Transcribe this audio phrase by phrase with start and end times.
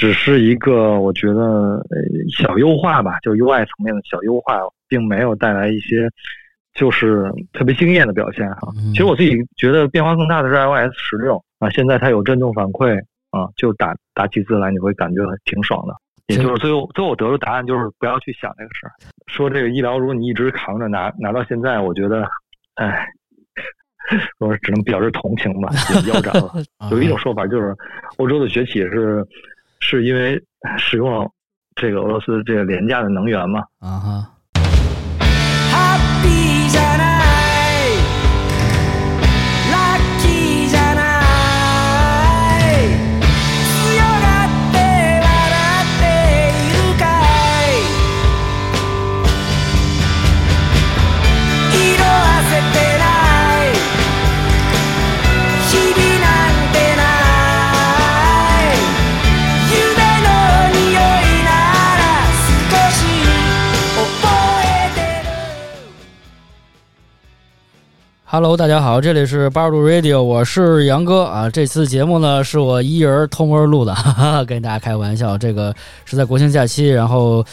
[0.00, 1.96] 只是一个我觉得呃
[2.34, 6.08] 小优化吧，就 UI 层面的小优化，并没有带来一些
[6.72, 8.72] 就是特别惊艳的表现哈。
[8.92, 12.96] 其实我自己觉得变化更大的是 iOS 十六啊，现在它有震动反馈
[13.28, 15.94] 啊，就打打起字来你会感觉挺爽的。
[16.28, 18.92] 也就是最后最后我得出答案就是不要去想这个事儿。
[19.26, 22.26] 说这个医疗，如果你一直扛着拿拿到现在，我觉得，
[22.76, 23.06] 哎，
[24.38, 25.68] 我只能表示同情吧，
[26.08, 26.54] 腰斩了。
[26.90, 27.76] 有一种说法就是，
[28.16, 29.26] 欧洲的崛起是
[29.80, 30.42] 是因为
[30.78, 31.30] 使用
[31.74, 33.60] 这个俄罗斯这个廉价的能源嘛？
[33.80, 34.36] 啊哈。
[68.32, 71.50] Hello，大家好，这里是八度 Radio，我是杨哥啊。
[71.50, 75.36] 这次节目呢是我一人偷摸录的，哈哈，跟大家开玩笑。
[75.36, 77.44] 这个是在国庆假期，然后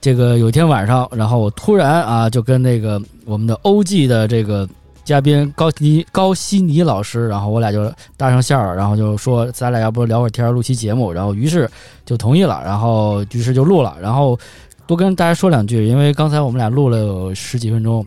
[0.00, 4.68] 这个有一天晚上，然后我突然啊就跟那个我们的 OG 的这个
[5.02, 11.68] 嘉宾高尼高希尼老师，然后我俩就搭上线儿，然后就说咱俩要不聊会儿天，录期节目，然后于是
[12.06, 14.38] 就同意了，然后于是就录了，然后
[14.86, 18.06] 多跟大家说两句，因为刚才我们俩录了有十几分钟。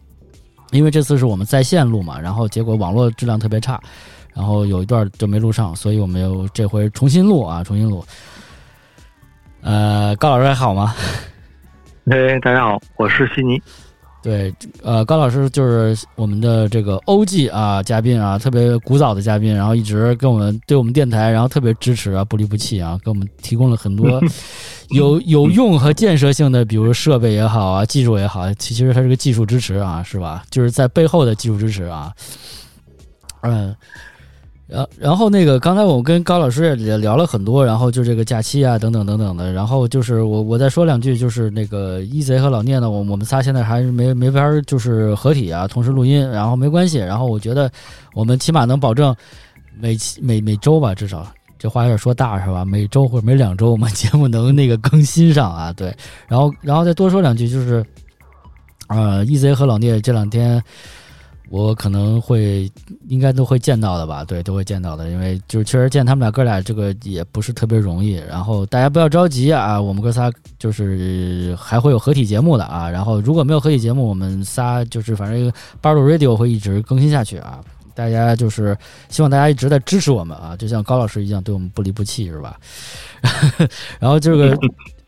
[0.74, 3.80] 因为这次是我们在线录嘛，然后结果网络质量特别差，
[4.34, 8.04] 然后有一段就没录上，所以我们又这回重新录啊，重新录。
[9.62, 10.94] 呃，高老师还好吗？
[12.12, 13.62] 哎，大家好，我是悉尼。
[14.24, 24.22] 对，呃，高老师就是我们的这个 OG 啊嘉宾啊，特别古早的嘉宾，然后一直跟我们对我们电台，然后特别支持啊，不离不弃啊，给我们提供了很多
[24.96, 30.44] 有有用和建设性的，比如设备也好啊，技术也好，其实它是个技术支持啊，是吧？
[30.50, 32.14] 就是在背后的技术支持啊，
[33.42, 33.76] 嗯。
[34.66, 47.70] 然然后那个刚才我跟高老师也聊了很多，然后就这个假期啊等等等等的，然后就是我我再说两句，就是那个一贼和老聂呢，我我们仨现在还是没没法就是合体啊，同时录音，然后没关系，然后我觉得
[48.14, 49.14] 我们起码能保证
[49.78, 51.28] 每期每每周吧，至少
[51.60, 52.64] 这话有点说大是吧？
[52.64, 55.94] 每周或者每两周我们节目能那个更新上啊，对，
[56.26, 57.86] 然后然后再多说两句，就是
[58.88, 60.64] 啊，一贼和老聂这两天。
[61.54, 62.68] 我可能会，
[63.08, 64.24] 应该都会见到的吧？
[64.26, 68.14] 对，都会见到的，因为就是确实见他们俩哥俩这个也不是特别容易。
[68.28, 72.90] 然后大家不要着急啊，我们哥仨就是还会有合体节目的啊。
[72.90, 77.62] 然后如果没有合体节目，我们仨就是反正八路 Radio 会一直更新下去啊。
[77.94, 78.76] 大家就是
[79.10, 82.58] 希望大家一直在支持我们啊，就像高老师一样对我们不离不弃，是吧？
[84.02, 84.58] 然后这个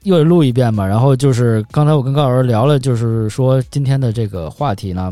[0.04, 0.86] 又录一遍嘛。
[0.86, 5.12] 然后就是刚才我跟高老师聊了，就是说今天的这个话题呢。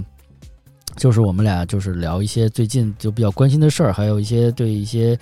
[0.96, 5.18] 就是我们俩就是聊一些最近就比较关心的事儿，还有一些对一些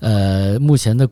[0.00, 1.08] 呃目前的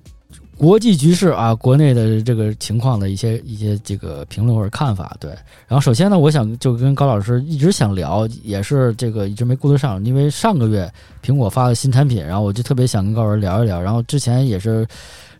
[0.56, 5.16] 国际局势啊、国内的这个情况的一些一些这个评论或者看法。
[5.20, 5.30] 对，
[5.66, 10.90] 然后首先呢，我想就跟高老师一直想聊，也是这个一直没顾得上，因为上个月
[11.22, 13.80] 苹果发了新产品，然后我就特别想跟高老师聊一聊。
[13.80, 14.86] 然后之前也是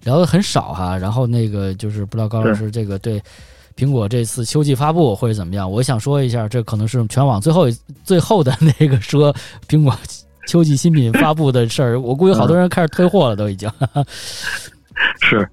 [0.02, 3.22] 聊的很少哈，然后那个就是不知道高老师这个对。
[3.76, 5.70] 苹果这次秋季发布会怎么样？
[5.70, 7.66] 我想说一下，这可能是全网最后
[8.04, 9.34] 最后的那个说
[9.68, 9.92] 苹果
[10.46, 12.00] 秋季新品发布的事儿。
[12.00, 13.68] 我估计好多人开始退货了，都已经。
[15.22, 15.48] 是，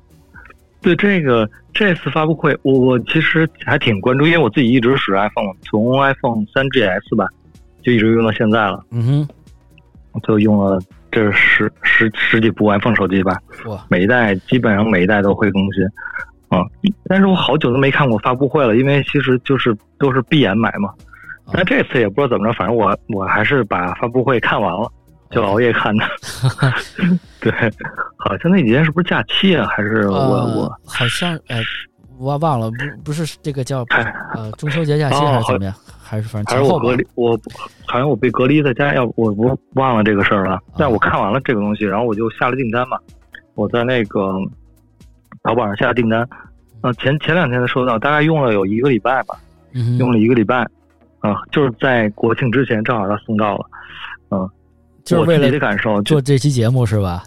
[0.81, 7.27] 对这个这次发布会，我我其实还挺关注，因为我自己一直使 iPhone，从 iPhone 三 GS 吧，
[7.81, 8.83] 就一直用到现在了。
[8.91, 9.27] 嗯
[10.13, 10.79] 哼，就用了
[11.11, 13.35] 这十十十几部 iPhone 手机吧。
[13.65, 15.83] 哇，每一代基本上每一代都会更新。
[16.51, 16.59] 啊，
[17.07, 20.89] 但是我好久都没看过发布会了，因为其实就是都是闭眼买嘛。
[21.53, 24.91] 但这次也不知道怎么着，反正我我还是把发布会看完了，
[25.31, 26.05] 就熬夜看的。
[27.39, 27.51] 对，
[28.17, 29.65] 好像那几天是不是假期啊？
[29.67, 31.61] 还是我我好像哎，
[32.19, 33.85] 我忘了，不不是这个叫
[34.35, 35.73] 呃中秋节假期还是怎么样？
[36.03, 37.39] 还是反正还是我隔离，我
[37.85, 40.59] 好像我被隔离在家，要我我忘了这个事儿了。
[40.77, 42.97] 但我看完了这个东西，然后我就下了订单嘛。
[43.55, 44.33] 我在那个。
[45.43, 46.27] 淘宝上下订单，
[46.81, 49.35] 嗯，前前两天才收到，大概用了有一个礼拜吧，
[49.97, 50.57] 用了一个礼拜，
[51.19, 53.65] 啊，就是在国庆之前正好他送到了，
[54.29, 54.49] 嗯，
[55.03, 57.23] 就是为了感受做这期节目是吧？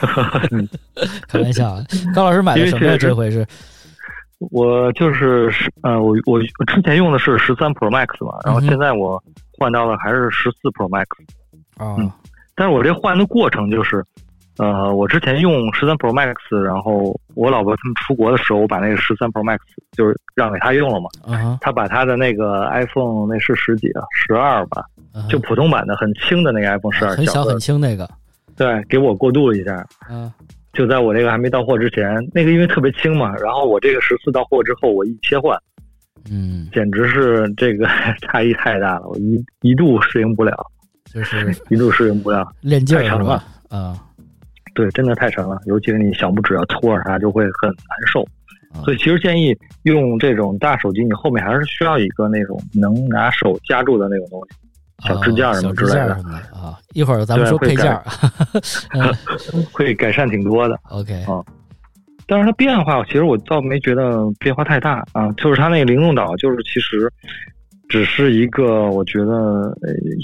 [1.28, 1.76] 开玩笑，
[2.14, 2.96] 高老师买的什么呀？
[2.96, 3.46] 这回是？
[4.50, 9.22] 我就是十，呃，我我之前用的是十三 Pro Max 嘛，然后现在我
[9.58, 11.06] 换到了还是十四 Pro Max，
[11.76, 11.96] 啊，
[12.54, 14.02] 但是我这换的过程就是。
[14.58, 19.58] 呃，我之前用十三 Pro Max，然后我老婆他们出国的时候，我把那个十三 Pro Max
[19.92, 21.08] 就是让给她用了嘛。
[21.26, 24.82] 嗯她把她的那个 iPhone 那是十几啊，十二吧，
[25.28, 28.08] 就普通版的很轻的那个 iPhone 十二，很小很轻那个。
[28.56, 29.86] 对，给我过渡了一下。
[30.10, 30.30] 嗯。
[30.74, 35.58] 就在我这个还没到货之前，那个因为特别轻嘛，然后我这个十四到货之后，我一切换，
[36.30, 37.86] 嗯，简直是这个
[38.22, 40.56] 差异太大了，我一一度适应不了，
[41.12, 43.98] 就是一度适应不了，练劲太长了啊。
[44.78, 48.24] 对，真的太沉了，尤其是你小拇指要托着它，就会很难受。
[48.84, 49.52] 所以其实建议
[49.82, 54.56] 用这种大手机，你后面还是需要一个那种能拿手夹住的那种东西。
[55.08, 56.14] 小支架什么之类的
[56.52, 58.00] 啊，一会儿咱们说配件
[59.72, 60.78] 会改善挺多的。
[60.90, 61.42] OK 啊，
[62.28, 65.28] 但是它变化，其实我倒没觉得变化太大啊。
[65.32, 67.12] 就是它那个灵动岛，就是其实
[67.88, 69.76] 只是一个我觉得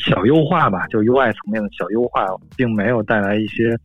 [0.06, 3.76] 小优化吧，就 UI 层面的小优化，并没有带来一些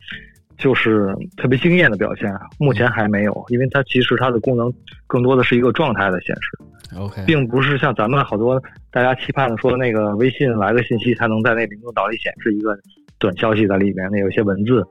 [0.60, 2.32] 就是特别惊艳的表现。
[2.58, 4.72] 目前还没有，因为它其实它的功能
[5.08, 6.58] 更多的是一个状态的显示。
[6.96, 12.78] OK，并不是像咱们好多大家期盼的说，那个微信来个信息，它能在那灵动岛里显示一个
[13.18, 14.86] 短消息在里面，那有些文字，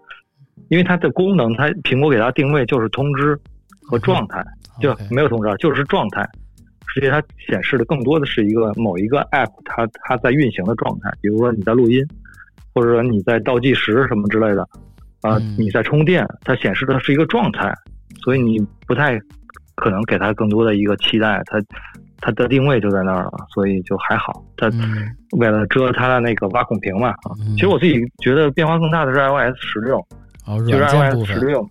[0.70, 3.38] 因为它的功能，它苹果给它定位就是通知
[3.82, 4.44] 和状态，
[4.82, 6.28] 就没有通知，就是状态。
[6.88, 12.04] 实际它显示的更多的是一个某一个 App 它它在运行的状态，比如说你在录音，
[12.74, 14.68] 或者说你在倒计时什么之类的，
[15.22, 17.74] 啊，你在充电，它显示的是一个状态，
[18.24, 19.20] 所以你不太。
[19.82, 21.58] 可能给它更多的一个期待，它
[22.20, 24.44] 它的定位就在那儿了，所以就还好。
[24.58, 24.70] 它
[25.38, 27.16] 为了遮它的那个挖孔屏嘛，
[27.54, 30.06] 其实我自己觉得变化更大的是 iOS 十六，
[30.68, 31.66] 就是 iOS 十六。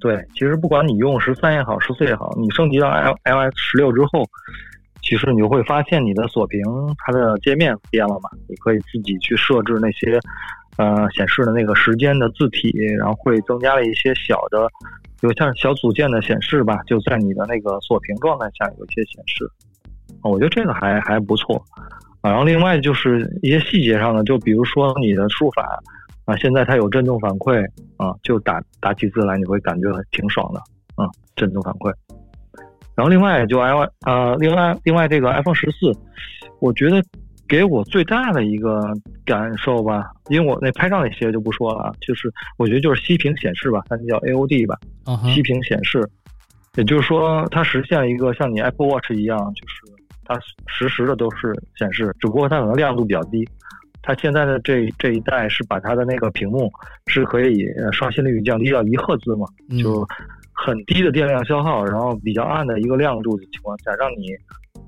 [0.00, 4.24] 对，其实不管你用十三也好，十四也好，你升级到 iOS 十六之后，
[5.02, 6.62] 其实你就会发现你的锁屏
[7.04, 10.18] 它的界面变了嘛，你可以自己去设置那些
[10.80, 14.66] 呃显示的那个时间的字体，然后会增加了一些小的。
[15.20, 19.46] 有像小组件的显示吧，就在你的那个锁屏状态下有一些显示，
[20.22, 21.62] 我觉得这个还还不错
[22.22, 22.30] 啊。
[22.30, 25.78] 然后另外就是一些细节上的，就比如说你的输入法
[26.24, 27.62] 啊，现在它有震动反馈
[27.98, 30.60] 啊，就打打起字来你会感觉挺爽的
[30.94, 31.04] 啊，
[31.36, 31.92] 震动反馈。
[32.94, 33.70] 然后另外就 i
[34.06, 35.92] 呃，另外另外这个 iPhone 十四，
[36.60, 37.04] 我觉得。
[37.50, 38.80] 给我最大的一个
[39.24, 44.78] 感受吧，因为我那拍照那些就不说了啊，就是我觉得就是息屏显示吧，它叫 AOD 吧，
[45.34, 46.08] 息屏显示，
[46.76, 49.82] 也就是说它实现了一个像你 Apple Watch 一样，就是
[50.24, 50.38] 它
[50.68, 53.44] 实时的都是显示，只不过它可能亮度比较低。
[54.00, 56.70] 它现在的这这一代是把它的那个屏幕
[57.08, 59.44] 是可以刷新率降低到一赫兹嘛，
[59.82, 60.06] 就
[60.52, 64.28] 很低的电量消耗，然后比较暗的一个亮度的情况下，让你。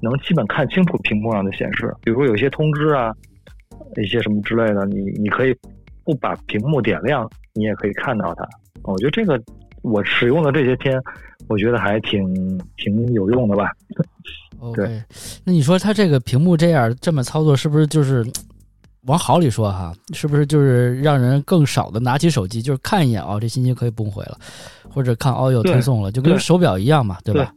[0.03, 3.15] 能基本看清楚屏幕上的显示，比如说有些通知啊，
[4.03, 5.57] 一些什么之类的，你你可以
[6.05, 8.47] 不把屏幕点亮，你也可以看到它。
[8.83, 9.41] 我觉得这个
[9.83, 11.01] 我使用的这些天，
[11.49, 13.71] 我觉得还挺挺有用的吧。
[14.75, 15.03] 对，
[15.45, 18.25] 那你说它这个屏幕这样这么操作，是不是就是
[19.07, 19.93] 往好里说哈？
[20.13, 24.39] 是不是就是让人更少的拿起手机，就是看一眼哦，这信息可以不回了，
[24.89, 27.53] 或者看哦有推送了，就跟手表一样嘛，对吧？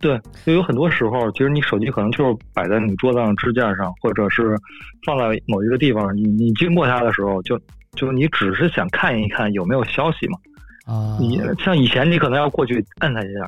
[0.00, 4.56] 对，就有很多时候，其实你手机可能就是摆在你桌子上支架上，或者是
[5.04, 6.16] 放在某一个地方。
[6.16, 7.60] 你你经过它的时候，就
[7.92, 10.38] 就你只是想看一看有没有消息嘛。
[10.86, 13.40] 啊，你像以前你可能要过去按它一下，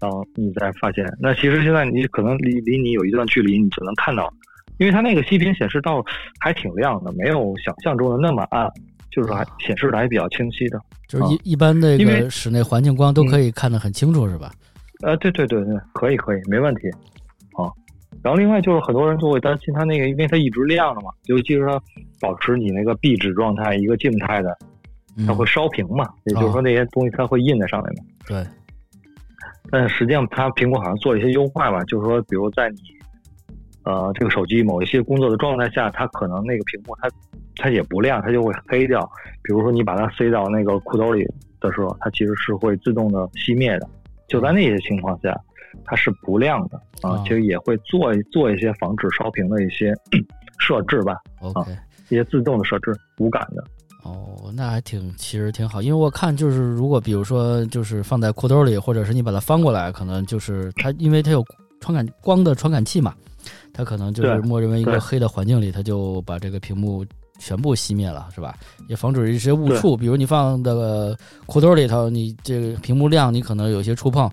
[0.00, 1.04] 然后你再发现。
[1.20, 4.32] 那其实现在你可能离离你有一段距离，你只能看到，
[4.78, 6.04] 因为它那个息屏显示到
[6.40, 8.66] 还挺亮的，没有想象中的那么暗，
[9.10, 10.80] 就是还显示的还比较清晰的。
[11.06, 14.50] 就是一一般那个室内环境光都可以看得很清楚，是吧？
[15.02, 16.88] 呃，对对对对，可以可以，没问题，
[17.56, 17.66] 啊，
[18.22, 21.80] 然后另外就是很多人就会担心它那个，因为它一直亮着嘛，尤其是它
[22.20, 24.56] 保持你那个壁纸状态，一个静态的，
[25.26, 28.04] 它会烧屏嘛，也就是说那些东西它会印在上面嘛。
[28.26, 28.44] 对。
[29.70, 32.76] 但实际上，它苹果好像做了一些优化吧，就是说，比如在你
[33.84, 37.08] 呃这个手机某一些工作的状态下，它可能那个屏幕它
[37.56, 39.00] 它也不亮，它就会黑掉。
[39.42, 41.24] 比如说你把它塞到那个裤兜里
[41.58, 43.88] 的时候，它其实是会自动的熄灭的。
[44.32, 45.38] 就在那些情况下，
[45.84, 49.94] 它是不亮的啊，其实也会做做一些防止烧屏的一些
[50.58, 51.18] 设置吧。
[51.40, 51.70] OK，
[52.08, 53.62] 一些自动的设置，无感的。
[54.04, 61.44] 哦，那还挺，其实挺好，因为我看就是，如果比如说就是放在裤兜里，或者是你把它翻过来，可能就是它，因为它有
[61.78, 63.14] 传感光的传感器嘛，
[63.72, 67.04] 它可能就是默认为一个黑的环境里，它就把这个屏幕。
[67.44, 68.54] 全部熄灭了，是吧？
[68.88, 74.30] 也防止一些误触，比如你放的裤兜里头，你这个屏幕亮，你可能有些触碰。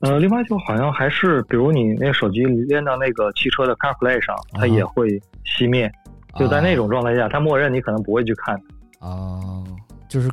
[0.00, 5.08] 呃，另外就好像还是，比如你那手机连到那个汽车的 CarPlay 上，它也会
[5.44, 5.90] 熄灭。
[6.38, 8.60] 就在那种状态下，它默认你可能不会去看。
[9.00, 9.64] 哦，
[10.08, 10.30] 就是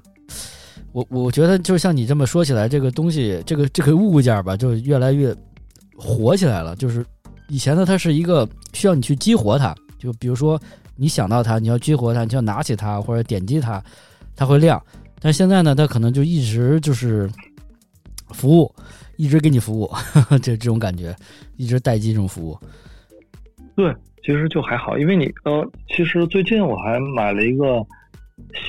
[0.91, 5.33] 我我觉得，就像你这么说起来，这个东西，这个这个物件吧，就越来越
[5.95, 6.75] 火起来了。
[6.75, 7.05] 就是
[7.47, 10.59] 以前呢，它是一个需要你去激活它，就比如说
[10.95, 13.83] 你想到它，你要激活它，你就要拿起它或者点击它，
[14.35, 14.81] 它会亮。
[15.19, 17.29] 但现在呢，它可能就一直就是
[18.29, 18.73] 服务，
[19.17, 19.89] 一直给你服务，
[20.41, 21.15] 这这种感觉，
[21.57, 22.57] 一直待机这种服务。
[23.75, 23.93] 对，
[24.23, 27.85] 其实就还好，因为你呃，其实最近我还买了一个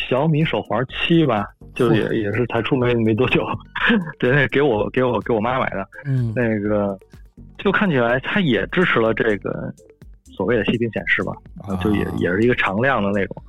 [0.08, 3.44] 小米手环七吧，就也也是才出没没多久，
[4.18, 6.98] 对，那给我给我给我妈买的，嗯，那个
[7.58, 9.72] 就看起来它也支持了这个
[10.32, 11.32] 所谓的息屏显示吧，
[11.66, 13.42] 啊，就也也是一个常亮的那种，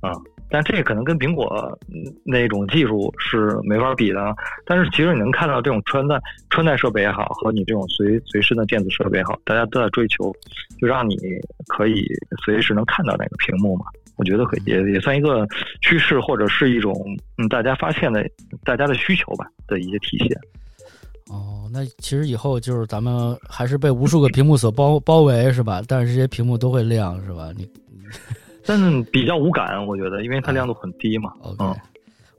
[0.00, 0.12] 啊。
[0.48, 1.76] 但这个可能跟苹果
[2.22, 4.32] 那种技术是没法比的。
[4.64, 6.16] 但是其实你能看到这种穿戴
[6.50, 10.32] 穿戴设备也好，和你这种随随身的电子设备也好，大家都在追求，
[10.80, 11.16] 就让你
[11.66, 12.06] 可以
[12.44, 13.86] 随时能看到那个屏幕嘛。
[14.14, 15.44] 我觉得可以也也算一个
[15.80, 16.94] 趋势，或者是一种
[17.38, 18.24] 嗯大家发现的
[18.62, 20.28] 大家的需求吧的一些体现。
[21.30, 25.82] 哦，那其实以后就是咱们还是被无数个屏幕所包包围是吧？
[25.88, 27.50] 但是这些屏幕都会亮是吧？
[27.56, 27.68] 你。
[28.68, 31.32] 但是比较无感，我觉得，因为它亮度很低嘛。
[31.42, 31.64] OK，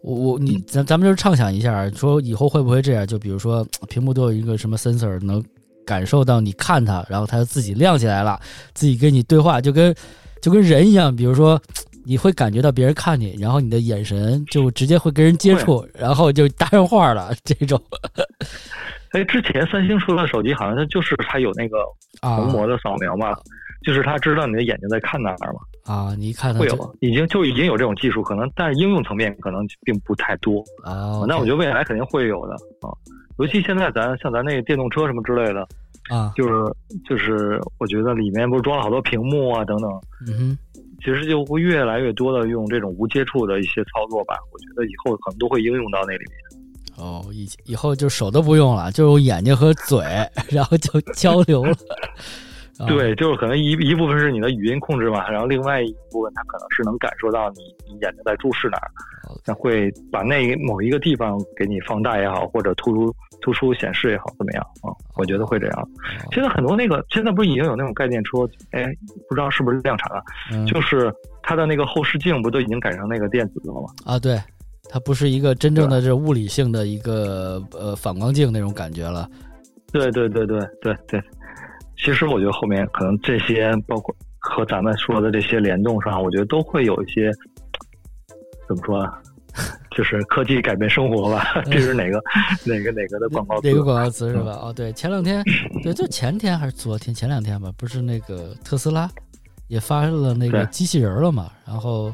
[0.02, 3.08] 我我你咱咱们就是畅想一下，说以后会不会这样？
[3.08, 5.42] 就比如说屏幕都有一个什么 sensor 能
[5.86, 8.38] 感受到你看它，然后它就自己亮起来了，
[8.74, 9.96] 自己跟你对话，就跟
[10.42, 11.16] 就跟人一样。
[11.16, 11.62] 比如说
[12.08, 17.32] 你会感觉到别人看你，然后你的眼神就直接会跟人接触，然后就搭上话了。
[17.44, 17.82] 这种。
[19.12, 21.78] 哎，之前三星出的手机好像它就是它有那个
[22.22, 23.36] 虹膜的扫描嘛。
[23.86, 25.60] 就是它知道你的眼睛在看哪儿嘛？
[25.86, 31.24] 啊，你一看会有，已经就已经有这种技术，可能但是应用层面可能并不太多啊。
[31.28, 32.92] 那我觉得未来肯定会有的啊，
[33.38, 35.66] 尤其现在咱像咱那个电动车什么之类的
[36.10, 36.54] 啊，就是
[37.08, 39.90] 就是我觉得里面不是装了好多屏幕啊等等，
[40.28, 40.58] 嗯哼，
[41.00, 44.36] 其实就会越来越多的用这种无接触的一些操作吧。
[44.52, 46.32] 我觉得以后可能都会应用到那里面。
[46.98, 50.04] 哦，以以后就手都不用了，就用眼睛和嘴，
[50.50, 51.74] 然后就交流了。
[52.86, 58.92] 对，就是可能一一部分是你的语音控制嘛，然后另外一部分它可能是能感受到你你眼睛在注视哪儿，
[59.46, 64.94] 那会把那某一个地方给你放大也好，或者突出突出显示也好，怎么样啊？
[65.16, 65.90] 我觉得会这样。
[66.32, 68.86] 现在很多那个现在不是已经有那种概念车，哎，
[69.28, 73.88] 不知道是不是量产了，就是它的那个后视镜不都已经改成那个电子的了吗？
[74.06, 74.40] 啊，对，
[74.88, 79.28] 它不是一个真正的这物理性的一个呃反光镜那种感觉了。
[79.92, 81.24] 对对对对对对。
[81.98, 87.32] 其实我觉得后面可能这些包括和咱们说的这些联动上，我觉得都会有一些
[88.68, 89.22] 怎么说啊？
[89.92, 91.62] 就是科技改变生活吧。
[91.72, 92.22] 这是哪个
[92.64, 93.68] 哪个哪个的广告词？
[93.68, 94.52] 哪个广告词是吧？
[94.62, 95.44] 哦，对，前两天，
[95.84, 97.14] 对，就前天还是昨天？
[97.14, 99.10] 前两天吧，不是那个特斯拉
[99.68, 101.52] 也发了那个机器人了嘛？
[101.66, 102.14] 然后。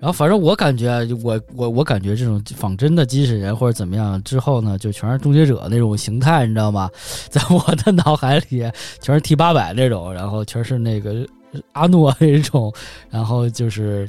[0.00, 6.88] 然后反正我感觉，我我我感觉这种仿真的机器人或者怎么样之后呢，就全是终结者那种形态，你知道吗？
[7.28, 8.60] 在我的脑海里，
[9.00, 11.26] 全是 T 八百那种，然后全是那个
[11.72, 12.72] 阿诺那种，
[13.10, 14.08] 然后就是，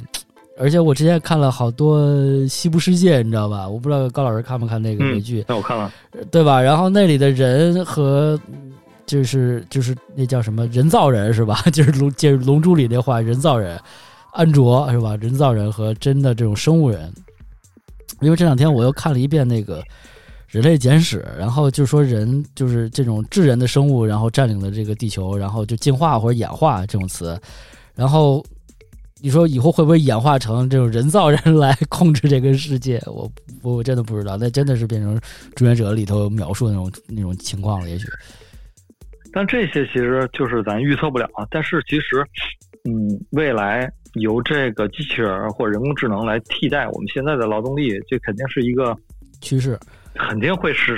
[0.58, 2.00] 而且我之前看了好多
[2.48, 3.68] 《西部世界》，你知道吧？
[3.68, 5.44] 我不知道高老师看没看那个美剧？
[5.46, 5.92] 那我看了，
[6.30, 6.58] 对吧？
[6.58, 8.40] 然后那里的人和
[9.04, 11.60] 就是就是那叫什么人造人是吧？
[11.70, 13.78] 就是龙就是龙珠里那话，人造人。
[14.32, 15.14] 安卓是吧？
[15.16, 17.12] 人造人和真的这种生物人，
[18.20, 19.80] 因为这两天我又看了一遍那个
[20.48, 27.38] 《人类简史》，然后就说人就是这种智人的生物，然后占领了这个地球，然后就进化或者演化这种词。
[27.94, 28.42] 然后
[29.20, 32.98] 你说以后会不会演化成这种人造人来控制这个世界？
[33.04, 33.30] 我
[33.62, 35.14] 我真的不知道，那真的是变成
[35.54, 38.06] 《终结者》里头描述的那种那种情况了，也许。
[39.30, 41.46] 但这些其实就是咱预测不了啊。
[41.50, 42.24] 但是其实，
[42.84, 43.92] 嗯，未来。
[44.14, 48.96] 由这个机器人或者人工智能来替代我们现在的劳动力，这肯定是一个
[49.40, 49.78] 趋势，
[50.14, 50.96] 肯定会实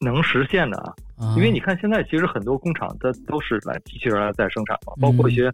[0.00, 0.76] 能实现的
[1.16, 1.34] 啊！
[1.36, 5.50] 因为你看，现在其实很多工厂它都是来机器人来在生产嘛，包括一些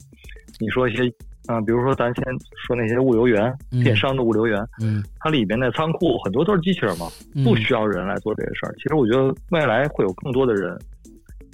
[0.59, 1.03] 你说一些
[1.47, 2.25] 啊，比如说咱先
[2.67, 3.53] 说那些物流员、
[3.83, 7.07] 电商的物流员，嗯，它里边的仓库很多都是机器人嘛，
[7.45, 8.75] 不需要人来做这个事儿。
[8.77, 10.79] 其实我觉得未来会有更多的人。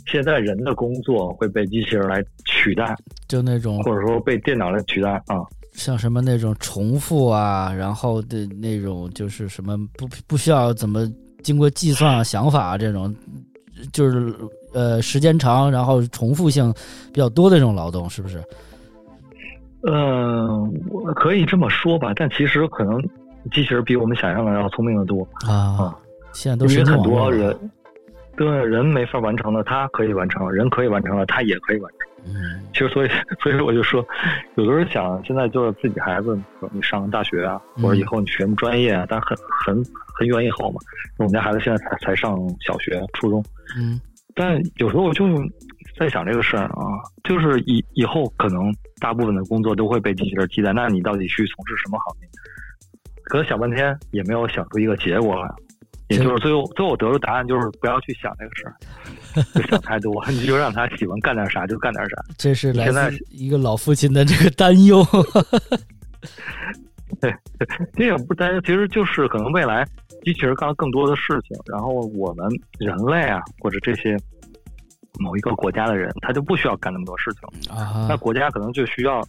[0.06, 2.22] 现在人的工作会被机器人来
[2.66, 2.96] 取代，
[3.28, 5.38] 就那种或者说被电脑来取代啊，
[5.72, 11.08] 像什么那种重复啊，然后的那种就是什么不不需要怎么
[11.44, 13.14] 经过计算啊想法啊这种，
[13.92, 14.34] 就是
[14.74, 16.74] 呃时间长，然后重复性
[17.12, 18.42] 比较多的这种劳动，是不是？
[19.88, 23.00] 嗯，我可以这么说吧，但其实可能
[23.52, 25.98] 机器人比我们想象的要聪明的多啊啊！
[26.32, 27.56] 现在都是很多人。
[28.36, 31.95] 对人没法完成的，他可以完成；人可以完成的，他也可以完成。
[32.26, 34.04] 嗯，其实所以所以我就说，
[34.56, 36.38] 有的时候想现在就是自己孩子，
[36.72, 39.76] 你上大学啊，或者以后你学什么专业啊，但很很
[40.18, 40.80] 很远以后嘛。
[41.18, 43.44] 我们家孩子现在才才上小学、初中，
[43.78, 44.00] 嗯，
[44.34, 45.26] 但有时候我就
[45.98, 46.82] 在想这个事儿啊，
[47.24, 52.28] 就是以以后可能大部分的工作都会被机器人替代，那你到底去从事什么行业？
[53.24, 55.48] 可能想半天也没有想出一个结果来。
[56.08, 58.76] 也就是最后，最后得出答案就是不要去想这个事儿，
[59.54, 62.16] 就想太多， 你就让他喜欢干点啥就干点啥。
[62.36, 65.04] 这是来自一个老父亲的这个担忧。
[67.20, 67.34] 对，
[67.94, 69.86] 这也不担忧，其实就是可能未来
[70.24, 72.46] 机器人干了更多的事情，然后我们
[72.78, 74.16] 人类啊，或者这些
[75.20, 78.06] 某一个国家的人，他就不需要干那么多事情啊。
[78.08, 79.22] 那国家可能就需要，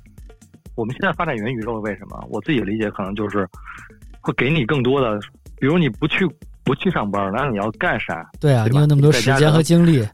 [0.76, 2.28] 我们现在发展元宇宙，为什么？
[2.30, 3.48] 我自己理解可能就是
[4.22, 5.20] 会给你更多的，
[5.60, 6.28] 比如你不去。
[6.68, 8.30] 不去上班，那你要干啥？
[8.40, 10.06] 对啊，你有那么多时间和精力。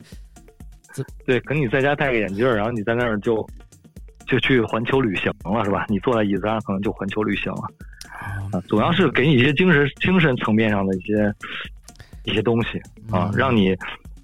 [1.25, 3.45] 对，可你在家戴个眼镜，然后你在那儿就
[4.27, 5.85] 就去环球旅行了，是吧？
[5.89, 7.63] 你坐在椅子上，可能就环球旅行了。
[8.51, 11.33] 啊，主要是给你一些精神精神层面上的一些
[12.25, 12.79] 一些东西
[13.09, 13.75] 啊，让你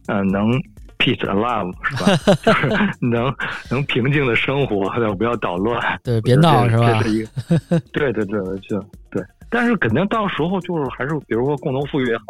[0.07, 0.51] 嗯能
[0.99, 2.35] peace and love 是吧？
[2.45, 2.67] 就是
[3.01, 3.33] 能
[3.71, 5.81] 能平静的生活，不要捣乱。
[6.03, 7.01] 对，别闹是吧？
[7.01, 7.79] 这是一个。
[7.91, 9.23] 对对对，就对。
[9.49, 12.23] 但是肯定到时候就是还是比如说共同富裕也好，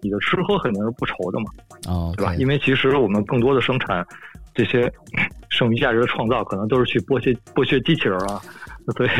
[0.00, 1.46] 你的吃喝肯定是不愁的嘛，
[1.88, 2.34] 哦，对吧？
[2.36, 4.04] 因为其实我们更多的生产
[4.54, 4.92] 这些
[5.50, 8.40] 剩余价值的创造，可能都是去剥削剥削机器人啊，
[8.96, 9.10] 所以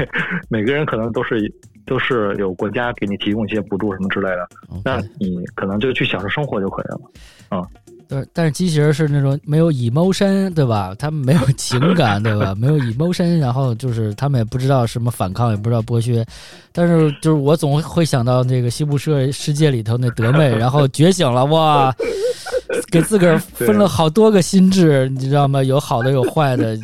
[0.48, 1.52] 每个人可能都是
[1.86, 4.48] 都是有国家给你提供一些补助什么之类的，
[4.84, 7.66] 那你可能就去享受生活就可以了，啊。
[8.06, 10.94] 对，但是机器人是那种没有 emotion，对吧？
[10.98, 12.54] 他们没有情感，对吧？
[12.58, 16.24] 没有 emotion，然后就是他们也不知道什么反抗，也不知道剥削。
[16.70, 21.94] 但是就是我总会想到那个西部社世界里头那德妹，然后觉醒了，哇，
[22.92, 25.62] 给自个儿分了好多个心智，你知道吗？
[25.62, 26.78] 有好的，有坏的。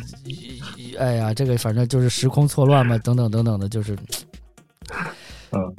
[0.99, 3.95] 哎呀，这个反正就是时空错乱嘛，等等等等的，就是，
[5.51, 5.75] 嗯。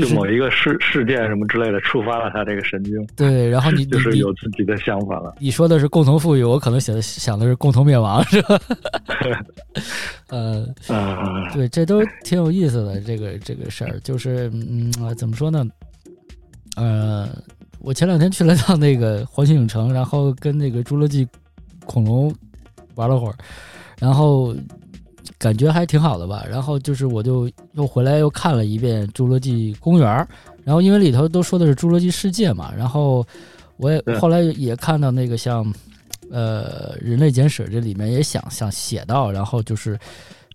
[0.00, 5.34] 就某一个事事件什么之类的触发了他这个神经，对，然后你 就是有自己的想法了。
[5.38, 8.60] 你说的是共同富裕，我可能想的想的是共同灭亡，是吧？
[10.30, 10.66] 呃，
[11.52, 15.64] 对，这都挺有意思的，这个这个事儿，就是嗯，怎么说呢？
[16.76, 17.28] 呃，
[17.80, 21.28] 我前两天去了趟那个环球影城，然后跟那个侏罗纪
[21.84, 22.34] 恐龙
[22.94, 23.34] 玩了会儿，
[23.98, 24.54] 然后。
[25.42, 30.08] 感觉还挺好的吧，然后就是我就又回来又看了一遍《侏罗纪公园》，
[30.62, 33.26] 然后因为里头都说的是侏罗纪世界嘛，然后
[33.76, 35.66] 我也后来也看到那个像，
[36.30, 39.98] 呃，《人类简史》这里面也想想写到，然后就是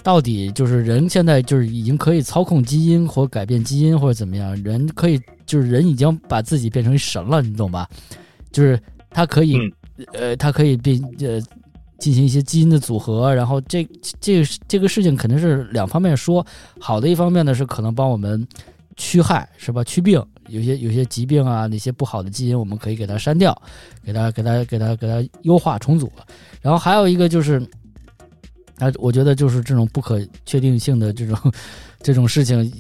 [0.03, 7.89] 到底就是人现在就是已经可以操控基因或改变基因或者怎么样，人可以就是人已经把自己变成神了，你懂吧？
[8.53, 9.57] 就是他可以，
[10.13, 11.41] 呃，他可以变呃。
[11.99, 13.87] 进行一些基因的组合，然后这
[14.21, 16.45] 这这个事情肯定是两方面说。
[16.79, 18.45] 好的一方面呢是可能帮我们
[18.95, 19.83] 驱害，是吧？
[19.83, 23.59] 驱病，有些有些疾病啊，那些不好的基因我们可以给它删掉，
[24.03, 26.11] 给它给它给它给它优化重组。
[26.61, 27.59] 然后还有一个就是，
[28.77, 31.37] 啊，我觉得就是这种不可确定性的这种
[32.01, 32.71] 这种事情，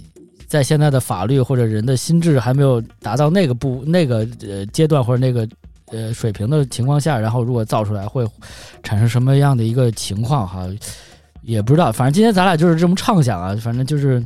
[0.47, 5.47] 在现在的法律或者人的心智还没有达到那个不那个呃阶段或者那个。
[5.91, 8.25] 呃，水平的情况下，然后如果造出来会
[8.83, 10.67] 产生什么样的一个情况哈，
[11.41, 11.91] 也不知道。
[11.91, 14.21] 反正今天咱俩就是这么畅想啊，反正就是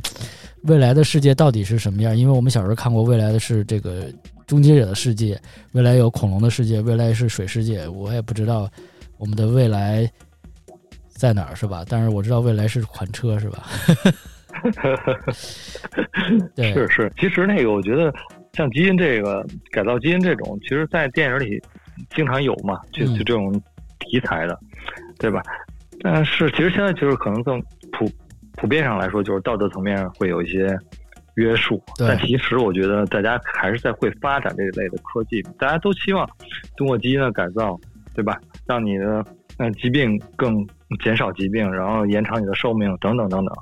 [0.62, 2.16] 未来的世界到底是什么样？
[2.16, 4.06] 因为我们小时候看过未来的是这个
[4.44, 7.86] 终结者的世界，未来有恐龙的世界，未来是水世界。
[7.86, 8.68] 我也不知道
[9.16, 10.10] 我们的未来
[11.10, 11.84] 在哪儿，是吧？
[11.88, 13.68] 但是我知道未来是款车，是吧？
[16.56, 17.12] 对，是是。
[17.20, 18.12] 其实那个，我觉得。
[18.52, 21.58] 像基因这个改造基因这种，其实，在电影里
[22.10, 23.50] 经常有嘛，就就这种
[23.98, 24.58] 题材的，
[25.18, 25.42] 对吧？
[26.02, 27.58] 但是其实现在就是可能更
[27.92, 28.06] 普
[28.58, 30.78] 普遍上来说，就是道德层面会有一些
[31.36, 31.82] 约束。
[31.96, 36.28] 但其实我觉得大家还是在会发展这一类的科技，大家都希望
[36.76, 37.80] 通过基因的改造，
[38.14, 38.38] 对吧？
[38.66, 39.24] 让你的
[39.56, 40.62] 嗯疾病更
[41.02, 43.54] 减少疾病，然后延长你的寿命等等等等。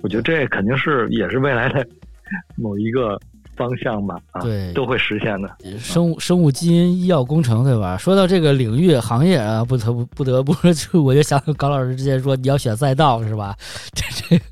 [0.00, 1.84] 我觉得这肯定是也是未来的
[2.56, 3.18] 某一个。
[3.58, 5.50] 方向吧，对，都会实现的。
[5.78, 7.98] 生物、生物基因、医药工程，对吧？
[7.98, 13.56] 说到这个领域行业啊，不得不不得不 就我就想高老师之前说你要选赛道是吧？
[13.92, 14.04] 这
[14.38, 14.42] 这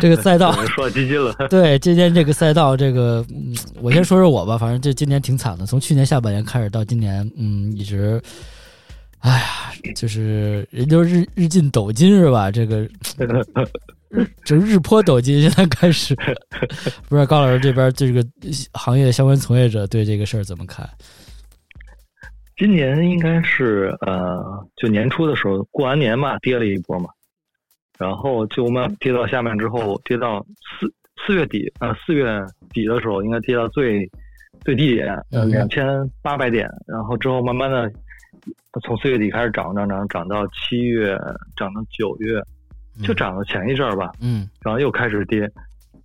[0.00, 1.34] 这个赛道 说基金了。
[1.50, 4.56] 对，今天这个赛道，这个嗯，我先说说我吧。
[4.56, 8.22] 反正这今年挺惨的，从去年下半年开始到今年，嗯，一直，
[9.18, 9.46] 哎呀，
[9.96, 12.50] 就是人就是日日进斗金是吧？
[12.50, 12.88] 这个。
[14.44, 16.14] 这日坡斗金，现在开始，
[17.08, 18.24] 不知道高老师这边这个
[18.72, 20.88] 行业相关从业者对这个事儿怎么看？
[22.56, 24.40] 今年应该是呃，
[24.76, 27.10] 就年初的时候过完年嘛，跌了一波嘛，
[27.98, 30.46] 然后就慢跌到下面之后，跌到
[30.78, 30.86] 四
[31.26, 32.24] 四月底呃四月
[32.72, 34.08] 底的时候，应该跌到最
[34.64, 35.84] 最低点呃两千
[36.22, 37.90] 八百点，然后之后慢慢的
[38.84, 41.18] 从四月底开始涨涨涨涨到七月，
[41.56, 42.40] 涨到九月，
[43.02, 45.50] 就涨了前一阵儿吧，嗯，然后又开始跌，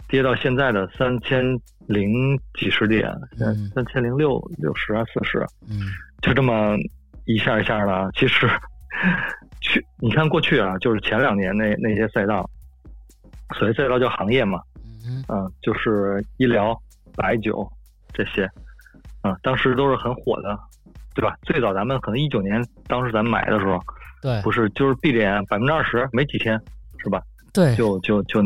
[0.07, 1.43] 跌到现在的三千
[1.87, 5.45] 零几十点，嗯三千零六六十啊四十。
[5.69, 5.81] 嗯
[6.21, 6.75] 就这么
[7.25, 8.49] 一下一下的，其实
[9.61, 12.49] 去你看过去啊，就是前两年那那些赛道，
[13.57, 14.59] 所谓赛道叫行业嘛，
[15.05, 16.77] 嗯嗯，就是医疗、
[17.15, 17.65] 白酒
[18.11, 18.43] 这些，
[19.21, 20.59] 啊，当时都是很火的，
[21.15, 21.37] 对吧？
[21.43, 23.79] 最早咱们可能一九年，当时咱们买的时候，
[24.21, 26.59] 对不是就是闭着眼百分之二十，没几天，
[27.03, 27.21] 是吧？
[27.53, 28.41] 对，就就就，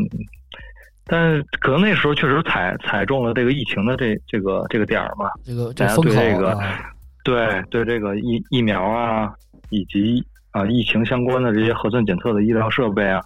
[1.05, 6.79] 但是可能那时候确实踩踩中了这个疫情的这这个这个点儿嘛，这个这大家对这个啊，
[7.23, 9.33] 对对，这个疫疫苗啊，
[9.69, 13.21] 以及啊疫情相关的这些核酸检测的医疗设备啊，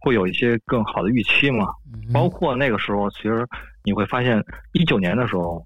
[0.00, 1.66] 会有一些更好的预期嘛。
[1.94, 3.46] 嗯包括那个时候，其实
[3.84, 5.64] 你会发现，一九年的时候，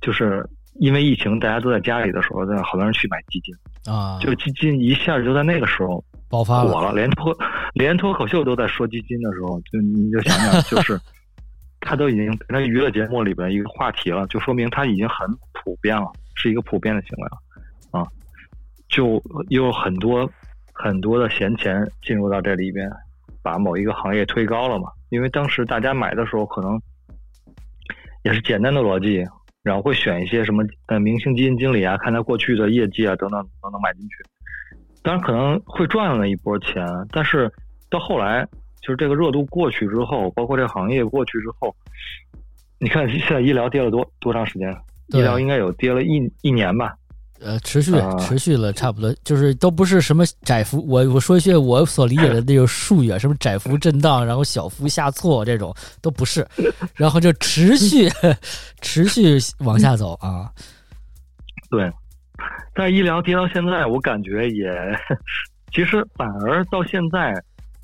[0.00, 3.54] 就是因为疫情，大家都在家里的时候，那好多人去买基金，
[3.92, 7.36] 啊，就基金一下就在那个时候爆发了，火了，连脱
[7.74, 11.00] 连脱口秀都在说基金的时候，就你就想想，就是
[11.80, 18.06] 他都已经变成娱乐节目里边一个话题了，就说明他已经很普遍了，是一个普遍的行为了啊。
[18.88, 20.28] 就有很多
[20.72, 22.90] 很多的闲钱进入到这里边，
[23.42, 24.88] 把某一个行业推高了嘛。
[25.10, 26.80] 因为当时大家买的时候可能
[28.24, 29.24] 也是简单的逻辑，
[29.62, 34.16] 然后会选一些什么呃明星基金经理啊，看他过去的业绩啊等等等等买进去。
[35.06, 37.48] 当然可能会赚了一波钱，但是
[37.88, 38.44] 到后来
[38.82, 41.72] 就是这个热度过去之后，包括这个行业过去之后，
[42.80, 44.68] 你看现在医疗跌了多多长时间？
[45.10, 46.92] 医疗应该有跌了一一年吧？
[47.38, 56.44] 呃，持续啊持续了差不多，就是都不是什么窄幅，我我说一些我所理解的那种术语啊，什么窄幅震荡，然后小幅下挫这种都不是，
[56.94, 58.10] 然后就持续
[58.82, 60.50] 持续往下走啊，
[61.70, 61.88] 对，
[62.74, 64.70] 但是医疗跌到现在，我感觉也，
[65.72, 67.34] 其实反而到现在，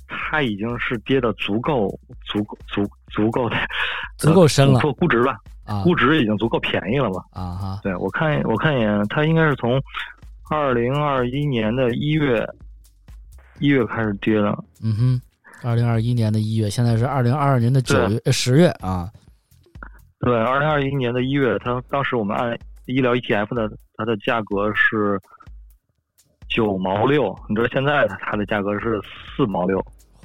[0.06, 1.88] 它已经是跌的足够、
[2.24, 3.56] 足够、足足够的，
[4.18, 7.22] 足够深了呃说估值吧，啊估值已经足够便宜了嘛。
[7.32, 9.80] 啊哈，对我看我看一眼，它应该是从
[10.50, 12.46] 二零二一年的一月
[13.58, 15.20] 一月开始跌的，嗯哼，
[15.62, 19.10] 二零二一年的一月，现在是二零二二年的九月呃十月啊，
[20.20, 25.20] 对，二零二一年的一月，它当时我们按医疗 ETF 的它的价格是
[26.48, 29.00] 九毛六，你知道现在它的价格是
[29.36, 29.78] 四毛六。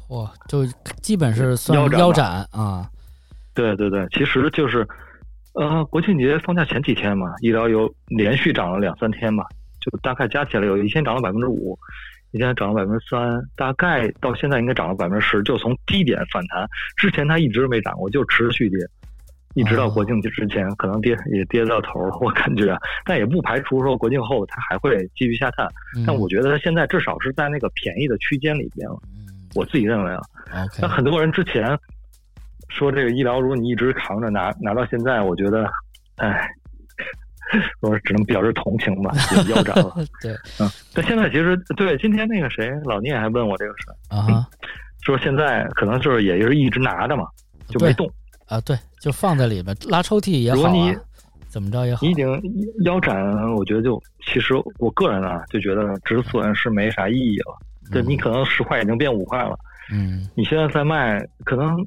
[0.09, 0.65] 哇，就
[1.01, 2.89] 基本是算腰腰斩啊，
[3.53, 4.87] 对对对，其实就是，
[5.53, 9.43] 呃，国庆节放假前几天嘛，医疗有连续涨了两三天嘛，
[9.81, 11.77] 就大概加起来有一天涨了百分之五，
[12.31, 16.65] 一天涨了百分之三，大概到现在应该涨了百分之十，就从低点反弹。
[16.95, 18.79] 之前它一直没涨过，就持续跌，
[19.57, 25.65] 一直到国庆节之前，可能跌也跌到头了，我感觉，但也不排除说国庆后它还会继续下探。
[25.95, 30.21] 嗯但我觉得它现在至少是在那个便宜的区间里边了，嗯我自己认为啊。
[30.79, 31.75] 那很多人之前
[32.69, 35.67] 说这个医疗，如果你一直扛着拿拿到现在，我觉得，
[36.17, 36.47] 哎，
[37.81, 39.95] 我只能表示同情吧，也腰斩了。
[40.21, 44.47] 对嗯，但现在其实对今天那个谁老聂还问我这个事儿，啊哈
[45.01, 47.25] 说现在可能就是也就是一直拿着嘛，
[47.69, 48.07] 就没动。
[48.47, 50.69] 啊对，就放在里边拉抽屉也好
[51.49, 52.41] 怎么着也好你已经
[52.83, 53.15] 腰斩，
[53.55, 57.57] 我觉得就其实我个人啊就觉得止损是没啥意义了。
[57.89, 59.57] 对你可能十块已经变五块了，
[59.93, 61.79] 嗯你现在再卖可能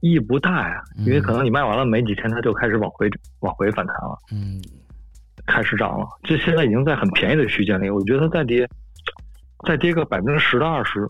[0.00, 3.08] 意义不大呀，因为可能你卖完了没几天，它就开始往回
[3.40, 4.60] 往回反弹了，嗯
[5.46, 6.06] 开始涨了。
[6.22, 8.68] 这现在已经在很便宜的区间里，我觉得再跌
[9.66, 11.08] 再跌个百分之十到二十，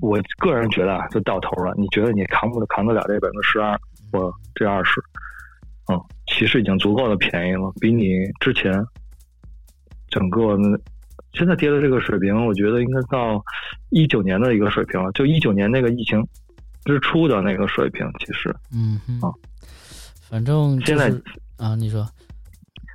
[0.00, 1.74] 我个人觉得啊就到头了。
[1.76, 3.76] 你觉得你扛不扛得了这百分之十二
[4.12, 5.00] 或这二十？
[5.90, 8.06] 嗯，其实已经足够的便宜了，比你
[8.38, 8.72] 之前
[10.08, 10.56] 整个
[11.32, 13.42] 现在跌的这个水平，我觉得应该到
[13.90, 16.24] 一九年的一个水平了，就一九年那个疫情
[16.84, 18.06] 之初的那个水平。
[18.20, 19.32] 其实，嗯哼啊，
[20.30, 21.10] 反正就现在
[21.56, 22.06] 啊，你说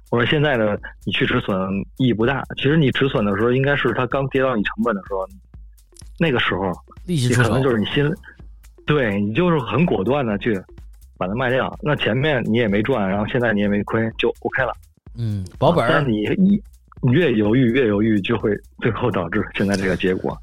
[0.10, 1.58] 我说现在的你去止损
[1.97, 2.41] 意义不大。
[2.56, 5.27] 其实你止损的时候，应该是它刚跌到你成本的时候，
[6.17, 6.71] 那个时候
[7.06, 8.10] 你可立即出手能就是你心，
[8.86, 10.58] 对你就是很果断的去
[11.17, 11.77] 把它卖掉。
[11.82, 14.73] 那前面你也没赚，然后现在你也没亏，就 OK 了。
[15.15, 16.62] 嗯保本儿但你一
[17.01, 20.38] 你越犹豫越犹豫，就会最后导致现在这个结果。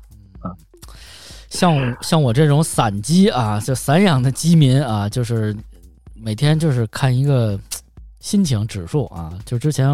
[1.49, 5.55] 像像我这种散鸡啊，就散养的鸡民啊，就是
[6.15, 7.57] 每天就是看一个
[8.19, 9.33] 心情指数啊。
[9.45, 9.89] 就之前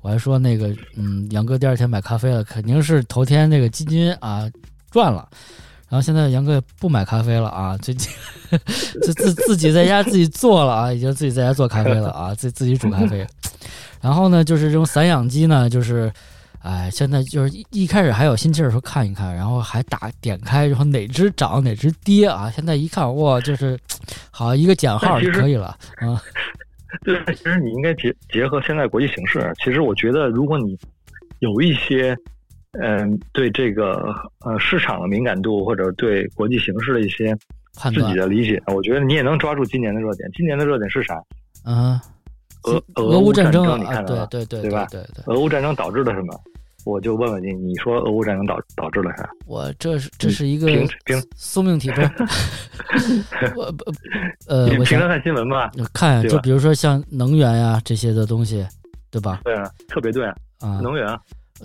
[0.00, 4.50] 我还说那个，嗯，杨哥第二天买咖啡了，肯定是头天那个基金啊
[4.90, 5.28] 赚了。
[5.88, 8.12] 然后现在杨哥也不买咖啡了啊，最近
[9.02, 13.24] 自自自己在家自己做了啊，已经自己在家做咖啡了啊，自自己煮咖啡。
[14.00, 16.12] 然后呢，就是这种散养鸡呢，就是，
[16.60, 22.50] 哎，现在就是一一开始还有心气儿说看一看，然后还打点开，然后哪只涨哪只跌啊？
[22.50, 23.78] 现在一看哇，就是
[24.32, 25.66] 好一个减号就可以了
[25.98, 26.20] 啊。
[27.06, 30.76] 对，其实你应该结结合现在国际形势，其实我觉得如果你
[31.38, 32.16] 有一些。
[32.80, 37.36] 嗯，对这个呃市场的敏感度，或者对国际形势的一些
[37.72, 40.30] 自己的理解，我觉得你也能抓住今年的热点。
[40.34, 41.14] 今年的热点是啥？
[41.64, 42.00] 啊，
[42.64, 44.26] 俄俄乌战争，你看到了？
[44.26, 44.86] 对对对，对吧？
[44.90, 45.34] 对对。
[45.34, 46.40] 俄乌战争导致了什么？
[46.84, 49.28] 我就问问你，你说俄乌战争导导致了啥？
[49.46, 52.08] 我这是这是一个平平宿命体质。
[53.56, 53.84] 我不
[54.46, 58.64] 呃，我平常看新闻吧，看就比如说像能源呀这些的东西，
[59.10, 59.40] 对吧？
[59.42, 60.24] 对啊，特别对
[60.60, 61.06] 啊，能源。
[61.08, 61.20] 就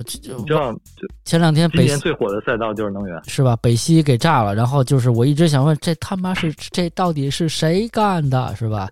[0.06, 0.74] 知道，
[1.26, 3.56] 前两天北今年最火的赛道就是能源，是吧？
[3.58, 8.90] 北溪给炸了，然后就是我一直想问，这他妈是这到底是谁干的，是吧？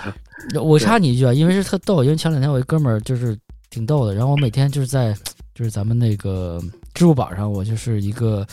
[0.60, 5.14] 我插你一句啊，因为是特逗，因为前两天我一哥们儿就是挺逗的，然后我每天就是在
[5.54, 6.58] 就是咱们那个
[6.94, 8.46] 支付宝上，我就是一个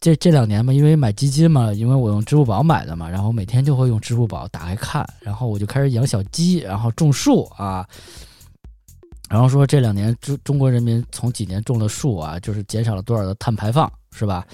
[0.00, 7.84] 这这两年嘛，因为买基金嘛，因为我用支付宝买的嘛，然后每天就会用支付宝打开看，然后我就开始养小鸡，然后种树啊。
[9.28, 14.46] 然后说这两年中中国人民从几年种的树啊，就是减少了多少的碳排放，是吧？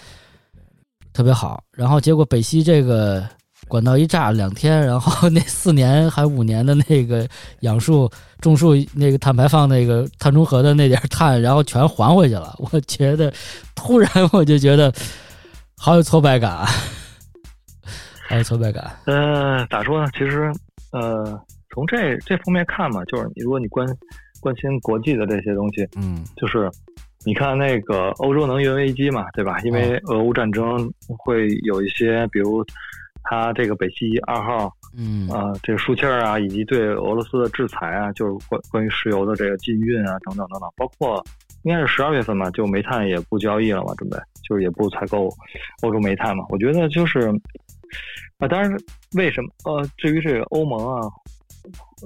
[1.12, 1.62] 特别好。
[1.72, 3.22] 然后结果北溪这个
[3.68, 7.28] 管道一炸两天，然后那四年还五年的那个
[7.61, 12.56] 养树种树那个碳排放那个碳中和的那点碳，然后全还回去了。
[12.72, 13.30] 我觉得
[13.74, 14.90] 突然我就觉得
[15.76, 16.64] 好有挫败感，
[18.26, 18.90] 好有挫败感。
[19.04, 20.11] 呃，咋说呢？
[20.14, 20.50] 其实
[20.92, 21.38] 呃，
[21.74, 23.87] 从这这方面看嘛，就是如果你关。
[24.42, 26.68] 关心国际的这些东西，嗯，就是
[27.24, 29.61] 你看那个欧洲能源危机嘛，对吧？
[29.61, 32.64] 因为俄乌战争会有一些，比如
[33.22, 41.24] 它这个北溪二号，嗯啊，这个输气儿啊，以及对俄罗斯的制裁啊，就是关关于石油的这个禁运啊，等等等等，包括
[41.62, 45.28] 应该是十二月份嘛，就煤炭也不交易了嘛，准备就是也不采购
[45.83, 46.44] 欧洲煤炭嘛。
[46.48, 47.28] 我觉得就是
[48.38, 48.76] 啊，当然
[49.14, 51.09] 为什么呃，至于这个欧盟啊。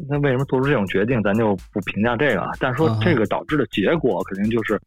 [0.08, 2.50] 那为什么做出这种决定，咱就不评价这个啊。
[2.60, 4.80] 但是说这个导致的结果，肯定就是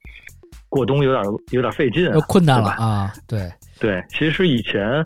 [0.69, 3.12] 过冬有点有点费劲，困难了啊。
[3.28, 5.04] 对对，其实以前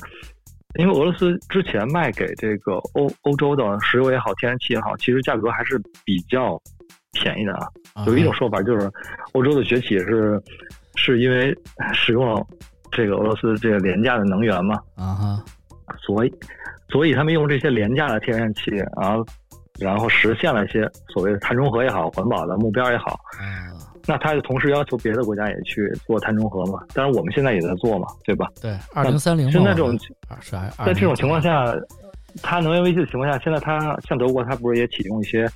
[0.79, 6.59] 因为俄罗斯之前卖给这个欧欧洲的石油也好，天然气也好，其实价格还是比较
[7.11, 8.05] 便宜的啊。
[8.05, 8.89] 有一种说法就是，
[9.33, 10.41] 欧洲的崛起是
[10.95, 11.55] 是因为
[11.93, 12.45] 使用了
[12.91, 15.45] 这个俄罗斯这个廉价的能源嘛啊哈，
[16.01, 16.33] 所以
[16.89, 19.15] 所以他们用这些廉价的天然气啊。
[19.79, 26.79] 然后实现了一些所谓的碳中和也好，环保的目标也好，嗯，那他就同时要求别的国家也去做碳中和嘛？
[26.93, 28.47] 当然我们现在也在做嘛，对吧？
[28.61, 29.51] 对，二零三零。
[29.51, 29.97] 现在这种
[30.85, 31.73] 在这种情况下，
[32.41, 35.49] 它能源危机的情况下，现在它像德国，它不是也启用一些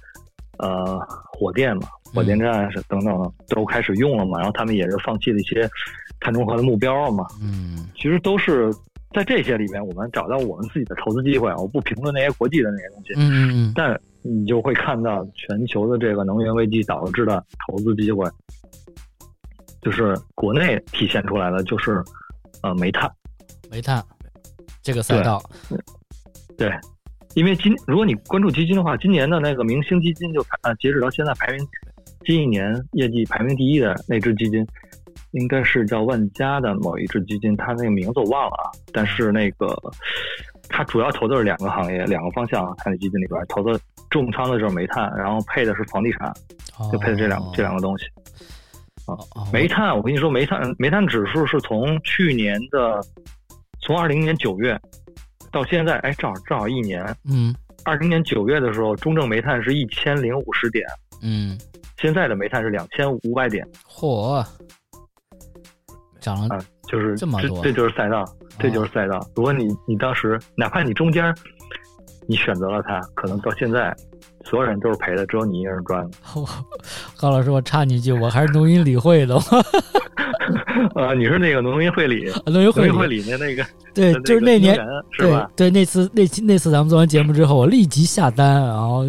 [0.58, 1.00] 呃
[1.32, 1.88] 火电嘛？
[2.14, 4.40] 火电站是等等都开始用了嘛？
[4.40, 5.70] 然后他们也是放弃了一些
[6.20, 7.26] 碳中和的目标嘛？
[7.40, 8.74] 嗯，其实都是。
[9.14, 11.50] 在这些里面，我们找到我们自己的投资机会。
[11.56, 18.30] 我不评论那些国际的那些东西，嗯嗯嗯，但你就会看到全球的这个能源危机导致的投资机会，
[19.82, 22.04] 就是国内体现出来的就是
[22.62, 23.12] 呃煤炭，
[23.72, 24.04] 煤炭
[24.82, 25.42] 这个赛道，
[26.58, 26.72] 对，
[27.36, 31.68] 因为今如果你关注基金的话，今年的那个明星基金就排呃截止到现在排名
[32.26, 34.66] 近一年业绩排名第一的那只基金。
[35.32, 38.72] 应该是叫万家的某一只基金，它那个名字我忘了啊。
[38.94, 39.78] 但是那个，
[40.70, 42.74] 它主要投的是两个行业、两个方向。
[42.78, 43.78] 它那基金里边投的
[44.10, 46.34] 重仓的就是煤炭，然后配的是房地产，
[46.92, 48.06] 就配的这两这两个东西。
[49.06, 49.16] 啊，
[49.54, 53.00] 煤炭，我跟你说，煤炭煤炭指数是从去年的
[53.82, 54.80] 从二零年九月
[55.52, 57.04] 到现在，哎，正好正好一年。
[57.24, 60.86] 嗯，二零年九月的时候，中证煤炭是一千零五十点。
[61.22, 61.58] 嗯，
[61.98, 63.66] 现在的煤炭是两千五百点。
[63.88, 64.46] 嚯！
[66.20, 68.26] 涨了，啊就是这么多，这就是赛道，
[68.60, 69.26] 这就是赛道。
[69.36, 71.34] 如果你你当时哪怕你中间
[72.28, 73.96] 你选择了它，可能到现在
[74.44, 76.18] 所有人都是赔的，只有你一个人赚的。
[77.18, 79.36] 高老师，我插你一句，我还是农银理会的。
[80.96, 84.76] 啊，你是那个农民会理，农民会会理的那个， 对，就是那年，
[85.12, 85.50] 是吧？
[85.56, 89.04] 对，那次那期那次咱们做完节目之后，我立即下单，然后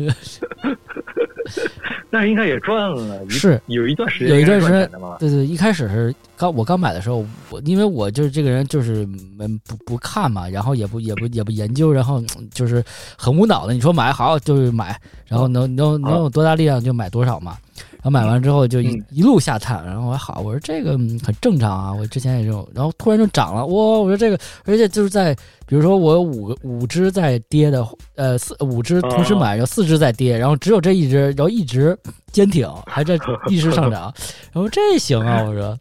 [2.11, 5.16] 但是应该也赚了，是有一段时间有一段时间的嘛。
[5.18, 9.06] 对对，一开始是刚我刚买的时候，我因为我就是这个人就是
[9.38, 12.82] 嗯不不看嘛，然后也不也不也不研究，然后 就是
[13.16, 17.56] 很无脑的，你说买好就是买，然后能能能有多大力量就买多少嘛。
[17.98, 25.34] 然后买完之后就一一路下探，然后我说好，我说这个很正常啊，我之前也这种，然后突然就涨了，哇，我说这个，而且就是在
[25.66, 27.84] 比如说我有五个五只在跌的，
[28.14, 31.98] 呃四五只同时买，然后四只在跌，然后只有这一只，然后一直
[32.30, 34.14] 坚挺，还在一直上涨，
[34.52, 35.76] 然后这行啊，我说，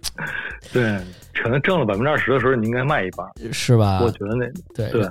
[0.72, 0.98] 对，
[1.34, 4.00] 可能挣了百分之二十的时候，你应该卖一半，是吧？
[4.02, 5.02] 我觉得那对对，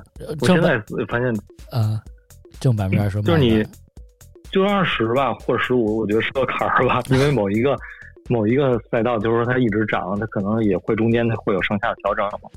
[0.41, 1.32] 我现在发现，
[1.69, 2.02] 呃，
[2.60, 3.63] 挣百分之二十，就是你。
[4.54, 7.02] 就二十吧，或者十五，我觉得是个坎儿吧。
[7.10, 7.76] 因为某一个
[8.30, 12.48] 某一个赛道，就是说它一直涨，它可能也会中间它会有上下调整嘛。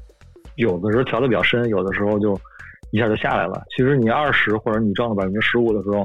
[0.57, 2.39] 有的时候调的比较深，有的时候就
[2.91, 3.63] 一下就下来了。
[3.75, 6.05] 其实你二十或者你挣了百分之十五的时候，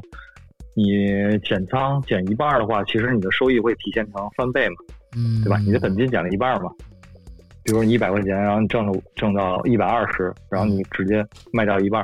[0.74, 4.76] 你减仓减一半的话，其实你的收益会体现成翻倍嘛，
[5.14, 5.58] 嗯，对吧？
[5.58, 6.70] 你的本金减了一半嘛。
[7.64, 12.02] 比如你一百块钱，然后你挣了挣到一百二十，然后你直接卖掉一半，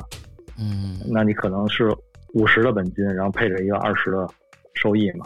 [0.59, 1.91] 嗯，那你可能是。
[2.33, 4.27] 五十的本金，然后配着一个二十的
[4.73, 5.25] 收益嘛，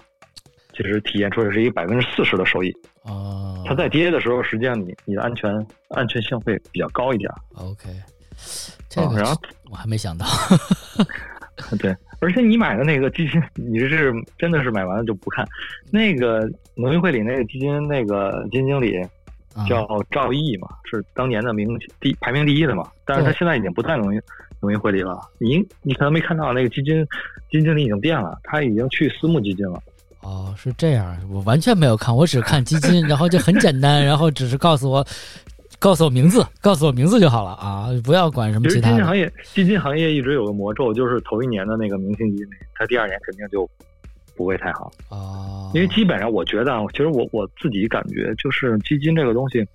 [0.76, 2.72] 其实体现出来是一个百分之四十的收益。
[3.04, 5.54] 啊，它在跌的时候，实际上你你的安全
[5.90, 7.30] 安全性会比较高一点。
[7.56, 7.90] OK，
[8.90, 9.36] 这个然后
[9.70, 10.26] 我还没想到。
[11.80, 15.46] 对，而且你买的那个基金，你是真的是买完了就不看。
[15.92, 19.00] 那个农运会里那个基金那个基金经理
[19.68, 24.22] 叫赵毅嘛，是当年的名第排名第一的嘛，但是他现在已经不在农业。
[24.64, 27.04] 农业会里了，你你可能没看到那个基金
[27.52, 29.78] 基金经理已经变了，他已经去私募基金了。
[30.22, 35.06] 哦，是这样，我完全没有看，我只看基金，然后就很简单，然后只是告诉我
[35.80, 38.92] 告诉我名字，告诉我名字就好了啊，不要管什么其他。
[38.92, 43.70] 基金行业基金行业一直有个魔咒，就是头一年的那个明星基金，它第二年肯定就
[44.38, 45.70] 不会太好啊。
[45.74, 49.68] 因为基本上我觉得，其实我我自己感觉就是基金这个东西，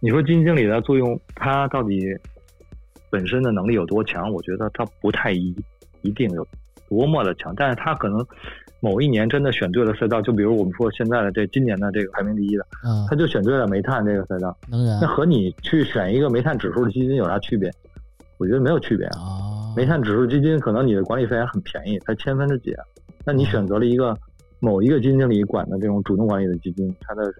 [0.00, 2.12] 你说基金经理的作用，它到底？
[3.10, 4.32] 本身的能力有多强？
[4.32, 5.54] 我觉得他不太一
[6.02, 6.46] 一定有
[6.88, 8.24] 多么的强，但是他可能
[8.80, 17.70] 某一年真的选对了赛道，就比如我们说现在的这今年的这个排名第一的，嗯，他就选对了煤炭这个赛道，能源，那和你去选一个煤炭指数的基金有啥区别？
[18.38, 19.72] 我觉得没有区别啊。
[19.76, 22.74] 煤炭指数基金可能你的管理费还很便宜，才千分之几，
[23.24, 24.16] 那你选择了一个
[24.60, 27.32] 某一个基金经理管的这种主动管理的基金，它的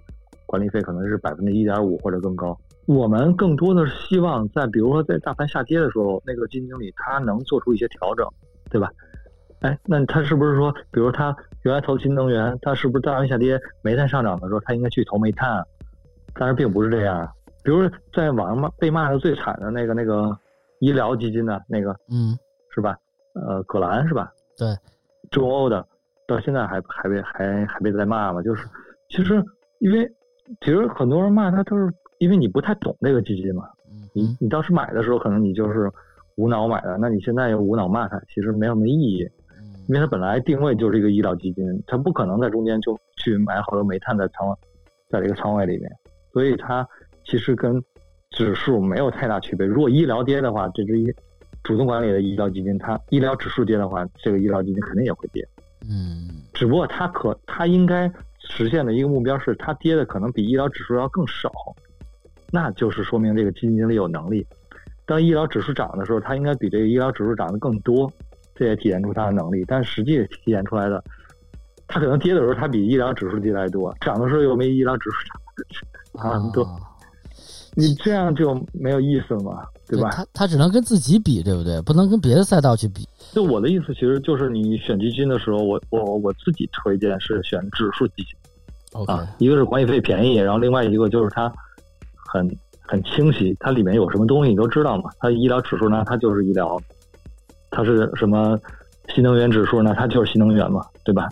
[0.46, 2.58] 管理费可能是百分之一点五或者更高。
[2.86, 8.24] 我们更多的是希望在，比如说在大盘下跌的时候，那个基金经理他能做出一些调整，
[8.70, 8.88] 对吧？
[9.60, 15.66] 哎，那他是不是说，比如他原来投新能源，他是不是大盘下跌，煤炭上涨的时候，他应该去投煤炭？
[16.34, 17.28] 但是并不是这样。
[17.64, 20.30] 比如在网上骂被骂的最惨的那个那个
[20.78, 22.38] 医疗基金的那个，嗯，
[22.72, 22.96] 是吧？
[23.34, 24.30] 呃，葛兰是吧？
[24.56, 24.68] 对，
[25.32, 25.84] 中欧的，
[26.28, 28.40] 到现在还还被还还被在骂嘛？
[28.42, 28.64] 就是
[29.08, 29.42] 其实
[29.80, 30.08] 因为
[30.60, 31.92] 其实很多人骂他都是。
[32.18, 33.68] 因为你不太懂这个基金嘛，
[34.12, 35.90] 你你当时买的时候可能你就是
[36.36, 39.28] 无脑买的，那你现在又无脑骂它，其实没什么意义。
[39.88, 44.52] 因为它本来定位就是一个医疗基金，它不可能在中间就去买好多煤炭在仓，
[45.08, 45.88] 在这个仓位里面，
[46.32, 46.84] 所以它
[47.24, 47.80] 其实跟
[48.30, 49.64] 指数没有太大区别。
[49.64, 51.06] 如果医疗跌的话，这只一
[51.62, 55.46] 主动管理的医疗基金，它医疗指数跌的话，这个医疗基金肯定也会跌。
[55.88, 61.52] 嗯，只不过它可它应该实现的一个目标是，它跌的可能比医疗指数要更少。
[62.52, 64.46] 那就是说明这个基金经理有能力。
[65.04, 68.10] 当医疗指数涨的时候，它应该比这个医疗指数涨得更多，
[68.56, 69.64] 这也体现出它的能力。
[69.68, 71.02] 但实际体现出来的，
[71.86, 76.68] 它可能跌的时候，它比医疗指数跌的还多；涨的时候又没医疗指数涨啊多。
[77.76, 80.10] 你这样就没有意思了嘛，对吧？
[80.10, 81.80] 他他只能跟自己比，对不对？
[81.82, 83.06] 不能跟别的赛道去比。
[83.32, 89.04] 就我的意思，其实就是你选基金的时候，我我我自己推荐是选指数基金。
[89.06, 91.52] 啊，一个是管理费便宜，然后另外一个就是它。
[92.26, 92.48] 很
[92.80, 95.10] 很清晰，它里面有什么东西你都知道嘛？
[95.18, 96.76] 它医疗指数呢，它就是医疗；
[97.70, 98.58] 它是什么
[99.14, 99.94] 新能源指数呢？
[99.96, 101.28] 它就是新能源嘛，对吧？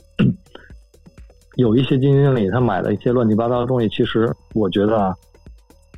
[1.57, 5.15] 有一些基金经理他买的一些乱七八糟的东西，其实我觉得啊，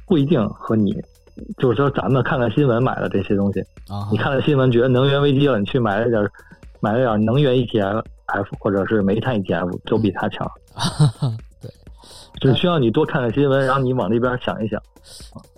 [0.06, 0.92] 不一定和你
[1.56, 6.30] 就是说咱们看看新闻买的这些东西啊，你看了新闻觉得能源危机了，你去买了点
[6.80, 8.02] 买了点能源 ETF
[8.58, 10.46] 或者是煤炭 ETF，都比它强。
[12.40, 14.80] 只需要你多看看新闻，然后你往那边想一想，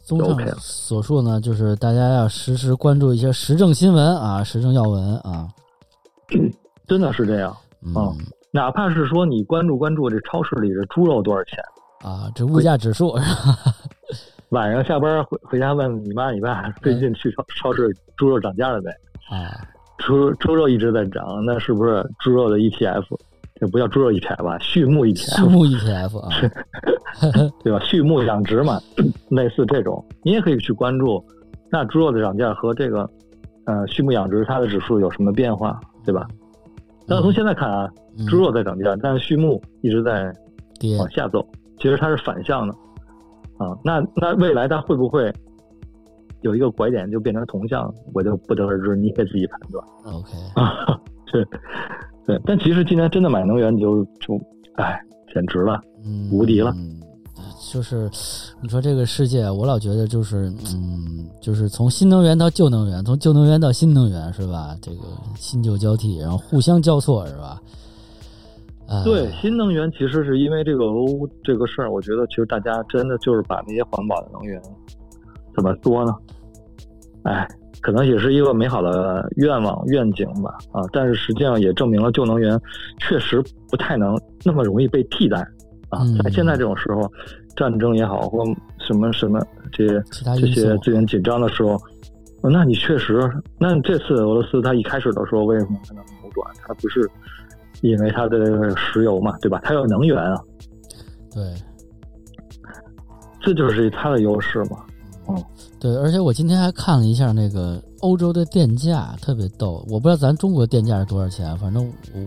[0.03, 5.49] 综上所述呢，就是大家要时时关注一些时政新闻啊，时政要闻啊，
[6.87, 7.57] 真的是这样。
[7.85, 7.95] 嗯，
[8.51, 11.59] 哪怕是说你关注关注这超市里的猪肉多少钱。
[12.03, 13.19] 啊，这物价指数，
[14.51, 18.91] 晚上下班回回家问你妈你爸最近去超超市猪肉涨价了没？
[19.37, 19.67] 啊？
[19.99, 23.05] 猪猪肉一直在涨，那是不是猪肉的 ETF？
[23.61, 24.59] 这不叫猪肉 ETF 吧？
[24.59, 25.37] 畜牧 ETF。
[25.37, 26.29] 畜牧 ETF 啊，
[27.65, 27.79] 对吧？
[27.81, 28.81] 畜牧养殖嘛，
[29.31, 31.23] 类似这种，你也可以去关注。
[31.71, 33.09] 那猪肉的涨价和这个
[33.67, 36.27] 呃畜牧养殖它的指数有什么变化，对吧？
[37.07, 37.89] 但从现在看啊，
[38.29, 40.33] 猪肉在涨价，但是畜牧一直在
[40.99, 41.47] 往下走，
[41.79, 42.75] 其实它是反向的
[43.59, 43.77] 啊。
[43.83, 45.33] 那那未来它会不会
[46.43, 47.93] 有一个拐点就变成同向？
[48.15, 49.85] 我就不得而知，你可以自己判断。
[50.05, 51.01] OK 啊，
[51.33, 51.47] 是，
[52.29, 52.39] 对。
[52.45, 54.39] 但其实今年真的买能源你就就
[54.75, 55.01] 哎，
[55.33, 55.81] 简直了，
[56.31, 56.73] 无敌了。
[57.73, 58.09] 就是，
[58.63, 64.77] 你说这个世界，我老觉得就是，嗯，就是从新能源到旧能源，从旧能源到新能源，是吧？
[64.81, 65.01] 这个
[65.37, 67.61] 新旧交替，然后互相交错，是吧？
[69.05, 74.61] 对，新能源其实是因为这个欧这个事儿，我觉得其实大家真的就是把那些环保的能源
[75.55, 76.15] 怎么说呢？
[77.25, 77.47] 哎，
[77.81, 82.61] 可能也是一个美好的愿望愿景吧，啊，但是实际上也证明了旧能源
[82.99, 85.39] 确实不太能那么容易被替代
[85.89, 87.11] 啊，在现在这种时候。
[87.57, 88.45] 战争也好，或
[88.87, 90.01] 什么什么这些
[90.41, 91.77] 这些资源紧张的时候，
[92.41, 96.49] 那你确实，那这次俄罗斯他一开始的时候为什么它能扭转？
[96.65, 97.11] 它不是
[97.81, 99.61] 因为它的石油嘛，对吧？
[99.65, 100.41] 它有能源啊，
[101.35, 101.43] 对，
[103.41, 104.87] 这就是它的优势嘛。
[105.79, 109.85] 嗯，对，而且我今天还看了一下那个欧洲的电价，特别逗。
[109.89, 111.85] 我不知道咱中国电价是多少钱，反正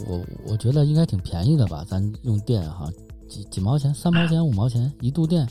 [0.08, 2.89] 我我我觉得应该挺便宜的吧，咱用电哈。
[3.28, 5.47] 几几毛钱，三毛钱、五毛钱一度电，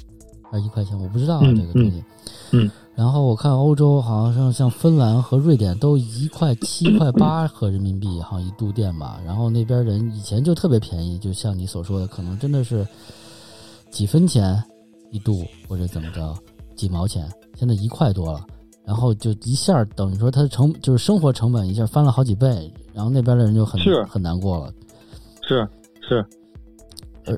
[0.50, 0.98] 还是一块钱？
[1.00, 2.04] 我不知道啊，这个东西。
[2.52, 2.70] 嗯。
[2.94, 9.18] 然后我看欧洲好像像芬兰和瑞典都一块七块八 和人民币，好像一度电吧。
[9.24, 12.86] 然后那边人以前就特别便宜，就像你所说的，可能真的是
[13.90, 14.62] 几分钱
[15.10, 16.36] 一度或者怎么着，
[16.76, 17.26] 几毛钱。
[17.60, 18.40] 现在一块多了，
[18.86, 24.72] 然后就一下等于说它的成就是生活成本一下翻了好几倍，然后那边的人就很很难过了。
[25.42, 25.68] 是
[26.00, 26.24] 是。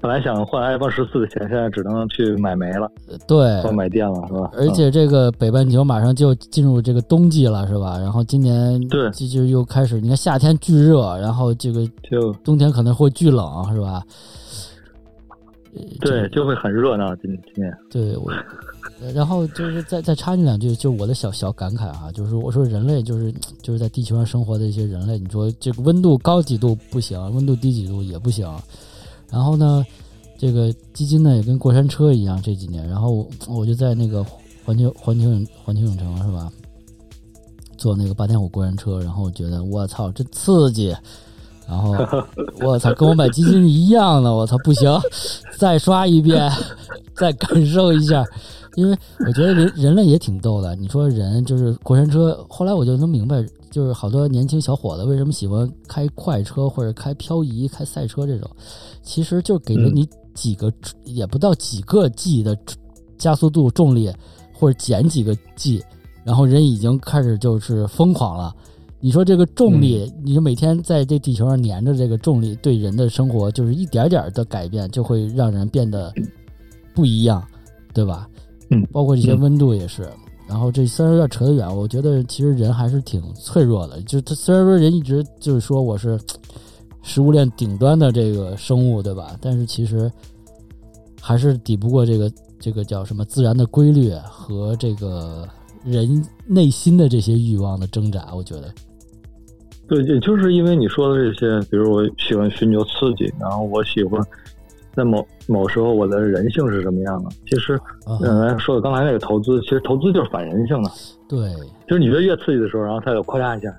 [0.00, 2.88] 本来想换 iPhone 十四的钱，现在只能去买煤了。
[3.26, 4.48] 对，或买电了，是吧？
[4.54, 7.98] 而且这个北半球马上就进入这个冬季了，是吧？
[7.98, 14.02] 然后今年对，就就又开始，你看夏天巨热，然后这个就冬天可能会巨冷，是吧？
[16.00, 17.14] 对，就会很热闹。
[17.16, 18.32] 今今年对我，
[19.14, 23.32] 然后就是再再插你两句，就是我的小小感慨啊，就是我说人类就是
[23.62, 28.48] 就是在地球上生活的一些人类，你说这个温度高几度不行，温度低几度也不行。
[29.30, 29.84] 然后呢，
[30.38, 34.24] 这个基金呢也跟过山车一样这几年，然后我就在那个
[34.64, 36.52] 环球环球影环球影城是吧，
[37.76, 40.94] 坐那个八天五过山车，然后觉得我操这刺激，
[41.66, 41.92] 然后
[42.62, 44.88] 我操跟我买基金一样的，我操不行，
[45.58, 46.50] 再刷一遍，
[47.16, 48.24] 再感受一下，
[48.74, 48.96] 因为
[49.26, 53.44] 我觉得人 人类也挺逗的，你说人就是过山车，后来我就能明白。
[53.70, 58.46] 就是好多年轻小伙子为什么喜欢开快车或者开漂移、开赛车这种，
[59.02, 60.70] 其实就给了你几个
[61.06, 62.54] 也不到几个 G 的
[63.16, 64.12] 加速度、重力，
[64.52, 65.82] 或者减几个 G，
[66.22, 68.54] 然后人已经开始就是疯狂了。
[69.00, 76.12] 你说这个重力，你每天在这地球上粘着这个重力，对人的生活就是一点点的改变，就会让人变得
[76.94, 77.42] 不一样，
[77.94, 78.28] 对吧？
[78.72, 80.08] 嗯，包括这些温度也是。
[80.48, 84.02] 然后这虽然有点扯得远，我觉得其实人还是挺脆弱的。
[84.02, 86.18] 就他虽然说人一直就是说我是
[87.02, 89.36] 食物链顶端的这个生物，对吧？
[89.40, 90.10] 但是其实
[91.20, 95.48] 还是抵不过这个这个叫什么自然的规律和这个
[95.84, 98.34] 人内心的这些欲望的挣扎。
[98.34, 98.72] 我觉得，
[99.88, 104.20] 对，也就是因为你说的这些，比如我喜欢寻求刺激，然后我喜欢。
[104.94, 107.30] 在某某时候，我的人性是什么样的？
[107.46, 107.78] 其实，
[108.22, 110.90] 嗯，说的刚才那个投资，其实投资就是反人性的。
[111.28, 111.52] 对，
[111.86, 113.74] 就是你觉得越刺激的时候，然后它就咔嚓一下，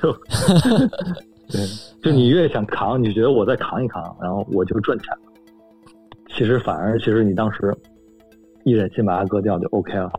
[0.00, 0.12] 就，
[1.50, 1.60] 对，
[2.02, 5.20] 就你越想扛，你觉得我再扛一扛，然后我就赚钱了。
[6.34, 7.76] 其实反而，其实你当时
[8.64, 10.10] 一忍心把它割掉就 OK 了。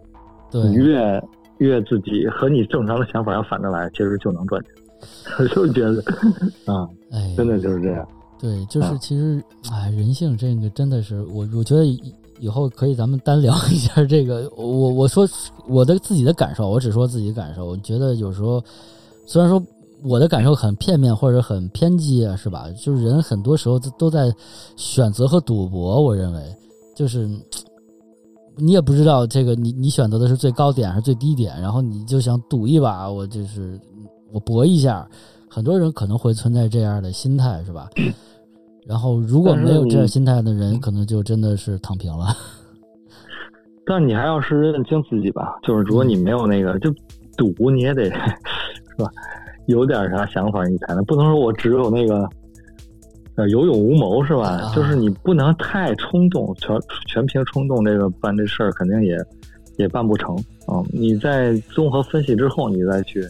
[0.52, 1.24] 对，你越
[1.58, 4.72] 越自己和你正常的想法要反着来，其实就能赚钱。
[5.40, 6.04] 我 就觉得，
[6.72, 8.08] 啊，哎，真的就是这样。
[8.42, 11.86] 对，就是其实，哎，人性这个真的是我，我觉得
[12.40, 14.52] 以后可以咱们单聊一下这个。
[14.58, 15.30] 我我说
[15.68, 17.68] 我的自己的感受，我只说自己的感受。
[17.68, 18.60] 我觉得有时候，
[19.28, 19.62] 虽然说
[20.02, 22.66] 我的感受很片面或者很偏激啊，是吧？
[22.84, 24.34] 就是人很多时候都在
[24.76, 26.02] 选择和赌博。
[26.02, 26.42] 我认为，
[26.96, 27.30] 就是
[28.58, 33.80] 你也不知道这个你你选择的是最高点还是最低点，然后你就想赌一把，我就是
[34.32, 35.08] 我搏一下。
[35.54, 37.90] 很多人可能会存在这样的心态，是吧？
[38.88, 42.28] 然后，如果没有这样心态的人，可能就真的是躺平了。
[43.86, 46.94] 但你还要是认清自己吧，就是如果你没有那个，就
[47.38, 48.12] 赌你也得是
[48.98, 49.10] 吧？
[49.68, 52.28] 有点啥想法你才能，不能说我只有那个
[53.36, 54.72] 呃有勇无谋是吧？
[54.76, 56.78] 就是你不能太冲动，全
[57.08, 59.18] 全凭冲动这个办这事儿肯定也
[59.78, 60.36] 也办不成
[60.68, 60.82] 啊！
[60.92, 63.24] 你在综合分析之后，你再去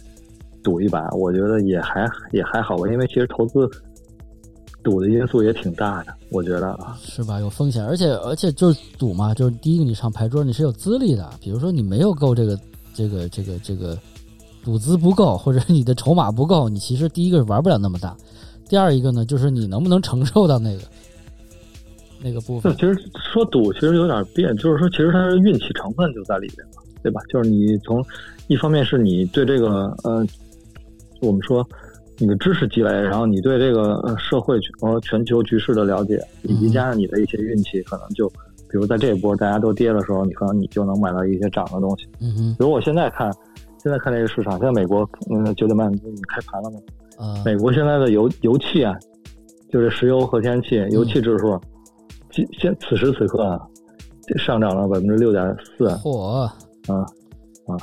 [0.62, 3.68] 赌一把，我觉得也还也还好吧，因为其实投资。
[4.82, 7.38] 赌的因素也挺大的，我觉得啊是吧？
[7.38, 12.58] 有风险，而且而且就是赌嘛，就是第一个你上牌桌你是有资历的，比如说你没有够这个
[12.92, 13.96] 这个这个这个
[14.64, 18.16] 赌资不够，或者你的筹码不够，你其实第一个玩不了那么大。
[18.68, 20.82] 第二一个呢，就是你能不能承受到那个
[22.20, 22.74] 那个部分？
[22.74, 22.96] 其实
[23.32, 27.20] 说赌其实有点变，就是说其实它是运气成分就在里面嘛，对吧？
[27.32, 28.04] 就是你从
[28.48, 30.26] 一方面是你对这个呃，
[31.20, 31.64] 我们说。
[32.22, 38.28] 你的知识积累，然后你对这个社会和全球局势的了解，以及加上你的一些运气，可能就，
[38.70, 42.06] 比如在这一波大家都跌的时候，你可能你就能买到一些涨的东西。
[42.20, 42.54] 嗯哼。
[42.56, 43.28] 比如我现在看，
[43.82, 45.00] 现在看这个市场，现在美国，
[45.32, 45.98] 嗯，九点半你
[46.28, 46.78] 开盘了吗？
[47.18, 47.42] 啊。
[47.44, 48.96] 美国现在的油油气啊，
[49.68, 51.60] 就是石油和天然气油气指数，
[52.30, 53.60] 现现此时此刻啊，
[54.38, 55.44] 上涨了百分之六点
[55.76, 55.88] 四。
[55.96, 56.30] 嚯！
[56.30, 56.54] 啊
[57.66, 57.76] 啊！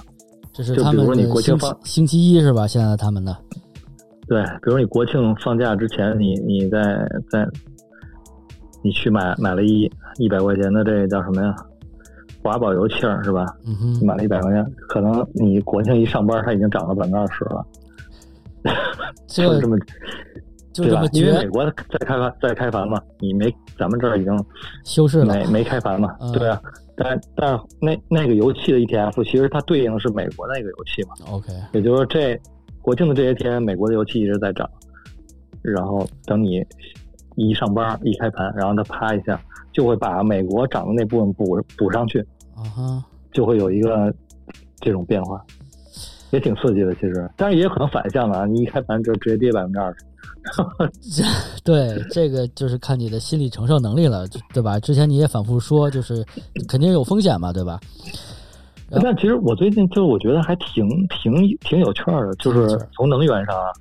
[0.53, 2.65] 这是他们的星星期一是吧？
[2.65, 3.35] 现在他们的。
[4.30, 6.80] 对，比如你国庆放假之前，你你在
[7.32, 7.45] 在，
[8.84, 11.55] 你去买买了一一百块钱的这叫什么呀？
[12.43, 13.43] 华宝油气儿是吧？
[13.65, 17.65] 嗯哼，买了一百块钱，可能你国庆一上班，它已经涨了百分之二十了。
[19.27, 19.75] 就这么，
[20.73, 21.01] 对吧？
[21.11, 21.71] 因为美国在
[22.05, 24.45] 开发在开盘嘛，你没咱们这儿已经
[24.86, 26.15] 休市了，没没开盘嘛？
[26.34, 26.61] 对啊，
[26.95, 32.39] 但但是那那个油气的 ETF，其实它对应的是美国那个油气嘛？OK，也就是说这。
[32.82, 34.69] 国庆的这些天，美国的油气一直在涨，
[35.61, 36.65] 然后等你
[37.36, 39.39] 一上班一开盘，然后它啪一下
[39.71, 42.19] 就会把美国涨的那部分补补上去，
[42.55, 44.13] 啊哈，就会有一个
[44.82, 45.43] 这种变化，
[46.32, 46.93] 也挺刺激的。
[46.95, 50.05] 其实，但是也有可能反向的啊，你一开盘就直接跌百分之二十。
[51.63, 54.80] 对，这个就是看你的心理承受能力了，对吧？
[54.80, 56.25] 之前你也反复说，就是
[56.67, 57.80] 肯定有风险嘛，对吧？
[58.91, 63.71] 但其实我最近就我觉得还挺挺挺有趣的，就是从能源上啊，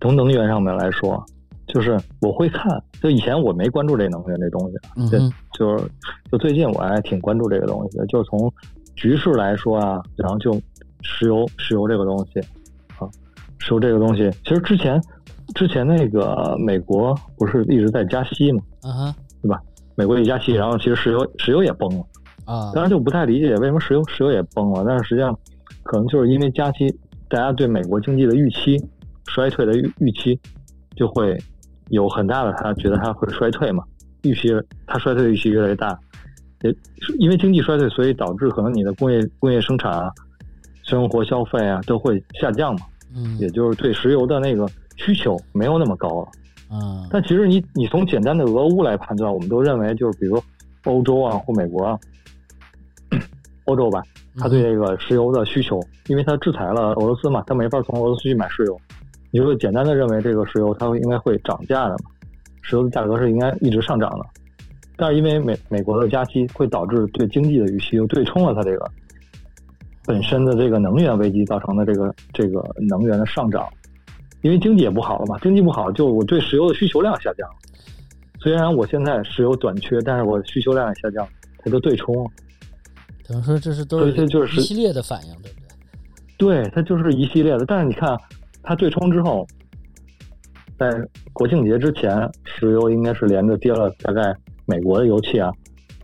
[0.00, 1.24] 从能源上面来说，
[1.66, 5.84] 就是我会看，就以前我没关注这能源这东西，嗯，就是
[6.30, 8.52] 就最近我还挺关注这个东西的，就是从
[8.94, 10.52] 局势来说啊，然后就
[11.00, 12.40] 石油石油这个东西
[12.98, 13.08] 啊，
[13.58, 15.00] 石油这个东西，其实之前
[15.54, 19.60] 之前那个美国不是一直在加息嘛，嗯哼，对吧？
[19.94, 22.04] 美国一加息，然后其实石油石油也崩了。
[22.44, 25.36] 啊，当然就不太理解为什么石油石油也崩了，但是实际上
[25.82, 26.88] 可能就是因为加息，
[27.28, 28.76] 大家对美国经济的预期
[29.26, 30.38] 衰退的预预期
[30.96, 31.38] 就会
[31.88, 33.84] 有很大的，他觉得他会衰退嘛，
[34.22, 34.48] 预期
[34.86, 35.98] 他衰退的预期越来越大，
[36.62, 36.74] 也
[37.18, 40.10] 因为经济衰退，所以导致可能你的工业工业生产啊、
[40.82, 42.80] 生活消费啊都会下降嘛，
[43.14, 46.28] 嗯，也就是对石油的那个需求没有那么高了，
[46.72, 50.42] 嗯，但其实你你从简单的俄乌来判断，我们都认为就是比如
[50.84, 51.98] 欧洲啊或美国啊。
[53.64, 54.02] 欧洲吧，
[54.36, 58.78] 他对这个石油的需求，因为他制裁了俄罗斯嘛，他没法从俄罗斯去买石油。
[59.30, 62.10] 你就简单的认为这个石油它应该会涨价的嘛，
[62.60, 64.26] 石油的价格是应该一直上涨的。
[64.94, 68.90] 但是因为美美国的加息会导致对经济的预期又对冲了它这个
[70.04, 73.66] 本身的这个能源危机造成的这个这个能源的上涨，
[74.42, 77.54] 因为经济也不好了嘛，经济不好就我对石油的需求量下降了。
[78.38, 81.26] 虽然我现在石油短缺，但是我需求量也下降，
[81.58, 82.30] 它就对冲了。
[83.32, 85.66] 等于说这是都是一系列的反应，对不对？
[86.36, 87.64] 对，它就是一系列的。
[87.64, 88.14] 但是你看，
[88.62, 89.46] 它对冲之后，
[90.78, 90.90] 在
[91.32, 95.50] 国庆节之前，石油应该是连着跌了大概美国的油气啊，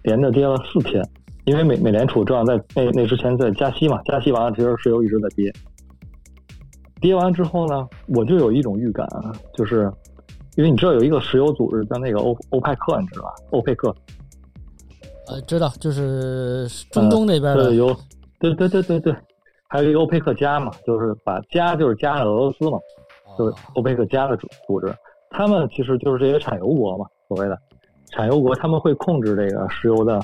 [0.05, 1.07] 连着跌了四天。
[1.45, 5.53] 因为美美联储正好在那那之前在加息嘛，加息完了，其实石油一直在跌。
[7.01, 9.07] 跌完之后呢，我就有一种预感，
[9.55, 9.91] 就是
[10.57, 13.35] 因为你知道有一个石油组织叫那个欧欧派克，你知道吧？
[13.51, 13.95] 欧佩克。
[15.29, 17.75] 呃，知道，就是中东那边的。
[17.75, 17.95] 有，
[18.41, 19.15] 对对对对对，
[19.69, 22.79] 还有一个欧佩克加嘛，就是把加就是加上俄罗斯嘛，
[23.39, 24.95] 就是欧佩克加的组组织，
[25.31, 27.59] 他们其实就是这些产油国嘛，所谓的。
[28.11, 30.19] 产油国，他们会控制这个石油的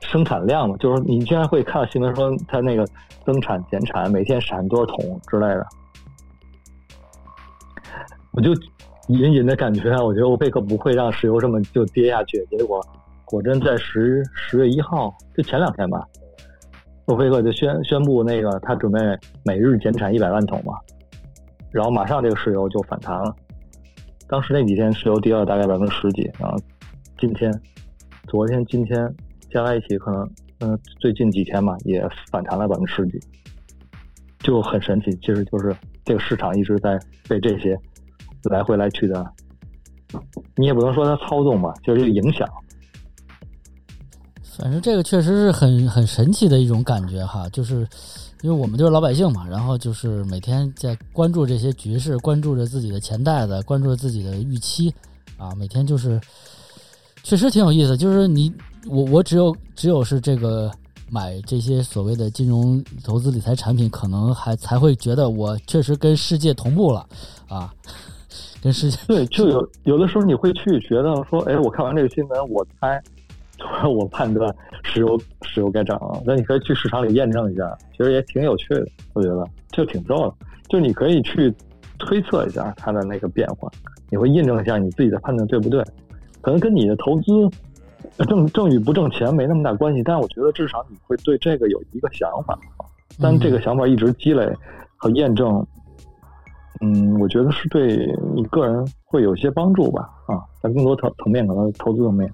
[0.00, 2.86] 生产量嘛，就是你经常会看到新闻说他那个
[3.26, 5.66] 增产减产，每天产多少桶之类的，
[8.30, 8.52] 我就
[9.08, 12.80] 隐隐的感觉啊，我觉得欧佩克不会让石油这么就跌下去，结果。
[13.30, 16.02] 果真在十十月一号，就前两天吧，
[17.04, 18.98] 欧佩克就宣宣布那个他准备
[19.44, 20.72] 每日减产一百万桶嘛，
[21.70, 23.34] 然后马上这个石油就反弹了。
[24.28, 26.56] 当时那几天石油跌了大概百分之十几，然后
[27.18, 27.52] 今天、
[28.26, 29.14] 昨天、今天
[29.50, 33.20] 加在一起，可能嗯最近几天嘛也反弹了百分之十几，
[34.38, 35.10] 就很神奇。
[35.16, 36.98] 其实就是这个市场一直在
[37.28, 37.78] 被这些
[38.50, 39.26] 来回来去的，
[40.56, 42.48] 你也不能说它操纵吧，就是这个影响。
[44.58, 47.86] 反正这个确实是很很神奇的一种感觉哈，就是
[48.42, 54.92] 因为我们就是老百姓嘛，然后就是每天在关注这些局势，关注着自己的钱袋子，关注着自己的预期
[55.36, 56.20] 啊，每天就是
[57.22, 57.96] 确实挺有意思。
[57.96, 58.52] 就是你
[58.86, 60.68] 我我只有只有是这个
[61.08, 67.06] 买这些所谓的金融投资理财产品，可能还才会觉得我确实跟世界同步了
[67.48, 67.72] 啊，
[68.60, 73.00] 跟世界对，就有有的时候你会去觉得说，哎，我看完这个新闻，我猜。
[73.88, 74.54] 我判断
[74.84, 78.86] 石油石油该涨了，那你可以去市场里验证一下，其实也挺有趣的。
[79.14, 80.34] 我觉得就挺逗的，
[80.68, 81.52] 就你可以去
[81.98, 83.68] 推测一下它的那个变化，
[84.10, 85.82] 你会印证一下你自己的判断对不对？
[86.40, 87.32] 可能跟你的投资
[88.28, 92.58] 挣挣与不挣钱没那么大关系，但是我觉得至少你会对这个有一个想法，
[93.20, 94.48] 但这个想法一直积累
[94.96, 95.66] 和验证，
[96.80, 100.08] 嗯，我觉得是对你个人会有些帮助吧。
[100.28, 102.32] 啊，在更多层层面，可能投资层面。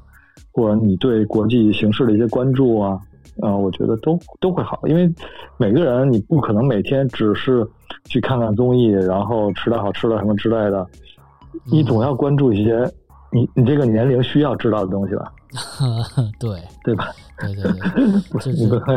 [0.55, 2.99] 或者你对国际形势的一些关注啊，
[3.43, 5.13] 呃，我觉得都都会好，因为
[5.57, 7.67] 每个人你不可能每天只是
[8.05, 10.87] 去看看综艺，然后吃点好吃的什么之类的，
[11.65, 12.89] 你总要关注一些
[13.33, 15.33] 你你这个年龄需要知道的东西吧？
[16.39, 17.09] 对对吧？
[17.41, 18.97] 对对对， 不是你不会。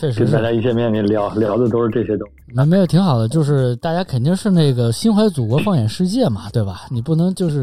[0.00, 2.34] 确实，跟大家一见面，你聊聊的都是这些东西。
[2.54, 6.86] 那没有挺好的，就是大家肯定是那个心怀祖国，放眼世界嘛，对吧？
[6.90, 7.62] 你不能就是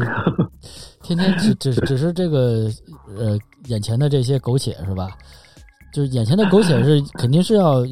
[1.02, 2.70] 天天只只只是这个
[3.16, 3.36] 呃
[3.66, 5.08] 眼前的这些苟且是吧？
[5.92, 7.84] 就是眼前的苟且是肯定是要，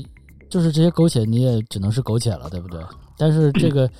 [0.49, 2.81] 就是这些苟且你也只能是苟且了，对不对？
[3.19, 3.91] 但是这个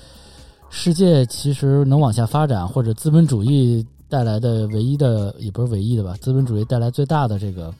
[0.69, 6.15] 世界其实能往下发展，或者资本主义带来的唯一的也不是唯一的吧？
[6.21, 7.73] 资本主义带来最大的这个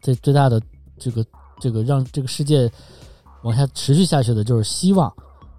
[0.00, 0.62] 最最大的
[1.00, 1.26] 这个。
[1.60, 2.70] 这个让这个世界
[3.42, 5.12] 往下持续下去的，就是希望。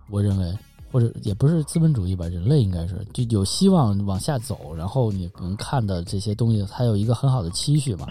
[0.10, 0.58] 我认为，
[0.92, 4.76] 或者也不是资本主义吧，人类应该是就有希望往下走。
[4.76, 8.08] 然后你能看的这些东西，它有一个很好的期许嘛？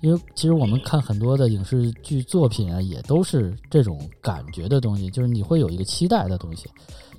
[0.00, 6.68] 因为其实我们看很多的影视剧作品啊，也都是这种感觉的东西，就是你会有一个期待的东西。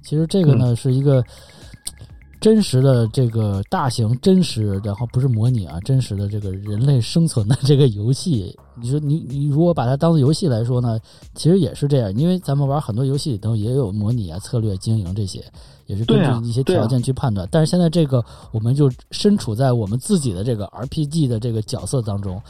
[0.02, 1.24] 其实这个呢，是一个。
[2.42, 11.00] 真实的这个大型真实，然后不是模拟啊，真实的这个人类生存的这个游戏，你说你 你如果把它当做游戏来说呢，
[11.36, 15.40] 其实也是这样，因为咱们玩很多游戏里头也有模拟啊、策略、经营这些，
[15.86, 17.48] 也是根据一些条件去判断。
[17.52, 22.42] 但是现在这个，我们就身处在我们自己的这个 RPG 的这个角色当中，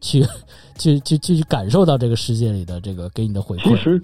[0.00, 0.26] 去
[0.76, 3.68] 去去去感受到这个世界里的这个给你的回馈。
[3.68, 4.02] 其实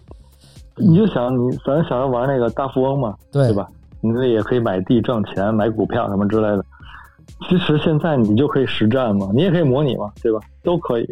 [0.76, 3.68] 你就想你咱想要玩那个大富翁嘛，对吧？
[4.02, 6.64] 你那也可以买地挣钱，买股票什么之类的。
[7.48, 10.40] 其实现在你就可以实战嘛，你也可以模拟嘛，对吧？
[10.62, 11.08] 都可以。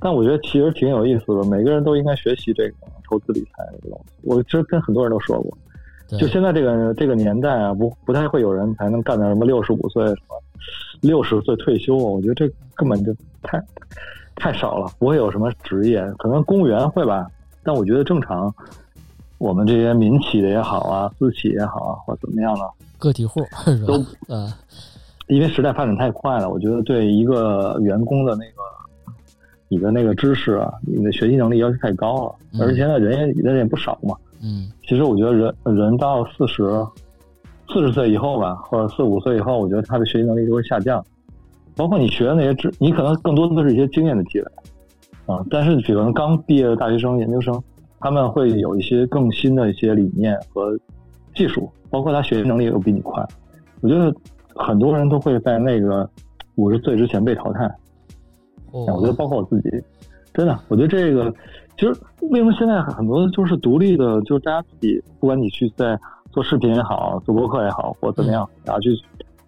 [0.00, 2.74] 但我觉得其实挺有意思的，每个人都应该学习这个
[3.08, 4.12] 投资理财这个东西。
[4.22, 5.58] 我其实跟很多人都说过，
[6.18, 10.42] 就现在这个这个年代啊，不不太会有人才能干点什么六十五岁什么
[11.02, 11.94] 六十岁退休。
[11.94, 13.62] 我觉得这根本就太
[14.34, 17.26] 太少了，不会有什么职业，可能公务员会吧。
[17.62, 18.52] 但我觉得正常。
[19.40, 23.40] 我们这些民企的也好啊，私企也好啊，或怎么样的个体户
[23.88, 23.94] 都
[24.28, 24.52] 呃，
[25.28, 28.60] 因为时代发展太快了，我觉得对一个员工的那个
[29.68, 34.14] 你的那个知识啊，你的学习能力要求太高了，而且现在人也人也不少嘛。
[34.42, 36.68] 嗯，其实我觉得人人到四十
[37.72, 41.02] 四十岁以后吧，或者四五岁以后，我觉得他的学习能力就会下降。
[41.74, 44.46] 包括你学的那些知，你可能更多的都是一些经验的积累
[45.24, 45.42] 啊。
[45.50, 47.58] 但是，比如刚毕业的大学生、研究生。
[48.00, 50.74] 他们会有一些更新的一些理念和
[51.34, 53.22] 技术，包括他学习能力都比你快。
[53.82, 54.12] 我觉得
[54.54, 56.08] 很多人都会在那个
[56.54, 57.70] 五十岁之前被淘汰。
[58.72, 59.70] 我觉得包括我自己，
[60.32, 61.30] 真的，我觉得这个
[61.76, 61.88] 其实
[62.30, 65.98] 为什么现在很多就是独立的，就是大家自己，不管你去在
[66.30, 68.90] 做视频也好，做博客也好，或怎么样，然后去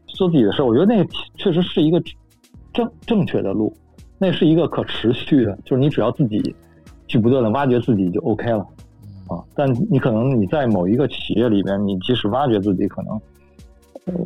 [0.08, 2.02] 做自己的事儿，我觉得那个确实是一个
[2.74, 3.72] 正正确的路，
[4.18, 6.54] 那是一个可持续的，就是你只要自己。
[7.12, 8.60] 去不断的挖掘自己就 OK 了，
[9.28, 9.36] 啊！
[9.54, 13.20] 但你可能你在某一个企业里边，你即使挖掘自己，可能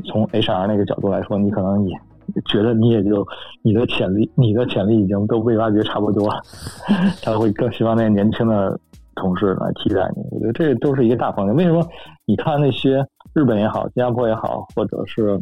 [0.05, 1.99] 从 HR 那个角度来说，你可能也
[2.45, 3.27] 觉得你也就
[3.63, 6.41] 你的潜力，你的潜力已经都被挖掘差不多了，
[7.25, 8.79] 他会更希望那些年轻的
[9.17, 10.23] 同事来替代你。
[10.31, 11.57] 我觉得这都是一个大方向。
[11.57, 11.85] 为什么？
[12.25, 15.37] 你看那些日本也好，新加坡也好，或者是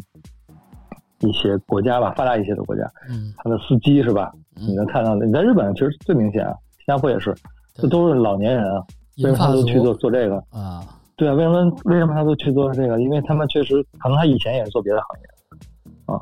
[1.19, 4.31] 一些国家吧，发达一些的国家，嗯，他的司机是吧？
[4.55, 6.55] 你能看到，你在日本其实最明显啊。
[6.85, 7.33] 新加坡也是，
[7.73, 8.83] 这都是老年人啊，
[9.23, 10.83] 为什么他都去做做这个啊？
[11.15, 13.01] 对啊，为什么为什么他都去做这个？
[13.01, 16.21] 因为他们确实可能他以前也是做别的行业啊。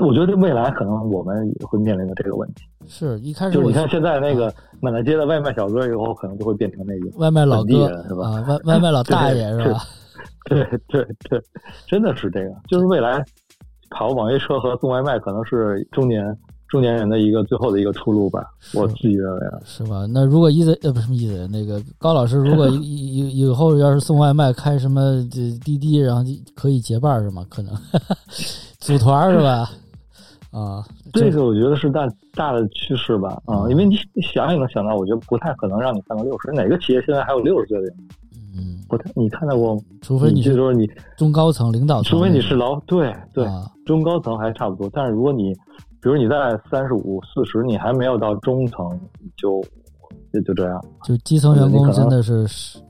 [0.00, 2.64] 我觉得未来可能我们也会面临的这个问题。
[2.86, 8.28] 是一开始就是你看现在那个满大街的外卖小哥，以后可能就会变成那个外卖老哥是吧？
[8.28, 9.80] 啊，外外卖老大爷是吧？
[10.44, 11.40] 对对对，
[11.86, 13.24] 真的是这个，就是未来
[13.90, 16.36] 跑网约车和送外卖可能是中年
[16.68, 18.44] 中年人的一个最后的一个出路吧，
[18.74, 20.06] 我自己认为啊，是吧？
[20.10, 26.22] 那如果一子呃不是一子那个高老师，如果 以以以后要是送外卖开什么这滴滴，然后
[26.54, 27.44] 可以结伴是吗？
[27.48, 27.72] 可能
[28.80, 29.70] 组团是吧？
[30.50, 37.94] 啊，这个我觉得是大大的趋势吧，啊，因为你想也能想到，我觉得不太可能让你干到六十，哪个企业现在还有六十岁的人？
[38.58, 39.78] 嗯，不太，你看到过？
[40.00, 40.88] 除非你是说你
[41.18, 45.54] 中高层领导层，除非你是老对对啊中高层还差不多，但是如果你
[46.06, 48.88] 比如你在三十五四十，你还没有到中层，
[49.36, 49.60] 就
[50.32, 50.80] 就就这样。
[51.02, 52.46] 就基层员工真的是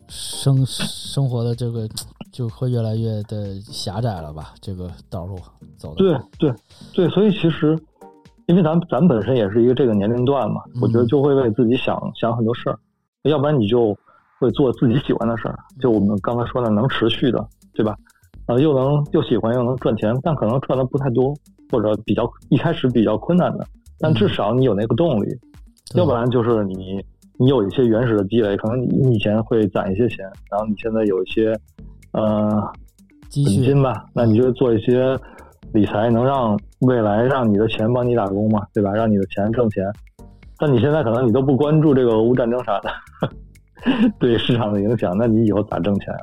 [0.07, 1.89] 生生活的这个
[2.31, 4.53] 就会越来越的狭窄了吧？
[4.61, 5.35] 这个道路
[5.79, 6.55] 走的对对
[6.93, 7.75] 对，所以其实，
[8.49, 12.79] 因为咱咱本身也是一个这个年龄段嘛，嗯我觉得就会为自己想想很多事儿，
[13.23, 13.97] 要不然你就
[14.39, 17.97] 会做自己喜欢的事儿，就我们刚才说的能持续的，对吧？
[18.45, 21.35] 呃，又能又喜欢又能赚钱，但可能赚的不太多，
[21.71, 23.67] 或者比较一开始比较困难的，
[23.99, 25.27] 但至少你有那个动力，
[25.93, 27.05] 对要不然就是你
[27.39, 31.59] 你有一些原始的积累，可能你你以前会攒一些钱，然后你现在有一些
[32.13, 32.63] 呃
[33.29, 35.19] 积蓄本金吧，那你就做一些
[35.73, 38.93] 理财，能让未来让你的钱帮你打工嘛，对吧？
[38.93, 39.85] 让你的钱挣钱。
[40.59, 42.91] 但你现在可能你都不关注这个俄乌战争啥的，
[44.19, 46.21] 对市场的影响，那你以后咋挣钱啊？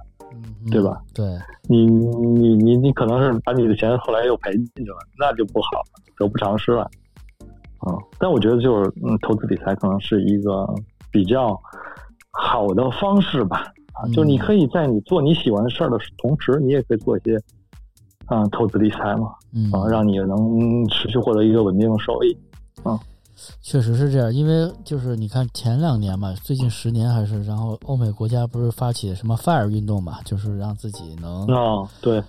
[0.65, 0.97] 嗯对吧？
[1.13, 1.25] 对，
[1.67, 6.89] 你你你你可能是把你的钱后来又赔进去了，那就不好了，得不偿失了。
[7.85, 10.65] 嗯，但我觉得就是嗯，投资理财可能是一个
[11.11, 11.59] 比较
[12.31, 13.71] 好的方式吧。
[13.93, 17.37] 啊，就是你可以在你做你喜欢的事儿的同时，你也可以做一些
[18.25, 22.37] 啊投资理财嘛，嗯啊，让你能持续获得一个稳定的收益。
[23.61, 32.21] 确实是这样，因为就是你看前两年嘛，最近十年还是，然后欧美国家不是发起什么 FIRE 运动嘛，就是让自己能啊，对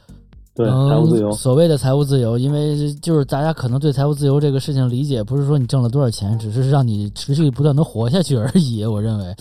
[0.54, 8.84] 对，财务自由，所谓的财务自由，因为就是大家可能对财务自由这个事情理解，不是说你挣了多少钱，只是让你持续不断的活下去而已。
[8.84, 9.34] 我认为，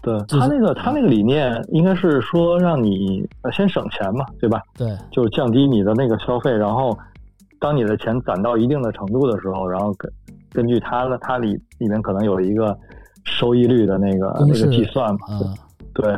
[0.00, 4.62] 对就是他那个他那个理念应该是说让你呃先省钱嘛，对吧？
[4.78, 6.96] 对，就是降低你的那个消费，然后
[7.60, 9.92] 当你的钱攒到一定的程度的时候，然后
[10.52, 12.76] 根根据它的它里里面可能有一个
[13.24, 15.56] 收益率的那个那个计算嘛，嗯，
[15.94, 16.10] 对，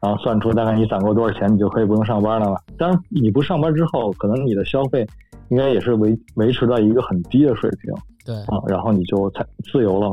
[0.00, 2.56] 然后算出大概你攒够多少钱，你就可以不用上班了嘛。
[2.78, 5.06] 当然，你不上班之后，可能你的消费
[5.48, 7.92] 应该也是维维持到一个很低的水平
[8.24, 10.10] 对啊，然后你就才自由了。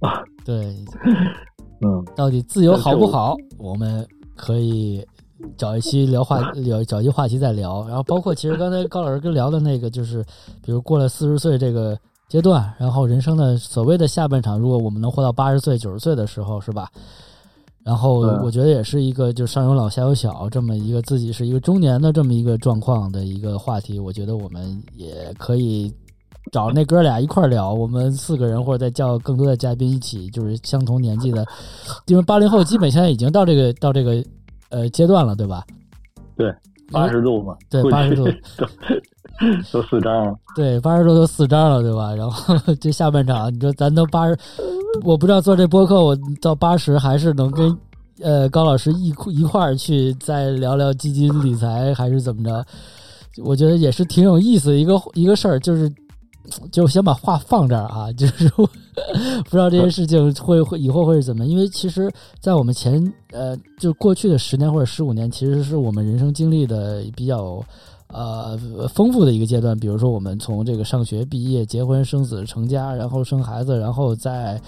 [0.00, 0.56] 啊 对，
[1.82, 3.36] 嗯，到底自由好不好？
[3.58, 4.06] 我们
[4.36, 5.04] 可以
[5.56, 7.86] 找一期聊话聊找一期话题再聊。
[7.86, 10.22] 然后包括其实刚才高老师跟聊的那个，就是
[10.64, 16.88] 比如过了四十岁这个阶段，然后人生的所谓的下半场，如果我们能活到八十岁、九十岁的时候，是吧？
[17.82, 25.90] 然后我觉得也是一个就上有老下有小这么一个自己是一个中年的这么一个状况的一个话题，我觉得我们也可以
[26.52, 31.44] 找那哥俩一块儿聊，我们四个人或者再叫更多的嘉宾一起，就是相同年纪的，
[32.06, 34.22] 因为八零后基本现在已经到这个到这个
[34.70, 35.64] 呃阶段了，对吧？
[36.36, 36.52] 对，
[36.90, 38.24] 八十度嘛，对八十度
[39.72, 40.34] 都都四张了。
[40.56, 42.14] 对，八十度都四张了，对吧？
[42.14, 44.36] 然后 这下半场，你说咱都八十，
[45.04, 47.76] 我不知道做这播客，我到八十还是能跟
[48.22, 52.64] 呃高老师一一块儿去再聊聊基金理财，还是怎么着？
[53.44, 55.90] 我觉得也是挺有意思的一个一个事儿，就是
[56.72, 58.66] 就先把话放这儿啊，就是说
[59.44, 62.10] 不知道这些事情会会以后会是怎么，因为其实，
[62.40, 67.62] 在我们前呃就过去的十年或者十五年，其实是我们人生经历的比较。
[68.12, 68.58] 呃，
[68.92, 74.60] 丰富的一个阶段，比如说我们从这个上学、毕业、结婚、生子、成家，然后生孩子，然后再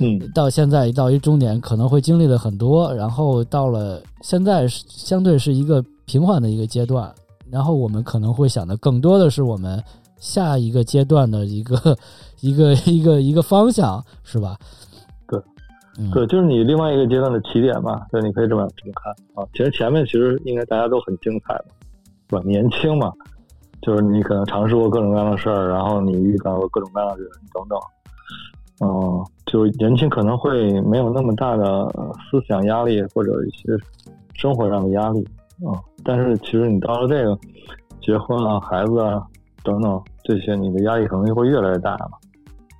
[0.00, 7.10] 嗯，到现在到一中年，可能会经历了很多，然后到了现在是相对是一个平缓的一个阶段，
[7.48, 9.82] 然后我们可能会想的更多的是我们
[10.20, 11.96] 下一个阶段的一个
[12.40, 14.56] 一个一个一个方向，是吧？
[15.26, 15.40] 对，
[15.98, 19.48] 嗯，对，就是你另外一个阶段的起点吧，对，你可以这么这么看啊。
[19.54, 21.72] 其实前面其实应该大家都很精彩嘛，
[22.28, 22.42] 是吧？
[22.44, 23.12] 年轻嘛，
[23.82, 27.78] 就是你可能尝试过各种各样的事儿，然后你遇到过各种各样的人等等。
[28.82, 33.76] 嗯，就是年轻可能会没有那么大的呃思想压力或者一些
[34.34, 35.26] 生活上的压力
[35.66, 37.38] 啊、但是其实你到了这个
[38.00, 39.22] 结婚啊、孩子啊
[39.64, 42.18] 等等这些，你的压力可能就会越来越大嘛。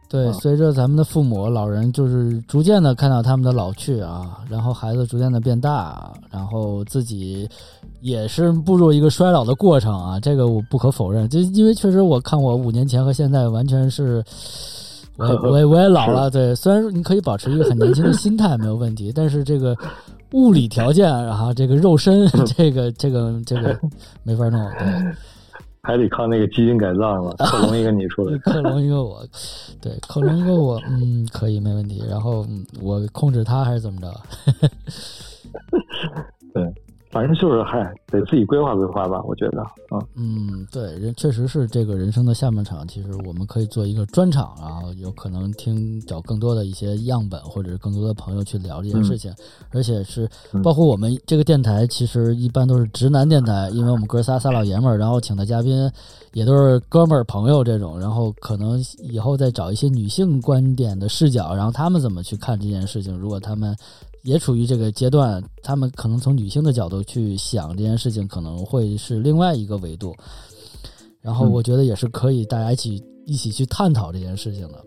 [0.09, 7.49] 对，随着咱们的父母、老人，就是逐渐的看到他们的老去啊，然后孩子逐渐的变大，然后自己
[8.01, 11.29] 也是步入一个衰老的过程啊，这个我不可否认。
[11.29, 14.21] 就因为确实我看我五年前和现在完全是，
[15.17, 16.29] 我 我我也老了。
[16.29, 19.77] 对，虽然说你可以保持一个很年轻的心态没有问题，但是这个
[20.33, 22.27] 物理条件，然后这个肉身，
[22.57, 23.79] 这个这个这个
[24.25, 24.61] 没法弄。
[24.71, 25.15] 对。
[25.83, 29.27] 还得靠那个基因改造了，克隆一个你出来， 克隆一个我，
[29.81, 32.03] 对，克隆一个我，嗯，可以没问题。
[32.09, 32.47] 然后
[32.81, 34.11] 我控制他还是怎么着？
[37.11, 37.21] 对。
[37.21, 39.99] 反正就是嗨，得自己规划规划吧，我觉得啊。
[40.15, 49.35] 嗯，对，人确实是这个人生的下半场，其实我们可以做一个专场，然后有可能听找更多的一些样本，或者是更多的朋友去聊这件事情，
[49.71, 50.31] 而且是
[50.63, 55.91] 包括我们这个电台，其实一般都是直男电台，因为我们哥仨仨老爷们儿，然后请的嘉宾
[56.33, 63.77] 也都是哥们儿朋友这种，然后可能以后再找一些女性观点的视角，然后他们怎么去看这件事情，如果他们。
[64.23, 70.15] 也处于这个阶段，他们可能从女性的角度去想这件事情，可能会是另外一个维度。
[71.21, 74.85] 然后我觉得也是可以大家一起一起去探讨这件事情的。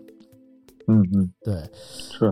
[0.88, 1.62] 嗯嗯，对，
[2.10, 2.26] 是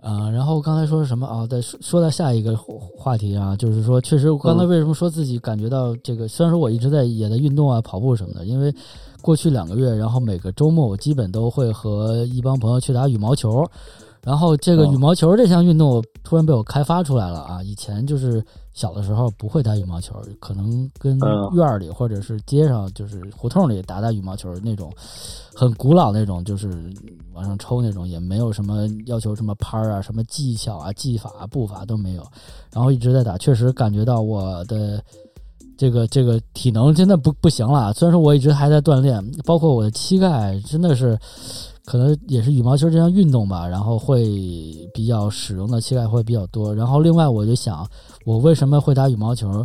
[0.00, 0.30] 啊。
[0.30, 1.46] 然后刚才说什么啊？
[1.46, 6.28] 再说说到下一个话题啊，就是说，确实，我刚才为什么说自己感觉到这个？
[6.28, 8.72] 虽然说我一直在也在运动啊，跑步什么的，因为
[9.22, 13.64] 过去两个月，然后每个周末我基本都会和一帮朋友去打羽毛球。
[14.26, 17.62] 然后这个羽毛球这项运动突然被我开发出来了啊！
[17.62, 21.16] 以前就是小的时候不会打羽毛球，可能跟
[21.54, 24.92] 院里或者是街上就是胡同里打打羽毛球那种，
[25.54, 26.92] 很古老那种，就是
[27.34, 32.26] 往上抽那种，也没有什么要求什么拍儿啊、什么技巧啊、技法、步伐都没有。
[32.72, 35.00] 然后一直在打，确实感觉到我的
[35.78, 37.92] 这个这个体能真的不不行了。
[37.92, 41.16] 虽然说我一直还在锻炼，包括我的膝盖真的是。
[41.86, 44.24] 可能也是羽毛球这项运动吧，然后会
[44.92, 46.74] 比较使用的膝盖会比较多。
[46.74, 47.88] 然后另外我就想，
[48.24, 49.64] 我为什么会打羽毛球？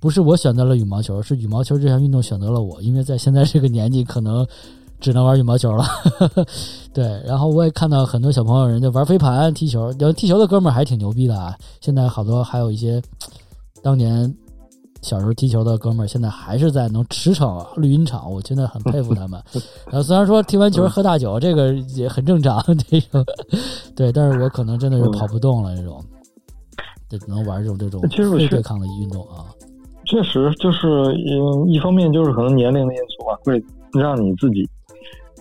[0.00, 2.80] 不是我选择了羽毛球，是羽毛球这项运动选择了我。
[2.80, 4.46] 因为在现在这个年纪，可能
[4.98, 5.84] 只能玩羽毛球了。
[6.94, 11.54] 对，然后我也看到很多小朋友，人家玩飞盘、踢球，踢球的哥们儿还挺牛逼的啊。
[11.80, 13.02] 现在好多还有一些
[13.82, 14.34] 当年。
[15.00, 19.40] 小时候踢球的哥们儿，现在还是在能驰骋绿茵场，我真的很佩服他们。
[19.86, 23.24] 然后虽然说踢完球喝大酒，这个也很正常，这种
[23.94, 26.02] 对，但是我可能真的是跑不动了，这种
[27.08, 29.46] 就只能玩这种这种非对抗的运动啊。
[30.04, 34.68] 确实，就是嗯一方面就是可能年龄的因素吧，会让你自己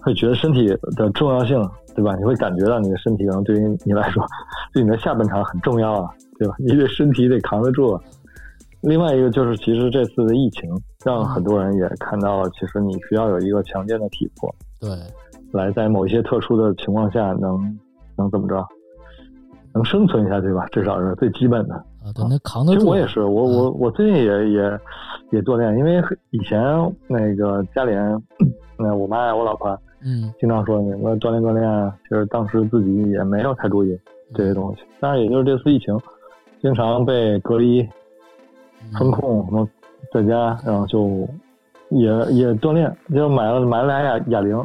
[0.01, 1.58] 会觉得身体的重要性，
[1.95, 2.16] 对吧？
[2.16, 4.24] 你会感觉到你的身体可能对于你来说，
[4.72, 6.55] 对你的下半场很重要啊，对吧？
[6.60, 7.99] 你的身体得扛得住。
[8.88, 10.69] 另外一个就是，其实这次的疫情
[11.03, 14.89] 让很多人也看到了，其实你需要有一个强健的体魄，对，
[15.51, 17.59] 来在某一些特殊的情况下能
[18.17, 18.65] 能怎么着，
[19.73, 22.13] 能生存下去吧，至少是最基本的啊。
[22.15, 22.79] 对，那扛得住。
[22.79, 24.79] 其实我也是，我我我最近也也
[25.31, 26.63] 也锻炼，因为以前
[27.07, 28.23] 那个家里人，
[28.79, 33.99] 那我妈呀，我老婆，嗯，经常说你们锻炼锻炼，其实当时自己也没有太注意
[34.33, 35.99] 这些东西，但是也就是这次疫情，
[36.61, 37.85] 经常被隔离。
[38.97, 39.67] 风控什么，
[40.13, 41.28] 在家，然后就
[41.89, 44.57] 也也锻炼，就买了买了俩哑哑铃，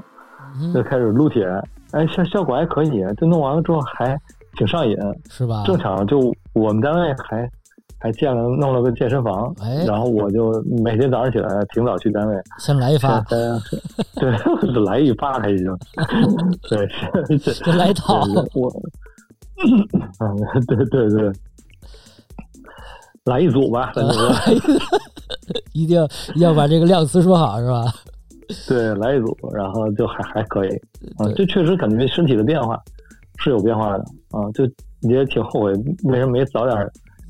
[0.73, 1.47] 就开始撸铁，
[1.93, 4.19] 哎效效果还可以，就弄完了之后还
[4.57, 4.97] 挺上瘾，
[5.31, 5.63] 是吧？
[5.67, 7.51] 正巧就我们单位还
[7.99, 10.53] 还建了弄了个健身房，哎，然后我就
[10.85, 15.79] 每天早上起来挺早去单位，先来一发， 对，来一发他已经，
[16.69, 18.23] 对， 先来一套，
[18.55, 18.71] 我，
[20.21, 20.37] 嗯，
[20.67, 21.33] 对对对。
[23.25, 23.93] 来一组吧，
[25.73, 26.03] 一定
[26.35, 27.85] 一定要把这个量词说好，是吧？
[28.69, 30.71] 对，来一组，然后就还还可以
[31.17, 31.31] 啊。
[31.37, 32.79] 这确实感觉身体的变化
[33.39, 34.65] 是有变化的啊，就
[35.09, 35.73] 也挺后悔
[36.05, 36.77] 为什么没早点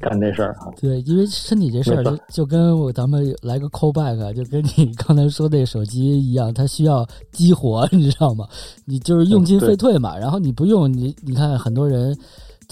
[0.01, 0.67] 干这事儿啊。
[0.81, 8.49] 对，因为身体这事儿就就跟我咱们来个 call back，就跟你刚才说那手机一样，它需要激活，你知道吗？
[8.87, 12.17] 你就是用进废退嘛，然后你不用，你你看很多人。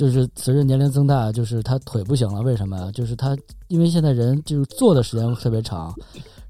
[0.00, 2.90] 就是随着年龄增大，就是他腿不行了，为什么呀？
[2.90, 3.36] 就是他
[3.68, 5.94] 因为现在人就是坐的时间特别长，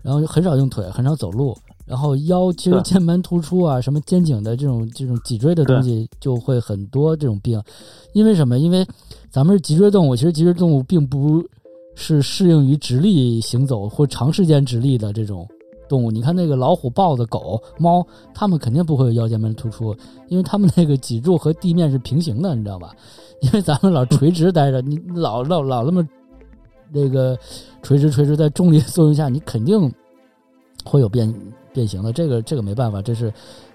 [0.02, 1.52] 然后很少用腿，很少走路，
[1.84, 7.60] 然后腰其实肩盘突出啊，什么肩颈的这种这种脊椎的东西就会很多这种病。
[8.12, 8.56] 因为什么？
[8.56, 8.86] 因为
[9.32, 11.44] 咱们是脊椎动物，其实脊椎动物并不
[11.96, 15.44] 是适应于直立行走或长时间直立的这种。
[15.90, 19.92] 动物，你看那个老虎、豹子、狗、猫，它们肯定不会有腰间盘突出，
[20.28, 22.94] 因为它们那个脊柱和地面是平行的，你知道吧？
[23.42, 26.06] 因为咱们老垂直待着，你老老老那么
[26.92, 27.36] 那个
[27.82, 29.92] 垂直垂直，在重力作用下，你肯定
[30.84, 31.34] 会有变
[31.72, 32.12] 变形的。
[32.12, 33.32] 这个这个没办法，这是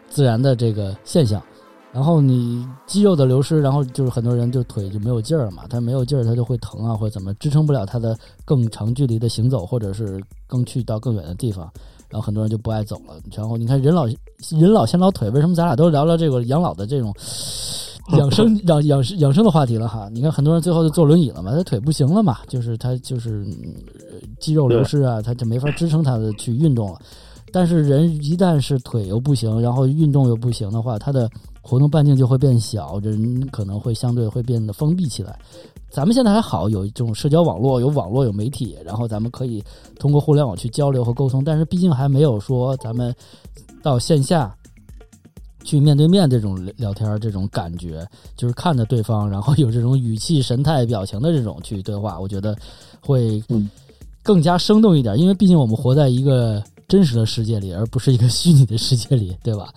[0.07, 1.43] 自然的这个现象
[1.91, 11.71] 然后你肌肉的流失，然后就是很多人就腿就没有劲儿了嘛，他没有劲儿，他就会疼啊，或者怎么支撑不了他的更长距离的行走，或者是更去到更远的地方，
[12.15, 13.19] 然后很多人就不爱走了。
[13.35, 17.13] 然后你看人老人老先老腿，为什么咱俩都聊聊这个养老的这种
[18.17, 20.07] 养生养养养生的话题了哈？
[20.13, 23.45] 你看很多人最后就坐轮椅了嘛，他腿不行了嘛，就是他就是
[24.39, 26.99] 肌肉流失啊，他就没法支撑他的去运动了。
[27.51, 31.29] 但是人一旦是腿又不行，然后运动又不行的话，他的
[31.61, 35.37] 活动半径就会变小，人可能会相对会变得封闭起来。
[35.95, 39.63] 咱们现在还好，有一种社交网络，有网络，有媒体，然后咱们可以
[39.97, 41.41] 通过互联网去交流和沟通。
[41.41, 43.15] 但是毕竟还没有说咱们
[43.81, 44.53] 到线下
[45.63, 52.53] 去面对面这种聊天这种感觉，就是看着对方，然后有这种语气、神态、表情的这种去对话，我觉得
[52.99, 53.41] 会
[54.21, 55.17] 更加生动一点。
[55.17, 56.61] 因为毕竟我们活在一个。
[56.87, 59.73] 真实的世界里，而不是一个虚拟的世界里，对吧？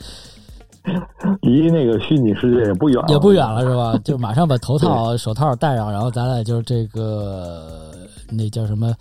[1.43, 3.99] 离那个虚拟世界也不远，也不远了，是吧？
[4.05, 7.93] 就马上把头套、手套戴上，然后咱俩就是这个
[8.31, 8.95] 那叫什么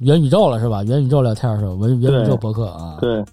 [0.00, 0.82] 元宇宙了，是吧？
[0.84, 1.72] 元宇宙聊天是吧？
[1.80, 3.24] 元元宇宙博客啊，对，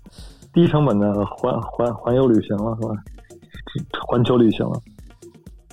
[0.54, 2.96] 低成本的环环环游旅行了，是吧？
[4.08, 4.80] 环球旅行了。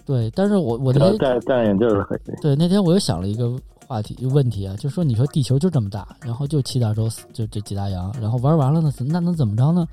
[0.04, 2.20] 对，但是我我那天戴戴眼镜是可以。
[2.40, 3.52] 对，那天我又想了一个。
[3.88, 9.86] 话题问题啊，就说你说地球就这么大，然后就七大洲，就这几大洋，然后玩完了呢，那能怎么着呢？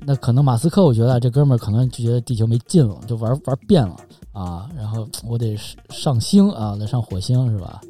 [0.00, 3.96] 那可能马斯克，我觉得这哥们儿可能就觉得地球没劲了，就玩玩遍了
[4.32, 4.68] 啊。
[4.76, 5.56] 然后我得
[5.90, 7.80] 上星啊，得上火星是吧？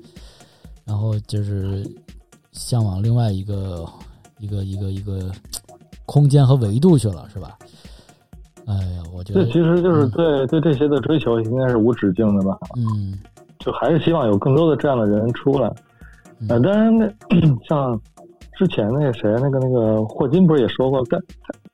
[0.84, 1.86] 然后就是
[2.52, 3.86] 向往另外一个
[4.38, 5.30] 一个一个一个
[6.06, 7.58] 空间和维度去了是吧？
[8.66, 12.58] 哎呀，我觉得这其实就是对对这些的追求应该是无止境的吧？
[12.76, 13.18] 嗯。
[13.58, 15.66] 就还是希望有更多的这样的人出来，
[16.48, 17.06] 呃，当然那
[17.68, 18.00] 像
[18.58, 21.22] 之前那个谁，那个那个霍金不是也说过，但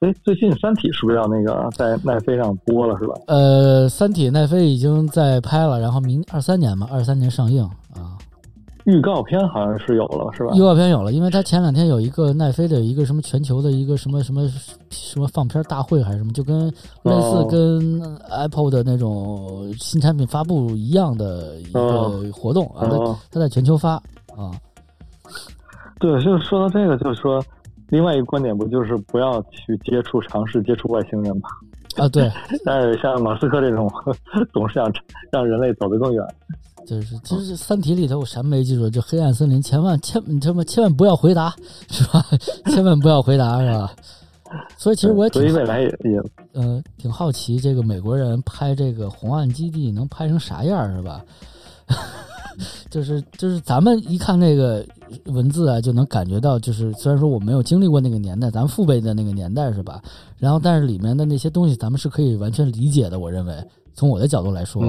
[0.01, 3.15] 哎，最近《三体》是不是要那个在奈飞上播了，是吧？
[3.27, 7.65] 呃，《三体》奈飞已经在拍了，然后明二三年嘛，二三年上映
[7.95, 8.19] 啊。
[8.85, 10.51] 预告片好像是有了，是吧？
[10.55, 14.47] 预告片有了，因为他前两天有一个奈飞的一个什么全球的一个什么什么
[14.91, 16.67] 什么放片大会还是什么，就跟
[17.05, 22.99] 类似跟 Apple 的那种新产品发布一样的一个活动啊，他
[23.31, 23.93] 他在全球发
[24.37, 24.53] 啊。
[26.05, 27.43] 对，就是说到这个，就是说
[27.89, 31.49] 另外一个观点不就是不要去接触、尝试接触外星人吗？
[31.97, 32.31] 啊，对。
[32.63, 33.91] 但是像马斯克这种，
[34.53, 34.93] 总是想
[35.33, 36.23] 让人类走得更远。
[36.87, 38.91] 就是，就是《三体》里头我什么没记住？
[38.91, 41.57] 就黑暗森林，千万千什么千万不要回答，
[41.89, 42.23] 是吧？
[42.67, 43.91] 千万不要回答，是吧？
[44.77, 51.25] 所以其实我也挺未来也也呃挺好奇，这个美国人拍这个红岸基地能拍成啥样，是吧？
[52.91, 54.85] 就是就是咱们一看那个
[55.27, 60.03] 文字啊，就能感觉到，就是虽然说我没有经历过那个年代，咱们父辈的那个年代，是吧？
[60.39, 63.55] 然后但是里面的那些东西，咱们是可以完全理解的，我认为。
[63.97, 64.85] 从我的角度来说，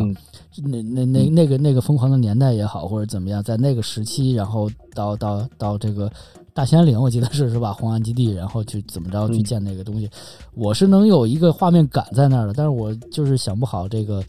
[0.64, 6.12] 那那那那个那个疯狂的年代也好，或者怎么样，在那个时期，然后到到到这个
[6.56, 7.72] 大兴安岭，我记得是是吧？
[7.72, 10.10] 红岸基地，然后去怎么着去建那个东西，
[10.56, 14.24] 我是能有一个画面感在那儿的，但是我就是想不好这个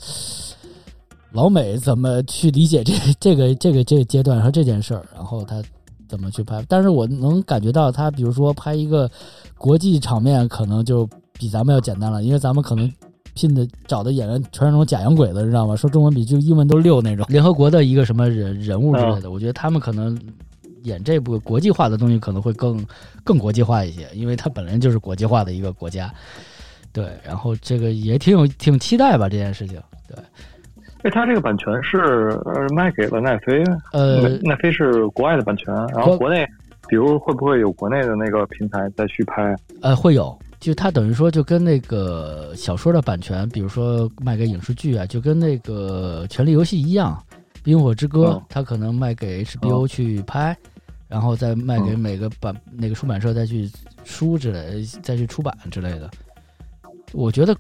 [1.37, 5.63] 老美怎么去理解这 这个这个这个阶段和这件事儿，然后他
[6.09, 9.11] 怎么去拍，但是我能感觉到他，比如说拍一个
[9.59, 12.91] 国际场面，可能就比咱们要简单了，因为咱们可能。
[13.39, 15.77] 聘的找的演员全是那种假洋鬼子，知道吗？
[15.77, 17.27] 说中文比就英文都溜那种。
[17.29, 20.19] 联合国的一个什么人人物之类的，我觉得他们可能
[20.85, 22.83] 演这部国际化的东西可能会更
[23.23, 26.11] 更国际化一些，因为他本来就是国际化的一个国家。
[26.95, 29.79] 对，然后这个也挺有挺期待吧这件事情。
[30.09, 30.17] 对，
[31.07, 32.37] 哎，他这个版权是
[32.75, 36.45] 卖给了奈飞，呃，奈飞是国外的版权，然后国内，
[36.89, 39.55] 比如会不会有国内的那个平台再去拍？
[39.83, 40.37] 呃，会有。
[40.59, 47.17] 就它等于说，就跟那个小说的版权，比如说卖给影视剧啊，就跟那个《权力游戏》一样，
[47.63, 50.57] 《冰火之歌》它可能卖给 HBO 去拍，
[51.07, 53.71] 然后再卖给每个版那个出版社再去
[54.03, 56.11] 书之类，再去出版之类的。
[57.13, 57.57] 我觉得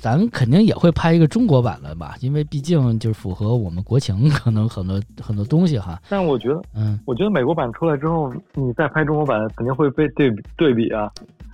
[0.00, 6.00] 咱肯定也会拍一个中国版的吧，因为毕竟就是符合我们国情， 可能很多很多东西哈。
[6.08, 11.10] 但我觉得，嗯，我觉得美国版出来之后，你再拍中国版，肯定会被对比对比啊。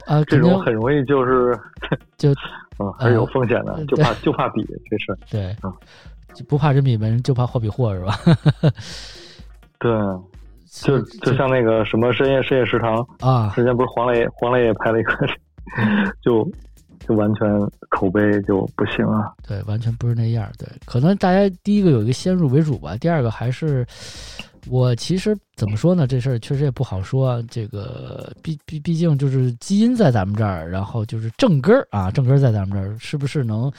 [0.07, 1.59] 啊，这种很容易就是
[2.16, 2.30] 就
[2.78, 5.18] 嗯，还是有风险的，就怕就怕比这事。
[5.28, 5.72] 对，嗯，
[6.49, 8.14] 不怕人比人，就怕货比货，是吧？
[9.80, 9.90] 对，
[10.70, 15.12] 就就像那个什么深夜深夜食堂啊，之前不是黄磊黄磊也拍了一个，
[16.22, 16.49] 就
[17.01, 17.47] 就完全
[17.88, 19.32] 口碑就不行啊。
[19.47, 20.51] 对，完全不是那样。
[20.59, 23.86] 对，可能大家第一个有一个先入为主吧，第二个还是。
[24.68, 26.09] 我其实怎么说呢？
[26.09, 27.40] 这事儿确实也不好说。
[27.49, 33.70] 这个毕毕毕竟就是基因在咱们这儿，然后就是正根儿啊，正根儿在咱们这儿，是不是能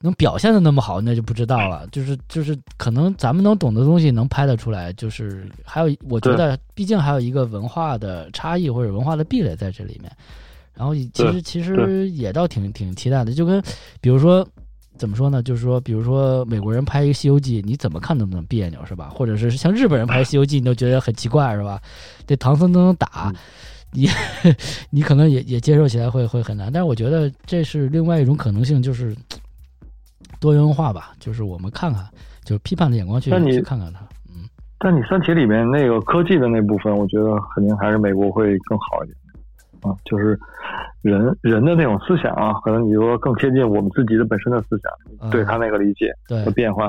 [0.00, 1.86] 能表现的那么好，那就不知道了。
[1.92, 10.10] 就是就是可能咱们能懂的东西能拍得出来，就是还有我觉得，毕竟还有一个文化的差异或者文化的壁垒在这里面。
[10.74, 13.62] 然后其实其实也倒挺挺期待的，就跟
[14.00, 14.46] 比如说
[14.96, 15.42] 怎么说呢？
[15.42, 19.08] 就是说，比如说美国人拍一个《西游记》，你怎么看都能别扭，是吧？
[19.08, 21.80] 或者是像日本人拍《西游记》，你都觉得很奇怪，是吧？
[22.26, 23.32] 这唐僧都能打，
[23.92, 24.08] 你
[24.90, 26.70] 你可能也也接受起来会会很难。
[26.72, 29.16] 但是我觉得这是另外一种可能性，就是
[30.40, 31.12] 多元化吧。
[31.18, 32.06] 就是我们看看，
[32.44, 34.00] 就是批判的眼光去去看看它。
[34.28, 34.48] 嗯，
[34.78, 39.16] 但你《三体》里面那个科技的那部分，我觉得肯定还是美国会更好一点。
[39.82, 40.38] 啊，就是
[41.02, 46.12] 人人的那种思想啊，可能你说更贴近我们自己的本身的思想，对他那个理解
[46.44, 46.88] 和变化。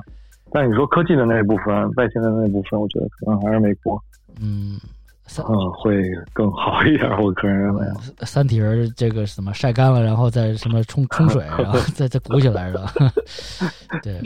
[0.52, 4.00] 但你说科技的那一部分，外星的那一部分，我觉得可能还是美国，
[4.40, 4.80] 嗯，
[5.26, 6.00] 三嗯，会
[6.32, 7.10] 更好一点。
[7.20, 7.86] 我个人认为，
[8.20, 12.94] 三体人这个什么晒干了，然后再什么冲冲水，然后再再鼓起来是吧？
[14.04, 14.22] 对，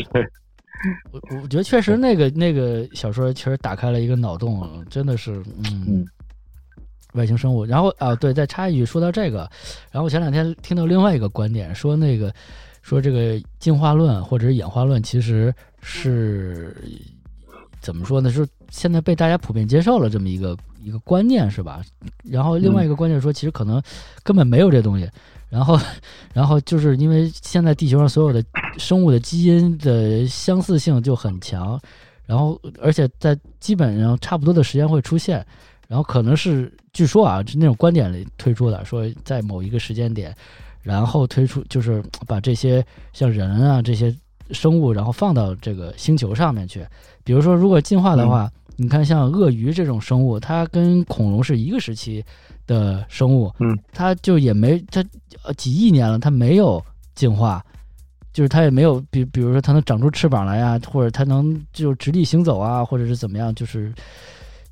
[1.12, 5.42] 我我觉得确实那个那个小说确实打开了一个脑洞，真的是，
[5.72, 6.06] 嗯。
[7.18, 9.40] 外星生物，然后啊，对，再插一句，说到这个，
[9.92, 12.34] 然后我前两天听到另外一个观点，说那个，
[12.82, 16.76] 说这个进化论或者是演化论，其实是
[17.82, 18.30] 怎么说呢？
[18.32, 21.82] 是现在被大家普遍接受了这么一个一个观念，是吧？
[22.24, 23.82] 然后另外一个观点说，其实可能
[24.24, 25.10] 根本没有这东西。
[25.50, 25.80] 然后，
[26.34, 28.44] 然后就是因为现在地球上所有的
[28.78, 31.80] 生物的基因的相似性就很强，
[32.26, 35.46] 然后而且在基本上差不多的时间会出现。
[35.88, 40.36] 然后可能是据说啊，是那种观点里推出的，说在某一个时间点，
[40.82, 42.84] 然后推出就是把这些
[43.14, 44.12] 像人啊这些
[44.50, 46.84] 生物，然后放到这个星球上面去。
[47.24, 52.26] 比如说，如果进化的话，你看像鳄鱼这种生物，它跟恐龙是一个时期
[52.66, 55.06] 的生物，嗯，它就也没它
[55.56, 56.84] 几亿年了，它没有
[57.14, 57.64] 进化，
[58.34, 63.94] 就是它也没有比比如说它能长出翅膀来呀，或者它能就直立行走啊，或者是怎么样，就是。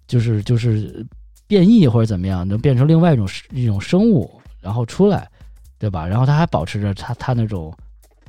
[0.08, 1.04] 就是就是
[1.48, 4.30] 变异或者怎么样，能变成另外一种一种生物，
[4.62, 5.30] 然后出来，
[5.78, 6.08] 对吧？
[6.08, 7.74] 然后它还保持着它它那种，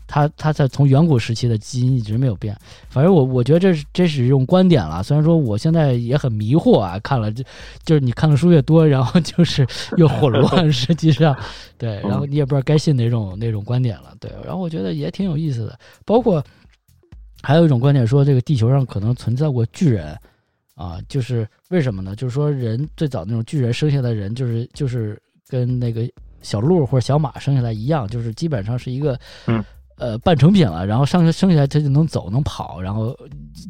[0.07, 2.57] 它它在从远古时期的基因一直没有变。
[2.91, 5.03] 反正我我觉得这是这是一种观点了。
[5.03, 7.43] 虽然说我现在也很迷惑啊，看了就
[7.85, 10.71] 就是你看的书越多，然后就是越混乱。
[10.73, 11.37] 实际上，
[11.79, 14.15] 对， 然后你也不知道该信哪种哪种观点了。
[14.21, 15.79] 对，然后我觉得也挺有意思的。
[16.05, 16.45] 包括
[17.43, 20.17] 还有一种观点说，这个地球上可能存在过巨人。
[20.77, 22.15] 啊，就是为什么呢？
[22.15, 26.09] 就是说，人最早那种巨人生下的人，就是就是跟那个
[26.43, 29.19] 小鹿或者小马生下来一样，就是基本上是一个，
[29.99, 30.87] 呃，半成品了。
[30.87, 33.17] 然后上生下来他就能走能跑，然后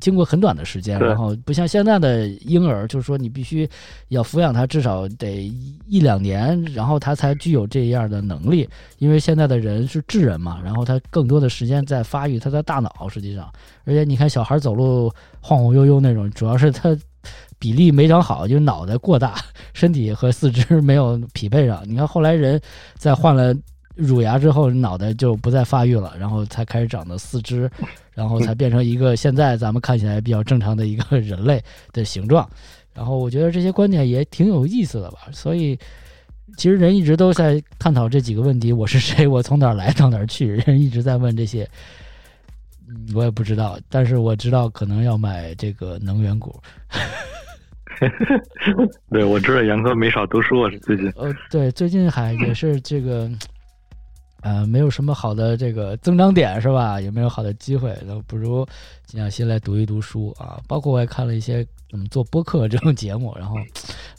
[0.00, 3.68] 经过很短的时间，然后不像现在的婴儿，就是说你必须
[4.08, 5.52] 要抚养他至少得
[5.86, 8.68] 一两年，然后他才具有这样的能力。
[8.98, 13.50] 因为现在的人是智人嘛，然后他更多的时间在发育他的大脑，实际上。
[13.84, 16.96] 而且你看，小孩走路晃晃悠悠那种，主要是他
[17.58, 19.36] 比例没长好，就脑袋过大，
[19.74, 21.82] 身体和四肢没有匹配上。
[21.86, 22.60] 你看后来人
[22.96, 23.54] 在换了
[23.96, 27.68] 乳牙之后，脑袋就不再发育了，然后才开始长的四肢，
[28.14, 32.48] 然后才变成一个现在咱们看起来比较正常的一个人类的形状。
[32.94, 35.20] 然后我觉得这些观点也挺有意思的吧。
[35.32, 35.78] 所以
[36.56, 39.26] 其实人一直都在探讨这几个问题：我是谁？
[39.26, 40.48] 我从哪儿来到哪儿去？
[40.48, 41.68] 人一直在问这些。
[42.88, 46.54] 嗯，我也不知道，但是我知道可能要买这个能源股。
[49.10, 51.10] 对，我知道杨哥没少读书啊，最近。
[51.16, 53.26] 呃，对，最近还也是这个，
[54.46, 57.00] 呃，没有什么好的这个增长点是吧？
[57.00, 58.64] 也没有好的机会，那不如
[59.04, 60.60] 静下心来读一读书啊。
[60.68, 63.56] 包括我也看了一些怎么做播客这种节目，然后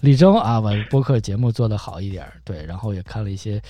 [0.02, 3.62] 力争啊，把播客节目做得好一点，对，然后也看了一些。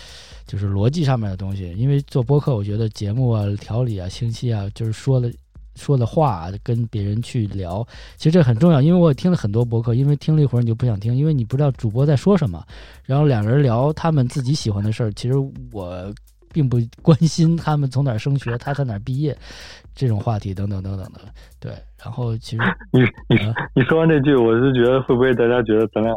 [0.47, 5.29] 就是逻辑上面的东西，因为做播客，我觉得节目啊、条理啊、清晰啊，就是说的
[5.75, 7.85] 说的话跟别人去聊，
[8.15, 8.81] 其实这很重要。
[8.81, 12.65] 因为我听了很多播客，因为听了一会儿你就不想听，因为你不知道主播在说什么。
[13.03, 15.33] 然后两个人聊他们自己喜欢的事儿，其实
[15.73, 16.13] 我
[16.57, 19.37] 并不关心他们从哪儿升学，他在哪儿毕业，
[19.93, 21.19] 这种话题等等等等的。
[21.59, 21.71] 对，
[22.03, 23.39] 然后其实 你你
[23.75, 26.11] 你说完这句，我就觉得会不会大家觉得咱俩？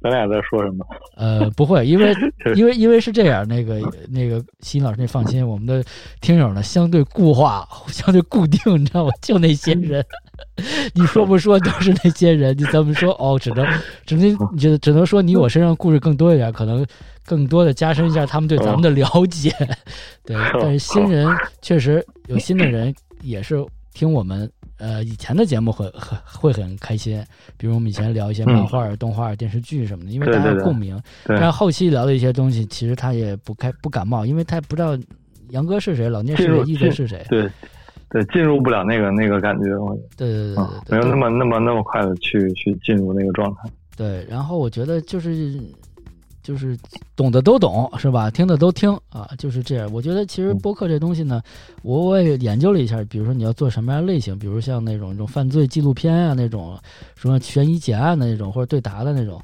[0.00, 0.84] 咱俩在说什么？
[1.14, 2.14] 呃，不会，因为
[2.56, 5.84] 因为因为是这样，那个那个新老师，你放心，我们的
[6.22, 9.12] 听友呢相对固化，相对固定，你知道吗？
[9.20, 10.02] 就那些人，
[10.94, 13.12] 你说不说都是那些人，你怎么说？
[13.18, 13.66] 哦，只能
[14.06, 16.86] 只能只只能说你我身上故事更多一点，可能
[17.24, 19.50] 更多的加深一下他们对咱们的了解。
[20.24, 21.28] 对，但是新人
[21.60, 23.64] 确实有新的人也是
[23.94, 24.50] 听我们。
[24.78, 27.24] 呃，以前的节目会很会很开心，
[27.56, 31.00] 比如我们以前聊一些漫画、动画、电视剧什么的，因为大家共鸣。
[31.24, 34.98] 但是后期聊的一些东西，其实他也不开不感冒，因为他不知道
[35.50, 37.24] 杨哥是谁，老聂是谁，一哥是谁？
[37.28, 37.50] 对，对，
[38.32, 39.64] 进入不了那个那个感觉，
[40.16, 43.70] 对对对对对，没有那么那么那么快的去去进入那个状态。
[43.96, 45.60] 对，然后我觉得就是
[46.42, 46.76] 就是
[47.14, 48.30] 懂的都懂是吧？
[48.30, 49.88] 听的都听啊，就是这样。
[49.92, 51.40] 我觉得其实播客这东西呢，
[51.82, 56.76] 我我也研究了一下，比如说你要做什么样类型，比如像那种那种犯罪纪录片啊，那种
[57.14, 59.40] 什么悬疑解案的那种，或者对答的那种。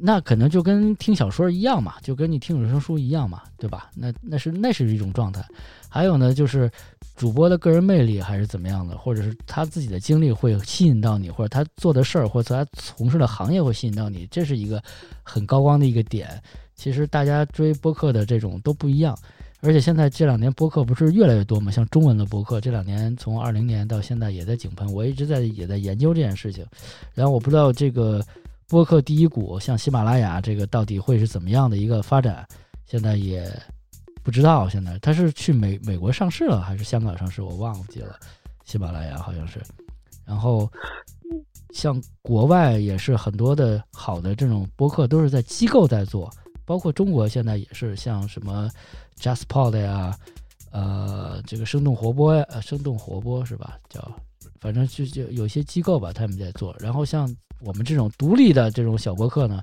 [0.00, 3.90] 那可能就跟听小说一样嘛，就跟你听有声书一样嘛，对吧？
[3.94, 5.44] 那那是那是一种状态。
[5.94, 6.68] 还有呢，就是
[7.14, 14.82] 主播的个人魅力还是怎么样的，或者是他自己的经历会吸引到你，或者他做的事儿或者他从事的行业会吸引到你，这是一个
[15.22, 16.28] 很高光的一个点。
[16.74, 19.16] 其实大家追播客的这种都不一样，
[19.60, 21.70] 而且现在这两年播客不是越来越多嘛？
[21.70, 26.66] 像中文的播客，这两年从二零年到现在也在井喷，我一直在也在研究这件事情。
[27.14, 28.20] 然后我不知道这个。
[28.66, 32.44] 播客第一股像喜马拉雅这个到底会是怎么样的一个发展？
[32.86, 33.46] 现在也
[34.24, 34.68] 不知道。
[34.68, 37.42] 现在他是去美美国上市了还是香港上市？
[37.42, 38.18] 我忘记了。
[38.64, 39.60] 喜马拉雅好像是。
[40.24, 40.68] 然后
[41.72, 46.28] 像国外也是很多的好的这种播客都是在机构在做，
[46.64, 48.68] 包括中国现在也是像什么
[49.20, 50.18] JustPod 呀，
[50.72, 53.78] 呃，这个生动活泼呀，呃，生动活泼是吧？
[53.88, 54.10] 叫
[54.58, 56.74] 反正就就有些机构吧，他们在做。
[56.80, 57.32] 然后像。
[57.60, 59.62] 我们这种独立的这种小博客呢，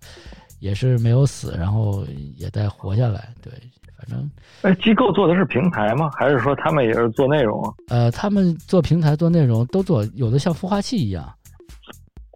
[0.58, 2.04] 也是没有死，然后
[2.36, 3.32] 也在活下来。
[3.44, 3.54] 对，
[4.02, 4.30] 反正
[4.64, 6.10] 哎，机构做的是平台吗？
[6.18, 7.72] 还是说他们也是做内容啊？
[7.90, 11.24] 呃，他们做平台、做内容都做，有的像孵化器一样。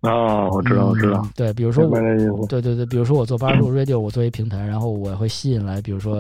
[0.02, 1.28] 哦，我知道，我知道。
[1.36, 6.16] 对，比如说我，对对对，比如说我做八十度 radio，我作为平台，然后我会吸引来，比如说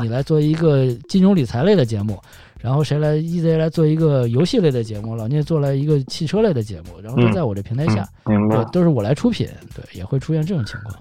[0.00, 2.18] 你来做一个金融理财类的节目。
[2.60, 8.64] 然后谁来？EZ 来做一个游戏类的节目，老聂做了一个汽车类的节目，然后都在我这平台下，明白？
[8.72, 9.46] 都是我来出品，
[9.76, 10.96] 对，也会出现这种情况。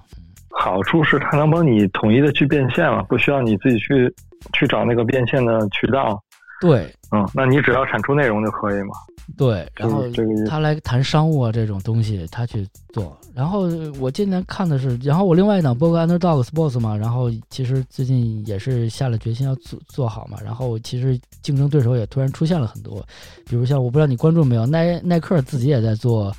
[0.60, 4.14] 好处是它能帮你统一的去变现了，不需要你自己去
[4.54, 6.22] 去找那个变现的渠道。
[6.60, 8.96] 对，嗯，那你只要产出内容就可以嘛。
[9.38, 10.04] 对，然后
[10.48, 13.16] 他来谈商务啊这种东西，他去做。
[13.36, 13.68] 然后
[14.00, 20.40] 我今年看的是，然后我另外一档播客 Underdog Sports 嘛，然后其实最近也是下了决心要做做好嘛。
[20.44, 23.06] 然后其实竞争对手也突然出现了很多，
[23.48, 26.34] 比如像我不知道你关注没有，耐耐克自己也在做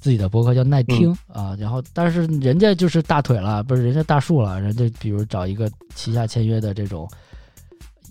[0.00, 1.56] 自己的博客叫耐听啊。
[1.58, 7.08] 然后但是人家就是大腿了，不是人家大树了，人家比如找一个旗下签约的这种。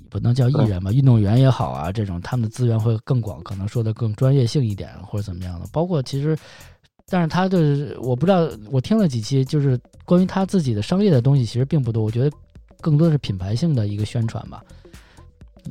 [0.09, 5.67] 不能叫艺人吧，运动员也好啊，这种他们的资源会更广，可能说的更专业性一点，或者怎么样的。
[5.73, 6.35] 包括其实，
[7.09, 12.01] 但是他的我不知道，我听了几期，就是关于他自己的商业的东西，其实并不多。
[12.01, 12.31] 我觉得
[12.79, 14.63] 更多的是品牌性的一个宣传吧。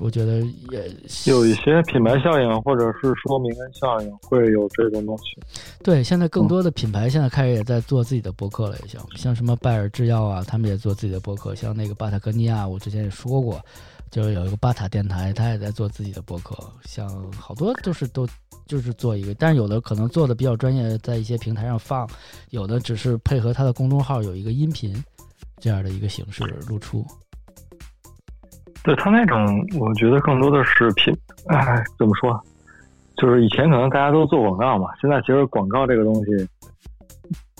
[0.00, 0.40] 我觉得
[0.70, 0.90] 也
[1.26, 5.24] 有一些品牌效应，或者是说名人效应，会有这种东西。
[5.82, 11.54] 对，现在更多的品牌现在开始也在做自己的博客了，也像像什么拜耳制药啊，他们也做自己的博客。
[11.54, 13.60] 像那个巴塔哥尼亚，我之前也说过。
[14.08, 18.26] 就是有一个巴塔电台，他也在做自己的博客，像好多都是都
[18.64, 22.08] 就是做一个，但是有的可能做的比较专业，在一些平台上放，
[22.50, 24.94] 有的只是配合他的公众号有一个音频
[25.58, 27.04] 这样的一个形式露出。
[28.86, 29.44] 对他那种，
[29.78, 31.14] 我觉得更多的是品，
[31.48, 32.40] 哎，怎么说？
[33.16, 36.48] 就是以前可能大家都做广告嘛，现在其实广告这个东西。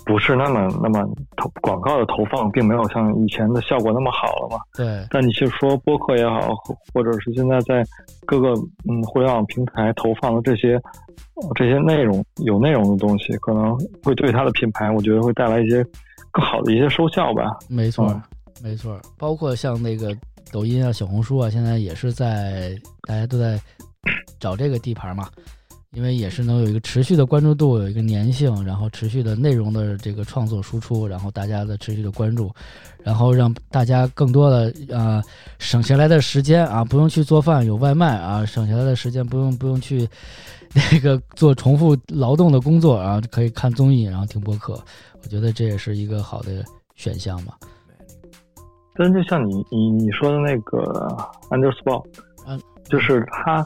[0.05, 1.05] 不是那么那么
[1.35, 4.63] 投广告的投放，并没有像以前的效果那么好了嘛？
[4.73, 5.05] 对。
[5.09, 6.55] 但你就说播客也好，
[6.93, 7.83] 或者是现在在
[8.25, 8.53] 各个
[8.87, 10.79] 嗯互联网平台投放的这些
[11.55, 15.85] 这些内容，有内容的东西，可能会对它的品牌，我觉得会带来一些
[16.31, 17.57] 更好的一些收效吧。
[17.67, 18.09] 没错，
[18.63, 18.97] 没错。
[19.17, 20.15] 包括像那个
[20.51, 22.75] 抖音啊、小红书啊，现在也是在
[23.07, 23.59] 大家都在
[24.39, 25.29] 找这个地盘嘛。
[25.93, 32.53] 因为也是能有一个持续的关注度，有一个粘性，然后持续的内容的这个创作输出，然后大家的持续的关注，
[33.03, 35.23] 然后让大家更多的啊
[35.59, 40.07] 省下来的时间啊，不用去做饭，有外卖啊，省下来的时间不用不用去
[40.73, 44.79] 那个做重复劳动的工作啊，可以看综艺，然后听播客，
[45.23, 46.63] 我觉得这也是一个好的
[46.95, 47.53] 选项嘛。
[48.97, 51.15] 但就像你你你说的那个
[51.49, 52.03] Underspot，
[52.47, 53.65] 嗯，就是他。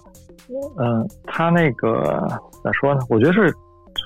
[0.77, 2.27] 嗯，他那个
[2.61, 2.99] 咋说呢？
[3.07, 3.55] 我觉得是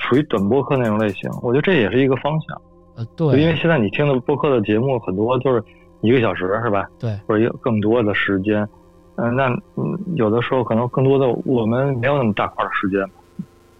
[0.07, 1.27] 属于短播客那种类型。
[1.41, 2.61] 我觉得这也是一个方向。
[2.97, 5.63] 呃，对，因为现在你听的播客的节目很多就是
[6.01, 6.87] 一个小时，是吧？
[6.99, 8.67] 对，或者一更多的时间。
[9.15, 13.03] 嗯，那嗯，有的时候可能更多的我们没有那么大块的时间，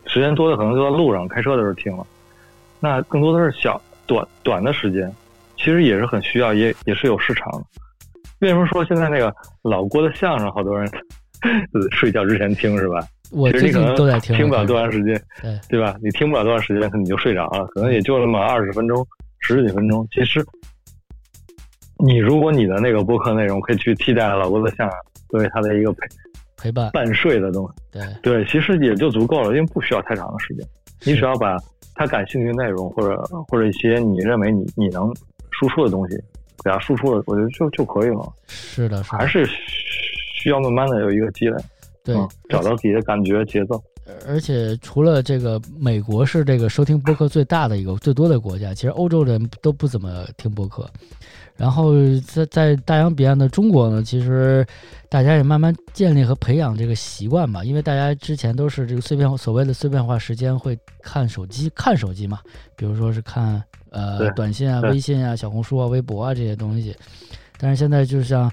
[0.07, 2.03] 时间多的可能就在路上开车的时候听了。
[2.79, 5.13] 那更多的是小短短的时间，
[5.57, 7.63] 其实也是很需要，也也是有市场的。
[8.39, 9.33] 为什么说现在那个
[9.63, 10.89] 老郭的相声，好多人？
[11.91, 13.05] 睡觉之前听是吧？
[13.31, 15.95] 我最近都在听，听不了多长时间，对对吧？
[16.01, 19.05] 你听不了多长时间，可你就睡着了，可能也就那么二十分钟、
[19.39, 20.07] 十几分钟。
[20.11, 20.43] 其实，
[22.03, 24.97] 你如果你的那个播客内容可以去替代老郭的相声，
[25.29, 25.99] 作为他的一个陪
[26.57, 27.73] 陪伴伴睡的东西。
[27.91, 30.65] 对对，其实也就足够了，因为不需要太长的时间。
[31.05, 31.57] 你只要把
[31.93, 35.13] 他感兴趣的内容，或者或者一些你认为你你能
[35.59, 36.15] 输出的东西，
[36.63, 38.33] 给他输出了，我觉得就就可以了。
[38.47, 39.45] 是的，还是
[40.35, 41.57] 需要慢慢的有一个积累，
[42.03, 42.15] 对，
[42.49, 43.81] 找到自己的感觉节奏。
[44.27, 50.87] 而且除了这个，美国是这个收听播客最大的一个最多的国家，其实欧洲人都不怎么听播客。
[51.55, 51.93] 然后
[52.27, 54.65] 在在大洋彼岸的中国呢，其实
[55.09, 62.41] 大家也慢慢建立和培养这个习惯吧，因为大家之前都是这个碎片所谓的碎片化时间会看手机看手机嘛，
[62.75, 66.95] 比如说是看呃短信啊、微信啊、小红书啊、微博啊这些东西。
[67.57, 68.51] 但是现在就像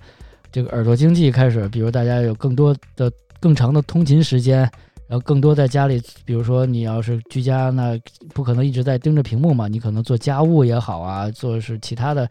[0.51, 4.71] 这个耳朵经济开始，比如大家有更多的更长的通勤时间。
[5.13, 8.01] 然后更多在家里，比如说你要是居家，那
[8.33, 12.27] 不可能一直在盯着屏幕嘛，你可能做家务也好啊，做是其他的，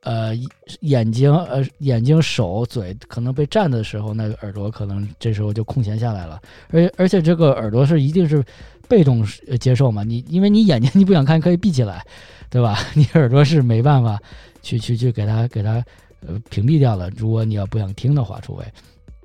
[0.00, 0.34] 呃，
[0.80, 6.40] 眼睛、呃眼睛、手、嘴可能被占的时候，那耳朵可能这时候就空闲下来了。
[6.70, 8.42] 而而且这个耳朵是一定是
[8.88, 9.22] 被动
[9.60, 12.02] 接受嘛，你因为你眼睛你不想看可以闭起来，
[12.48, 12.78] 对吧？
[12.96, 14.18] 你耳朵是没办法
[14.62, 15.84] 去去去给它给它
[16.26, 17.10] 呃屏蔽掉了。
[17.14, 18.64] 如果你要不想听的话，除非。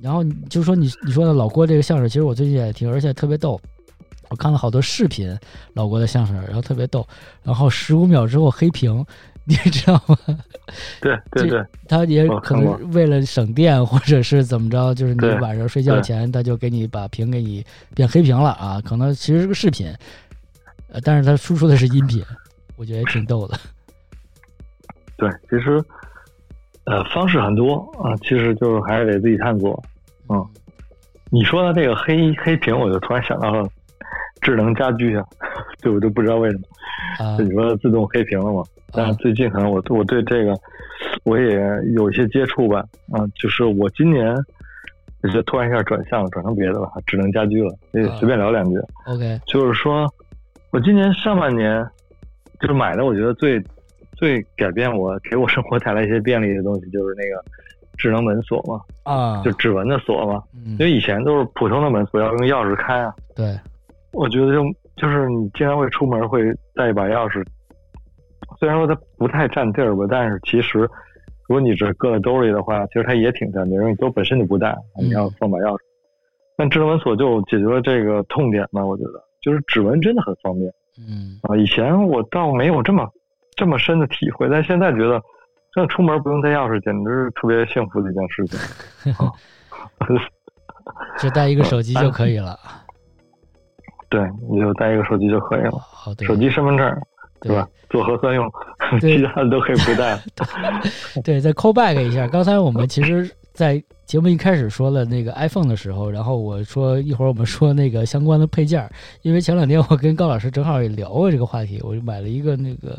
[0.02, 3.60] 然后你就说你你说的老郭这个相声，其实我最近也听，而且特别逗。
[4.30, 5.34] 我看了好多视频，
[5.74, 7.08] 老郭的相声，然后特别逗。
[7.44, 9.06] 然后十五秒之后黑屏，
[9.46, 10.18] 你知道吗？
[11.00, 17.66] 对对对，他也可能为了省电，或者是怎么着，就是你晚上睡觉前，他就给你把屏给你
[17.96, 18.82] 变黑屏了啊。
[18.84, 19.88] 可能其实是个视频，
[20.90, 22.22] 呃，但是他输出的是音频，
[22.76, 23.58] 我觉得也挺逗的。
[25.18, 25.82] 对，其实。
[26.88, 29.78] 呃，方式很多啊，其实就是还是得自己探索。
[30.30, 30.46] 嗯，
[31.30, 33.68] 你说的这个黑黑屏，我就突然想到了
[34.40, 35.26] 智能家居啊，
[35.84, 36.64] 对，我就不知道为什么。
[37.20, 38.64] 啊，你说自动黑屏了嘛？
[38.94, 40.54] 但是最近可能我我对这个
[41.24, 41.60] 我也
[41.94, 42.80] 有一些接触吧。
[43.12, 44.34] 啊，就是我今年
[45.34, 47.76] 就突然一下转向了，转成别的了，智能家居了。
[47.92, 48.78] 可以随便聊两句。
[49.08, 50.08] OK，就是说
[50.72, 51.86] 我今年上半年
[52.62, 53.62] 就是买的，我觉得最。
[54.18, 57.42] 最改变我、给我生活带来一些便利的东西，就是那个
[57.98, 60.44] 智能门锁嘛，啊，就指纹的锁嘛。
[60.66, 63.14] 因为以前都是普通的门锁，要用钥匙开啊。
[63.36, 63.58] 对，
[64.12, 64.64] 我觉得就
[64.96, 67.46] 就是你经常会出门会带一把钥匙，
[68.60, 75.80] 虽然说它不太占地儿吧，但是其实如果你只搁在兜里的话，其实它也挺占地儿，因为你兜本身就不带，你要放把钥匙。
[76.58, 80.74] 但智能门锁就解决了这个痛点嘛，我觉得就是指纹真的很方便。
[80.98, 83.08] 嗯啊，以前我倒没有这么。
[83.58, 85.22] 这么深的体会，但现在觉得，
[85.76, 88.58] 像出门不用带钥匙，简直是特别幸福的一件事情。
[91.20, 92.58] 就带一个手机就可以了。
[94.10, 95.72] 对，你就带一个手机就可以了。
[95.72, 96.90] 好，手机、身份证，
[97.42, 97.68] 对吧？
[97.90, 98.50] 做核酸用，
[99.02, 100.18] 其他的都可以不带。
[101.24, 103.84] 对，再 call back 一下，刚才我们其实，在。
[104.08, 108.90] 节目一开始说了那个 iPhone 的时候，然后我说一会儿我们说那个相关的配件，
[109.22, 112.98] 因为前两天我跟高老师正好也聊过这个话题，我就买了一个那个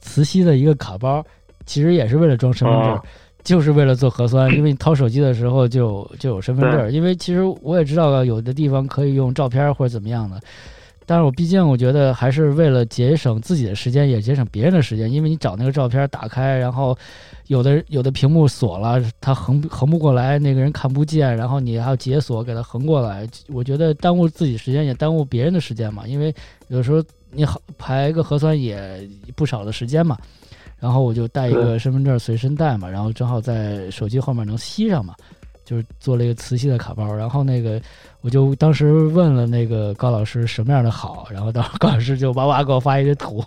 [0.00, 1.24] 磁吸的一个卡包，
[1.64, 3.00] 其实也是为了装身份证，
[3.44, 10.40] 就是为了做核酸，因为你掏手机的时候就就有身份证，因为其实我也知道有的地方可以用照片或者怎么样的。
[11.08, 15.10] 但是我毕竟我觉得还是为了节省自己的时间，也节省别人的时间。
[15.10, 16.94] 因为你找那个照片打开，然后
[17.46, 23.26] 有的有的屏幕锁了，它横横不过来，那个人看不见，然后你还要解锁给它横过来。
[23.48, 26.06] 我觉得耽误自己时间，也耽误别人的时间嘛。
[26.06, 26.34] 因为
[26.66, 27.46] 有时候你
[27.78, 30.18] 排个核酸也不少的时间嘛。
[30.78, 35.12] 然后我就带一个身份证随身带嘛，然后正好在手机后面能吸上嘛。
[35.68, 37.78] 就是做了一个磁吸的卡包，然后那个
[38.22, 43.44] 我就当时问了那个高老师什么样的好，然后当时高老师就哇哇给我发一堆图，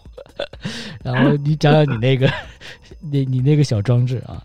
[1.04, 2.30] 然后你讲讲你那个，
[3.02, 4.40] 你你那个小装置啊。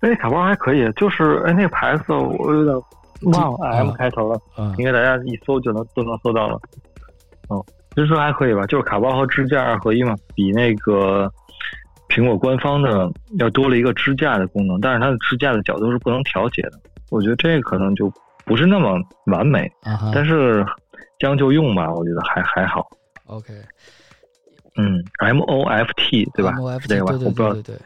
[0.00, 2.76] 那卡包还可以，就是哎那个牌子我有点
[3.32, 6.58] 忘了，M 开头了，嗯，应该大家一搜就能都能搜到了。
[7.46, 11.32] 哦，其实还可以吧，就是卡包和支架二合一嘛，比那个。
[12.08, 16.72] 苹果官方的要多了一个支架的功能，但是它的支架的角度是不能调节的。
[17.10, 18.12] 我觉得这个可能就
[18.44, 19.70] 不是那么完美，
[20.12, 20.64] 但是
[21.18, 22.88] 将就用吧，我觉得还还好。
[23.26, 23.52] OK，
[24.76, 26.52] 嗯，M O F T 对吧？
[26.80, 27.12] 是这个吧？
[27.12, 27.76] 我不知道，对对，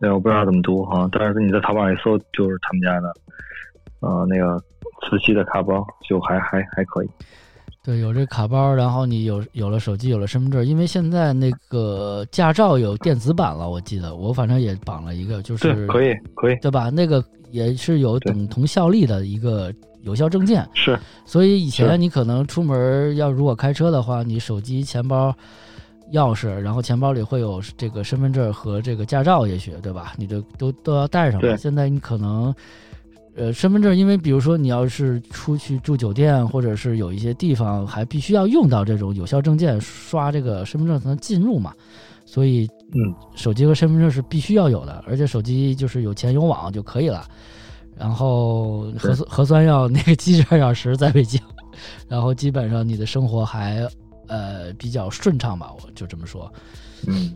[0.00, 1.08] 对，我不知道怎么读哈。
[1.12, 3.12] 但是你在淘宝上一搜，就是他们家的，
[4.00, 4.58] 呃，那个
[5.02, 7.10] 磁吸的卡包，就还还还可以。
[7.84, 16.90] 对，有这卡包，然后你有有了手机，有了身份证，因为现在那个驾照有电子版了，我记得我反正也绑了一个，就是可以可以，对吧？
[16.90, 20.96] 那个也是有等同效力的一个有效证件，是。
[21.26, 25.34] 所以以前你可能出门要如果开车的话，你手机、钱包、
[26.12, 30.12] 钥匙，然后钱包里会有这个身份证和这个驾照，也许对吧？
[30.16, 31.40] 你这都都要带上。
[31.40, 31.56] 对。
[31.56, 32.54] 现在你可能
[33.34, 41.72] 呃，身份证，因为比如说你要是出去住酒店，或者是有一些地方还必须要用到这种有效证件，刷这个身份证才能进入嘛，
[42.26, 47.26] 所以嗯，手机和身份证是必须要有的，而且手机就是有钱有网就可以了。
[47.96, 51.40] 然后核酸核酸要那个七十二小时在北京，
[52.08, 53.86] 然后基本上你的生活还
[54.28, 56.52] 呃比较顺畅吧，我就这么说。
[57.06, 57.32] 嗯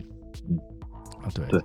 [1.23, 1.61] 啊，对对，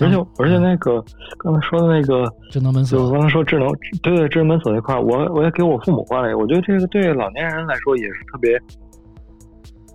[0.00, 1.02] 而且而且那个
[1.38, 3.68] 刚才说的那个智能门锁，就刚才说智能
[4.02, 8.58] 对对智能门锁那块，我我也给我父母换了一个，我觉得这个对老年人来说也是特别，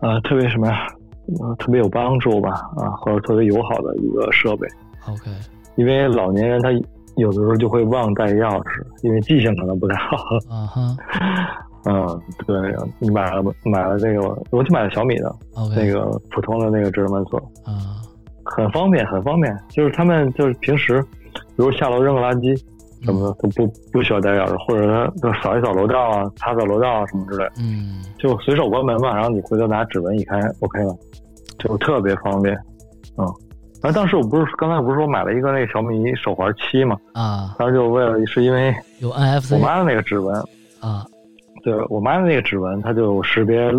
[0.01, 0.87] 呃，特别什么呀，
[1.41, 4.67] 呃，特别有帮助吧，啊，或者特别友好的一个设备。
[5.07, 5.31] OK，
[5.75, 6.69] 因为老年人他
[7.15, 10.17] 有的时候就会忘带钥匙，因为记性可能不太好。
[10.49, 10.95] 啊哈。
[11.85, 12.57] 嗯，对，
[12.99, 14.21] 你买了买了这个，
[14.51, 15.33] 我就买了小米的
[15.73, 18.03] 那个普通的那个智能门锁，啊，
[18.55, 19.55] 很方便，很方便。
[19.69, 21.01] 就是他们就是平时，
[21.33, 22.57] 比如下楼扔个垃圾
[23.03, 27.43] 什么的，都不不需要带钥匙，或者他就扫一扫楼道啊，擦擦楼道啊什么之类。
[27.45, 28.01] 的，嗯。
[28.17, 29.13] 就随手关门嘛。
[29.15, 30.95] 然后你回头拿指纹一开，OK 了，
[31.57, 32.55] 就特别方便。
[33.17, 33.25] 嗯，
[33.81, 40.35] 然后当时我不是刚才不是说买了一个那个小米手环七嘛，啊，当时就为了是因为有 NFC 我妈的那个指纹，
[40.79, 41.05] 啊。
[41.61, 43.69] 对我妈的那个指纹，它就识别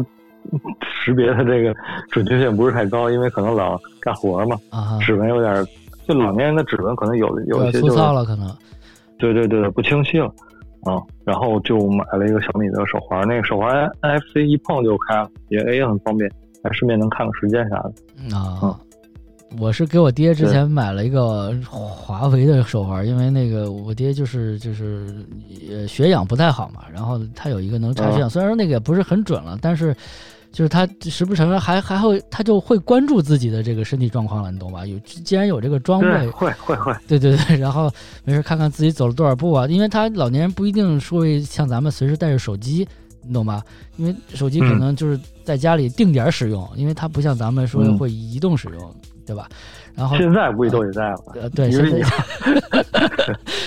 [1.04, 1.74] 识别的这个
[2.10, 5.66] 准确性不是太高，因为可能老干活嘛，啊，指纹有点，
[6.08, 8.48] 就老年人的指纹可能有有一些就是糙了可能。
[9.18, 10.26] 对对对不清晰了
[10.82, 11.00] 啊。
[11.24, 16.30] 然后就买了一个小米的手环，那个手环 NFC 一碰就开了，也也很方便，
[16.64, 18.36] 还顺便能看个时间啥的。
[18.36, 18.78] 啊，
[19.58, 25.26] 我是给我爹之前买了一个华为的手环，因为那个我爹就是就是
[25.70, 29.94] 呃血氧不太好嘛，然后他有一个能查血氧，虽然说那个也不是很准了，但是
[30.52, 34.86] 就是他时不时还还会他就会关注自己的这个身体状况了，你懂吧？
[34.86, 37.90] 有既然有这个装备对，，会会会，对对对，然后
[38.24, 42.86] 没事看看自己走了多少步啊，因为他老年人不一定说会像咱们随时带着手机，
[43.22, 43.64] 你懂吧？
[43.96, 47.98] 因为手机可能就是在家里定点使用，因为它不像咱们说嗯。
[47.98, 48.94] 会移动使用，
[49.30, 49.48] 对吧？
[49.94, 51.16] 然后现在估计都也在了。
[51.34, 52.02] 呃，对，因为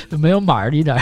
[0.09, 0.97] 你 没有码儿的一点，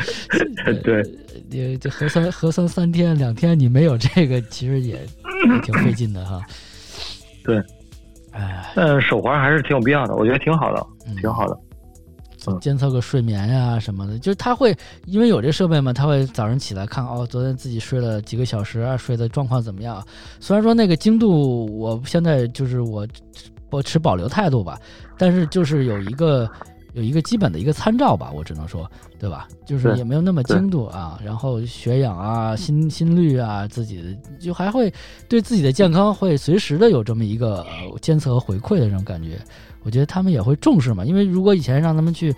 [0.84, 1.02] 对，
[1.50, 6.42] 这这核酸核酸三天两天你没有这个，其实也也挺费劲的哈。
[7.42, 7.56] 对，
[8.32, 11.54] 哎，但手环还是挺有必要的，我觉得挺好的，嗯挺好的。
[12.48, 14.72] 嗯监测个睡眠呀、什么的，就是他会
[15.06, 20.04] 因为有这设备嘛，他会早上起来看哦，昨天自己睡了几个小时啊，睡的状况怎么样？
[20.38, 23.04] 虽然说那个精度，我现在就是我
[23.76, 24.80] 我持保留态度吧，
[25.18, 26.50] 但是就是有一个
[26.94, 29.46] 有一个基本的一个参照吧，我只能说，对吧？
[29.66, 34.92] 就是也没有那么精度啊，然后血氧啊、心心率啊，自己的就还会
[35.28, 39.38] 对自己的健康会随时的有这么一个呃监测和回馈的这种感觉。
[39.82, 42.32] 我觉得他们也会重视嘛，因为如果以前让他们去，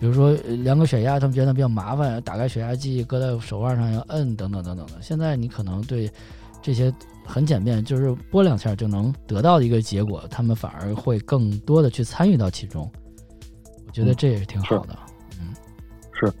[0.00, 4.94] 比如说呃量个血压，他们觉得比较麻烦，打开血压计搁在手腕上要摁等等等等的。
[5.02, 6.10] 现在你可能对
[6.62, 6.92] 这些
[7.28, 12.90] 很简便，就是拨两下就能得到的一个结果，他们反而会更多的去参与到其中。
[13.86, 14.98] 我觉得这也是挺好的。
[15.40, 15.54] 嗯，
[16.12, 16.32] 是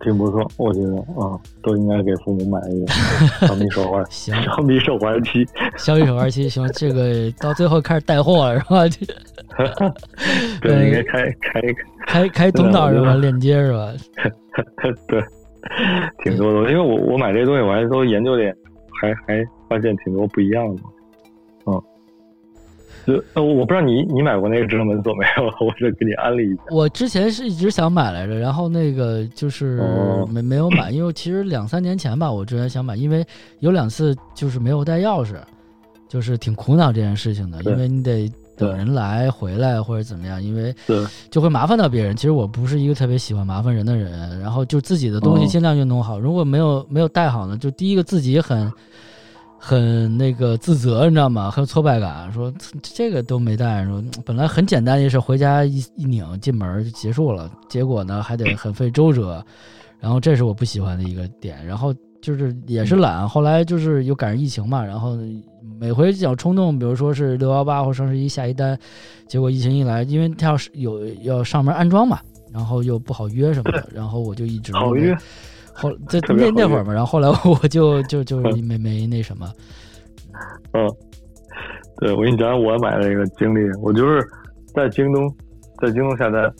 [0.00, 5.46] 挺不错，我觉得啊、都应该给父母买一个小米手环， 行，小米手环七。
[5.76, 8.82] 小米手环七，行，这个到最后开始带货了是吧？
[10.60, 11.60] 对，对应该开开，
[12.06, 13.14] 开开通道是吧？
[13.14, 13.92] 链接是吧？
[15.06, 15.22] 对，
[16.24, 16.70] 挺多的。
[16.70, 18.56] 因为我我买这些东西，我还都研究点，
[19.02, 20.82] 还还发现挺多不一样的。
[21.66, 21.82] 嗯，
[23.04, 25.44] 就呃，我不知道你你买过那个智能门锁没有？
[25.66, 26.62] 我再给你安利一下。
[26.70, 33.24] 我之前是一直想买来着，然后那个就是哦没没有买，因为其实两三年前吧，我之前想买，因为
[33.58, 35.34] 有两次就是没有带钥匙，
[36.08, 42.14] 就是挺苦恼这件事情的，因为你得等人来回来或者怎么样，因为对，就会麻烦到别人。
[42.16, 48.72] 其实我不是一个特别喜欢麻烦人的人，然后就自己的东西哦尽量就弄好，如果没有没有带好呢，就第一个自己很。
[49.64, 51.48] 很那个自责，你知道吗？
[51.48, 52.52] 很有挫败感，说
[52.82, 59.40] 这个都没带，说本来很简单一事，回家一一拧进门就结束了，结果呢还得很费周折，
[60.00, 65.18] 然后这是我不喜欢的一个点，然后就是也是懒，后来就是又赶上疫情嘛，然后
[65.78, 68.78] 每回想冲动，比如说是六幺八或双十一下一单，
[69.26, 72.18] 结果疫情一来，因为他要是有要上门安装嘛，
[72.50, 75.14] 然后又不好约什么的，然后我就一直 好约。
[75.74, 75.90] 后
[76.36, 79.50] 那那会儿嘛，然后后来我就就就没没那什么，
[80.74, 80.86] 嗯，
[81.96, 84.22] 对，我跟你讲讲我买的一个经历，我就是
[84.74, 85.34] 在京东，
[85.80, 86.52] 在京东下单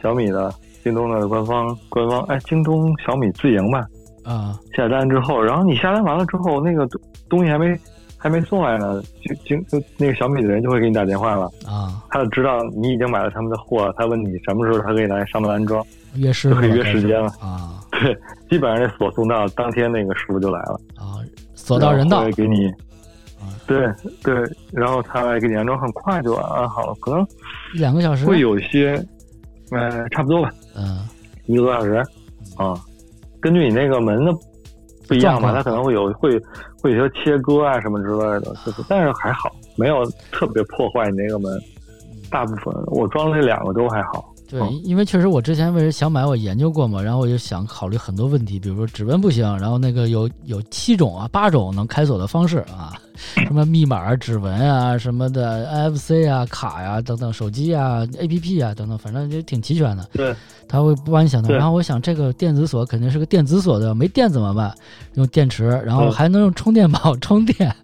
[0.00, 0.54] 小米的，
[0.84, 3.84] 京东的官方官方，哎，京东小米自营吧，
[4.26, 4.58] 啊。
[4.76, 7.78] 下单之后，然后你下单完了之后，那个东东西还没
[8.18, 15.84] 还没送来呢，就就就那个小米的人就会给你打电话了啊，他就知道你已经买了他们的货，他问你什么时候他可以来上门安装，
[16.16, 17.30] 约时就可以约时间了。
[17.40, 17.80] 啊。
[17.98, 18.14] 对，
[18.50, 20.78] 基本上这锁送到当天，那个师傅就来了。
[20.96, 21.16] 啊，
[21.54, 22.70] 锁到人到，会给你，
[23.66, 23.90] 对
[24.22, 24.34] 对，
[24.70, 27.26] 然后他来给你安装，很快就安好了，可能
[27.74, 29.02] 一两个小时会有一些，
[29.70, 31.08] 呃，差不多吧，嗯，
[31.46, 31.94] 一个多小时
[32.56, 32.74] 啊，
[33.46, 34.32] 根据你那个门的。
[35.08, 35.52] 不一样吧？
[35.54, 36.36] 它可能会有会
[36.82, 41.48] 会有些切割啊什么之类的，就是，但是还好，没有特别破坏你那个门。
[42.28, 44.34] 大部分我装了这两个都还好。
[44.48, 60.08] 对，因为确实我之前为了想买，我研究过嘛，然后我就想考虑很多问题，比如说指纹不行，然后那个有有七种啊八种能开锁的方式啊，什么密码、指纹啊什么的，NFC 啊卡呀等等，手机啊 APP 啊等等，反正就挺齐全的。
[60.12, 60.34] 对，
[60.68, 61.50] 他会帮你想到。
[61.50, 64.72] 然后我想这个电子锁肯定是个电子锁的，没电怎么办？
[65.14, 67.74] 用电池，然后还能用充电宝 充电。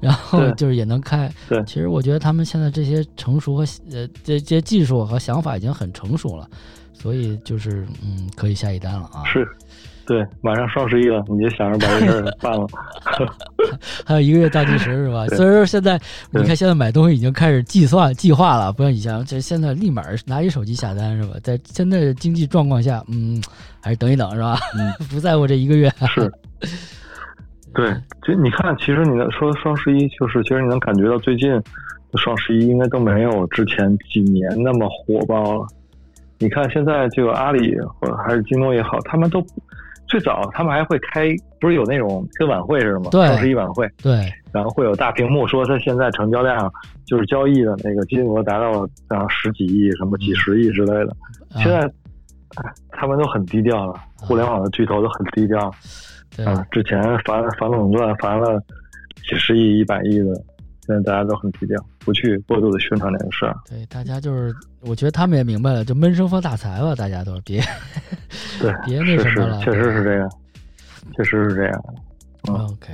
[0.00, 6.48] 然后就是也能开，对，其实我觉得他们现在这些成熟和呃这这些技术和想法已经很成熟了，
[6.92, 9.24] 所以就是嗯可以下一单了啊。
[9.24, 9.46] 是，
[10.06, 12.66] 对，马上双十一了，你就想着把这事儿办了。
[14.04, 15.26] 还有一个月倒计时是吧？
[15.36, 21.36] 所以说现在你看现在买东西已经开始计算计划了，不像以前，这现在立马拿起手机下单是吧？
[21.42, 23.42] 在现在经济状况下，嗯，
[23.80, 24.58] 还是等一等是吧？
[24.74, 25.92] 嗯， 不在乎这一个月。
[26.14, 26.32] 是。
[27.74, 31.62] 对，就你看，其实你能说双十一，就是其实你能感觉到最近的
[32.16, 35.66] 双十一应该都没有之前几年那么火爆了。
[36.38, 39.44] 你看现在这个阿里或者还是京东也好，他们都
[40.06, 41.28] 最早他们还会开，
[41.60, 43.10] 不是有那种跟晚会似的吗？
[43.12, 43.88] 双十一晚会。
[44.02, 44.12] 对。
[44.52, 46.70] 然后会有大屏幕说他现在成交量
[47.06, 51.16] 就是交易的那个金额达到了啊十几亿、什么几十亿之类的。
[51.54, 51.90] 现在
[52.90, 55.68] 他们都很低调了，互联网的巨头都很低调。
[55.68, 55.70] 啊，
[56.70, 58.60] 之前反反垄断罚了
[59.28, 60.34] 几十亿、一百亿的，
[60.86, 63.54] 现在大家都很低调，不去过度的宣传这个事儿。
[63.68, 67.62] 对，大家就是，我觉得他们也明白了，就闷声发大财吧，大家都别
[68.60, 69.60] 对， 别那什么了。
[69.60, 70.30] 确实是这样，
[71.16, 71.84] 确实是这样。
[72.48, 72.92] OK，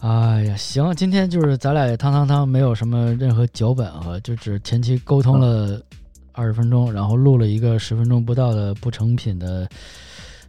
[0.00, 5.80] 哎呀，行，今天就是咱俩也汤汤汤，没有什么任何脚本啊，就只前期沟通了
[6.32, 9.68] 二十分钟，然后录了一个十分钟不到的不成品的。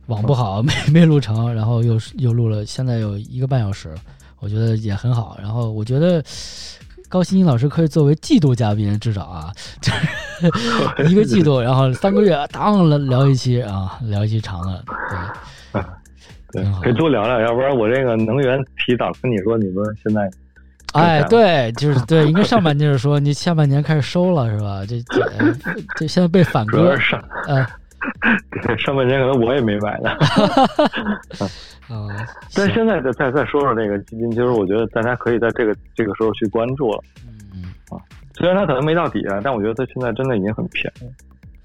[0.07, 3.93] 网不好， 没没录成，然后又又录了，现在有一个半小时，
[4.39, 5.37] 我觉得也很好。
[5.39, 6.23] 然后我觉得
[7.07, 9.51] 高欣欣老师可以作为季度嘉宾，至少啊，
[11.07, 14.83] 一个季度， 然后三个月当了聊一期啊，聊一期长的，
[15.71, 20.29] 对，对，可以多聊聊，要不然我这个能源提早跟你说，你们现在，
[20.93, 24.83] 哎，对，就是对，应该上半年是说你下半年开始收了是吧？
[24.85, 25.21] 这这
[25.97, 26.97] 这现在被反割，
[27.47, 27.65] 嗯。
[28.79, 30.09] 上半年可能我也没买呢，
[31.87, 32.07] 啊！
[32.55, 37.03] 但现在再再再说说这个基金，其实我觉得大家可以在这个这个时候去关注了，
[37.53, 37.97] 嗯啊，
[38.35, 41.05] 虽然它可能没到底啊，但我觉得它现在真的已经很便宜，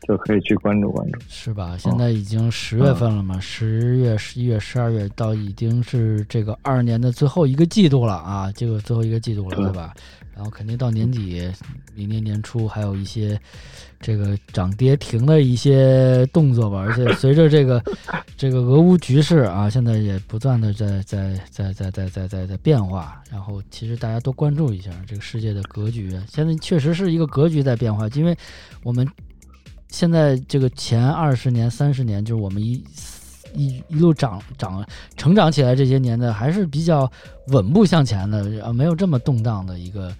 [0.06, 1.76] 就可以去关注关注，是吧？
[1.78, 9.94] 现在已经十月份了嘛，十月、十一月、十二月到已经是这个二年的最后一个季度了啊，这个最后一个季度了，对吧？
[10.36, 11.50] 然后肯定到年底，
[11.94, 13.40] 明年年初还有一些
[13.98, 16.78] 这个涨跌停的一些动作吧。
[16.78, 17.82] 而且随着这个
[18.36, 23.22] 这个俄乌局势啊，现在也不断的在在在在在在在在变化。
[23.30, 26.14] 然后其实大家多关注一下这个世界的格局。
[26.28, 28.36] 现在确实是一个格局在变化，因为
[28.82, 29.08] 我们
[29.88, 32.84] 现在这个前二十年、三十年，就是我们一。
[33.54, 34.86] 一一路长长
[35.16, 37.10] 成长起来这些年的还是比较
[37.46, 40.14] 稳步向前的啊，没有这么动荡的一个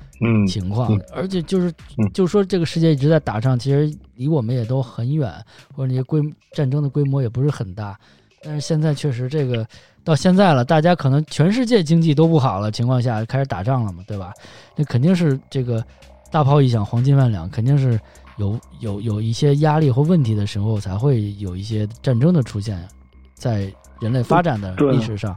[0.47, 0.99] 情况。
[1.13, 1.73] 而且就是
[2.13, 5.33] 就说这个世界一直在打仗，其实离我们也都很远，
[5.75, 6.21] 或者那些规
[6.53, 7.99] 战争的规模也不是很大。
[8.43, 9.67] 但是现在确实这个
[10.05, 14.33] 到现在了，大家可能全世界经济都不好了情况下开始打仗了嘛，对吧？
[14.77, 15.85] 那肯定是这个
[16.31, 17.99] 大炮一响，黄金万两，肯定是
[18.37, 22.87] 有有有一些压力或问题的时候才会有一些战争的出现。
[23.35, 23.71] 在
[24.01, 25.37] 人类发展的历史上，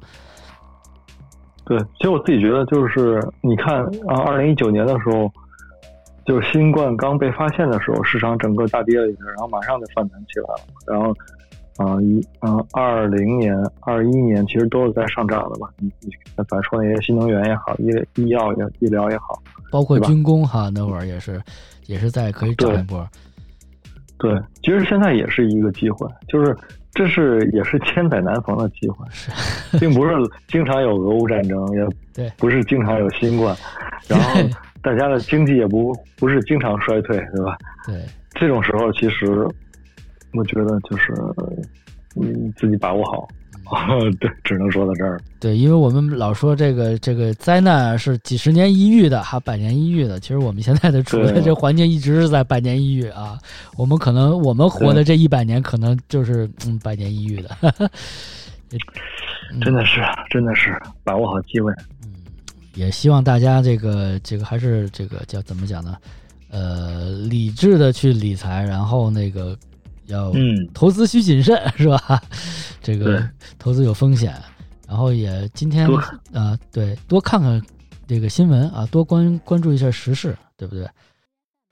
[1.70, 5.32] 对，其实我自己觉得，就是你看啊，二零一九年的时候，
[6.26, 10.62] 就是新冠刚被发现的时候，市场整个大跌了一下，然后马上就反弹起来了。
[10.88, 11.14] 然后，
[11.78, 15.70] 啊一啊，二零年、二一年其实都是在上涨的吧。
[15.78, 16.10] 你你
[16.48, 19.40] 咱说那些新能源也好，医医药也医疗也好，
[19.70, 21.40] 包括军工哈，那会儿也是
[21.86, 23.08] 也是在可以涨一波。
[24.18, 24.34] 对，
[24.64, 26.58] 其实现在也是一个机会，就是。
[26.94, 29.06] 这是也是千载难逢的机会，
[29.80, 30.14] 并不是
[30.48, 31.58] 经常有俄乌战争，
[32.16, 33.56] 也不是经常有新冠，
[34.08, 34.40] 然后
[34.82, 37.58] 大家的经济也不不是经常衰退，对吧？
[37.86, 37.96] 对，
[38.32, 39.48] 这种时候其实
[40.34, 41.14] 我觉得就是
[42.16, 43.28] 嗯自己把握好哦，
[44.20, 45.20] 对，只能说到这儿。
[45.40, 50.20] 对，因为我们老说这个这个灾难是几十年一遇的，还百年一遇的。
[50.20, 53.38] 其实我们现在的处在这环境一直是在百年一遇啊。
[53.78, 57.90] 我们可能我们活的这一百年，可能就是嗯百年一遇的。
[59.62, 61.72] 真的是，真的是把握好机会。
[62.04, 62.14] 嗯，
[62.76, 65.98] 也希望大家这个这个还是这个叫怎么讲呢？
[66.52, 69.56] 呃，理智的去理财，然后那个
[70.10, 72.22] 要嗯，投资需谨慎， 是吧？
[72.82, 73.24] 这个
[73.58, 74.34] 投资有风险，
[74.88, 75.88] 然后也今天
[76.34, 77.62] 啊，对，多看看
[78.08, 80.88] 这个新闻啊，多关关注一下时事，对不对？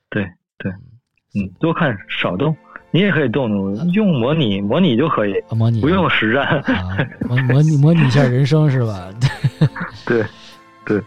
[0.09, 0.23] 对
[0.57, 0.71] 对，
[1.35, 2.55] 嗯，多看少动。
[2.89, 6.63] 你也可以动动，用模拟模拟就可以，模拟不用实战，
[7.27, 9.09] 模模拟模拟一下人生是吧？
[10.05, 10.25] 对
[10.85, 11.03] 对，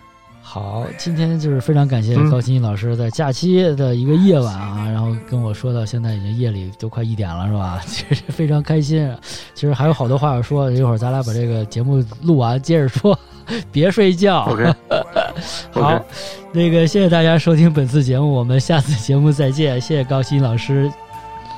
[0.52, 7.80] 好，今天就是非常感谢高鑫老师在假期的一个夜晚啊，然后跟我说到现在已经夜里都快一点了是吧？
[7.86, 9.08] 其实非常开心，
[9.54, 13.16] 其实还有好多话要说，一会儿咱俩把这个节目录完接着说，
[13.70, 14.40] 别睡觉。
[14.46, 14.74] OK，
[15.70, 16.04] 好，
[16.50, 20.90] 那个谢谢大家收听本次节目，我们下次节目再见，谢谢高鑫老师。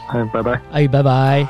[0.09, 0.61] 哎，拜拜！
[0.71, 1.49] 哎，拜拜。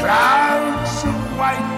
[0.00, 1.77] Clouds of white,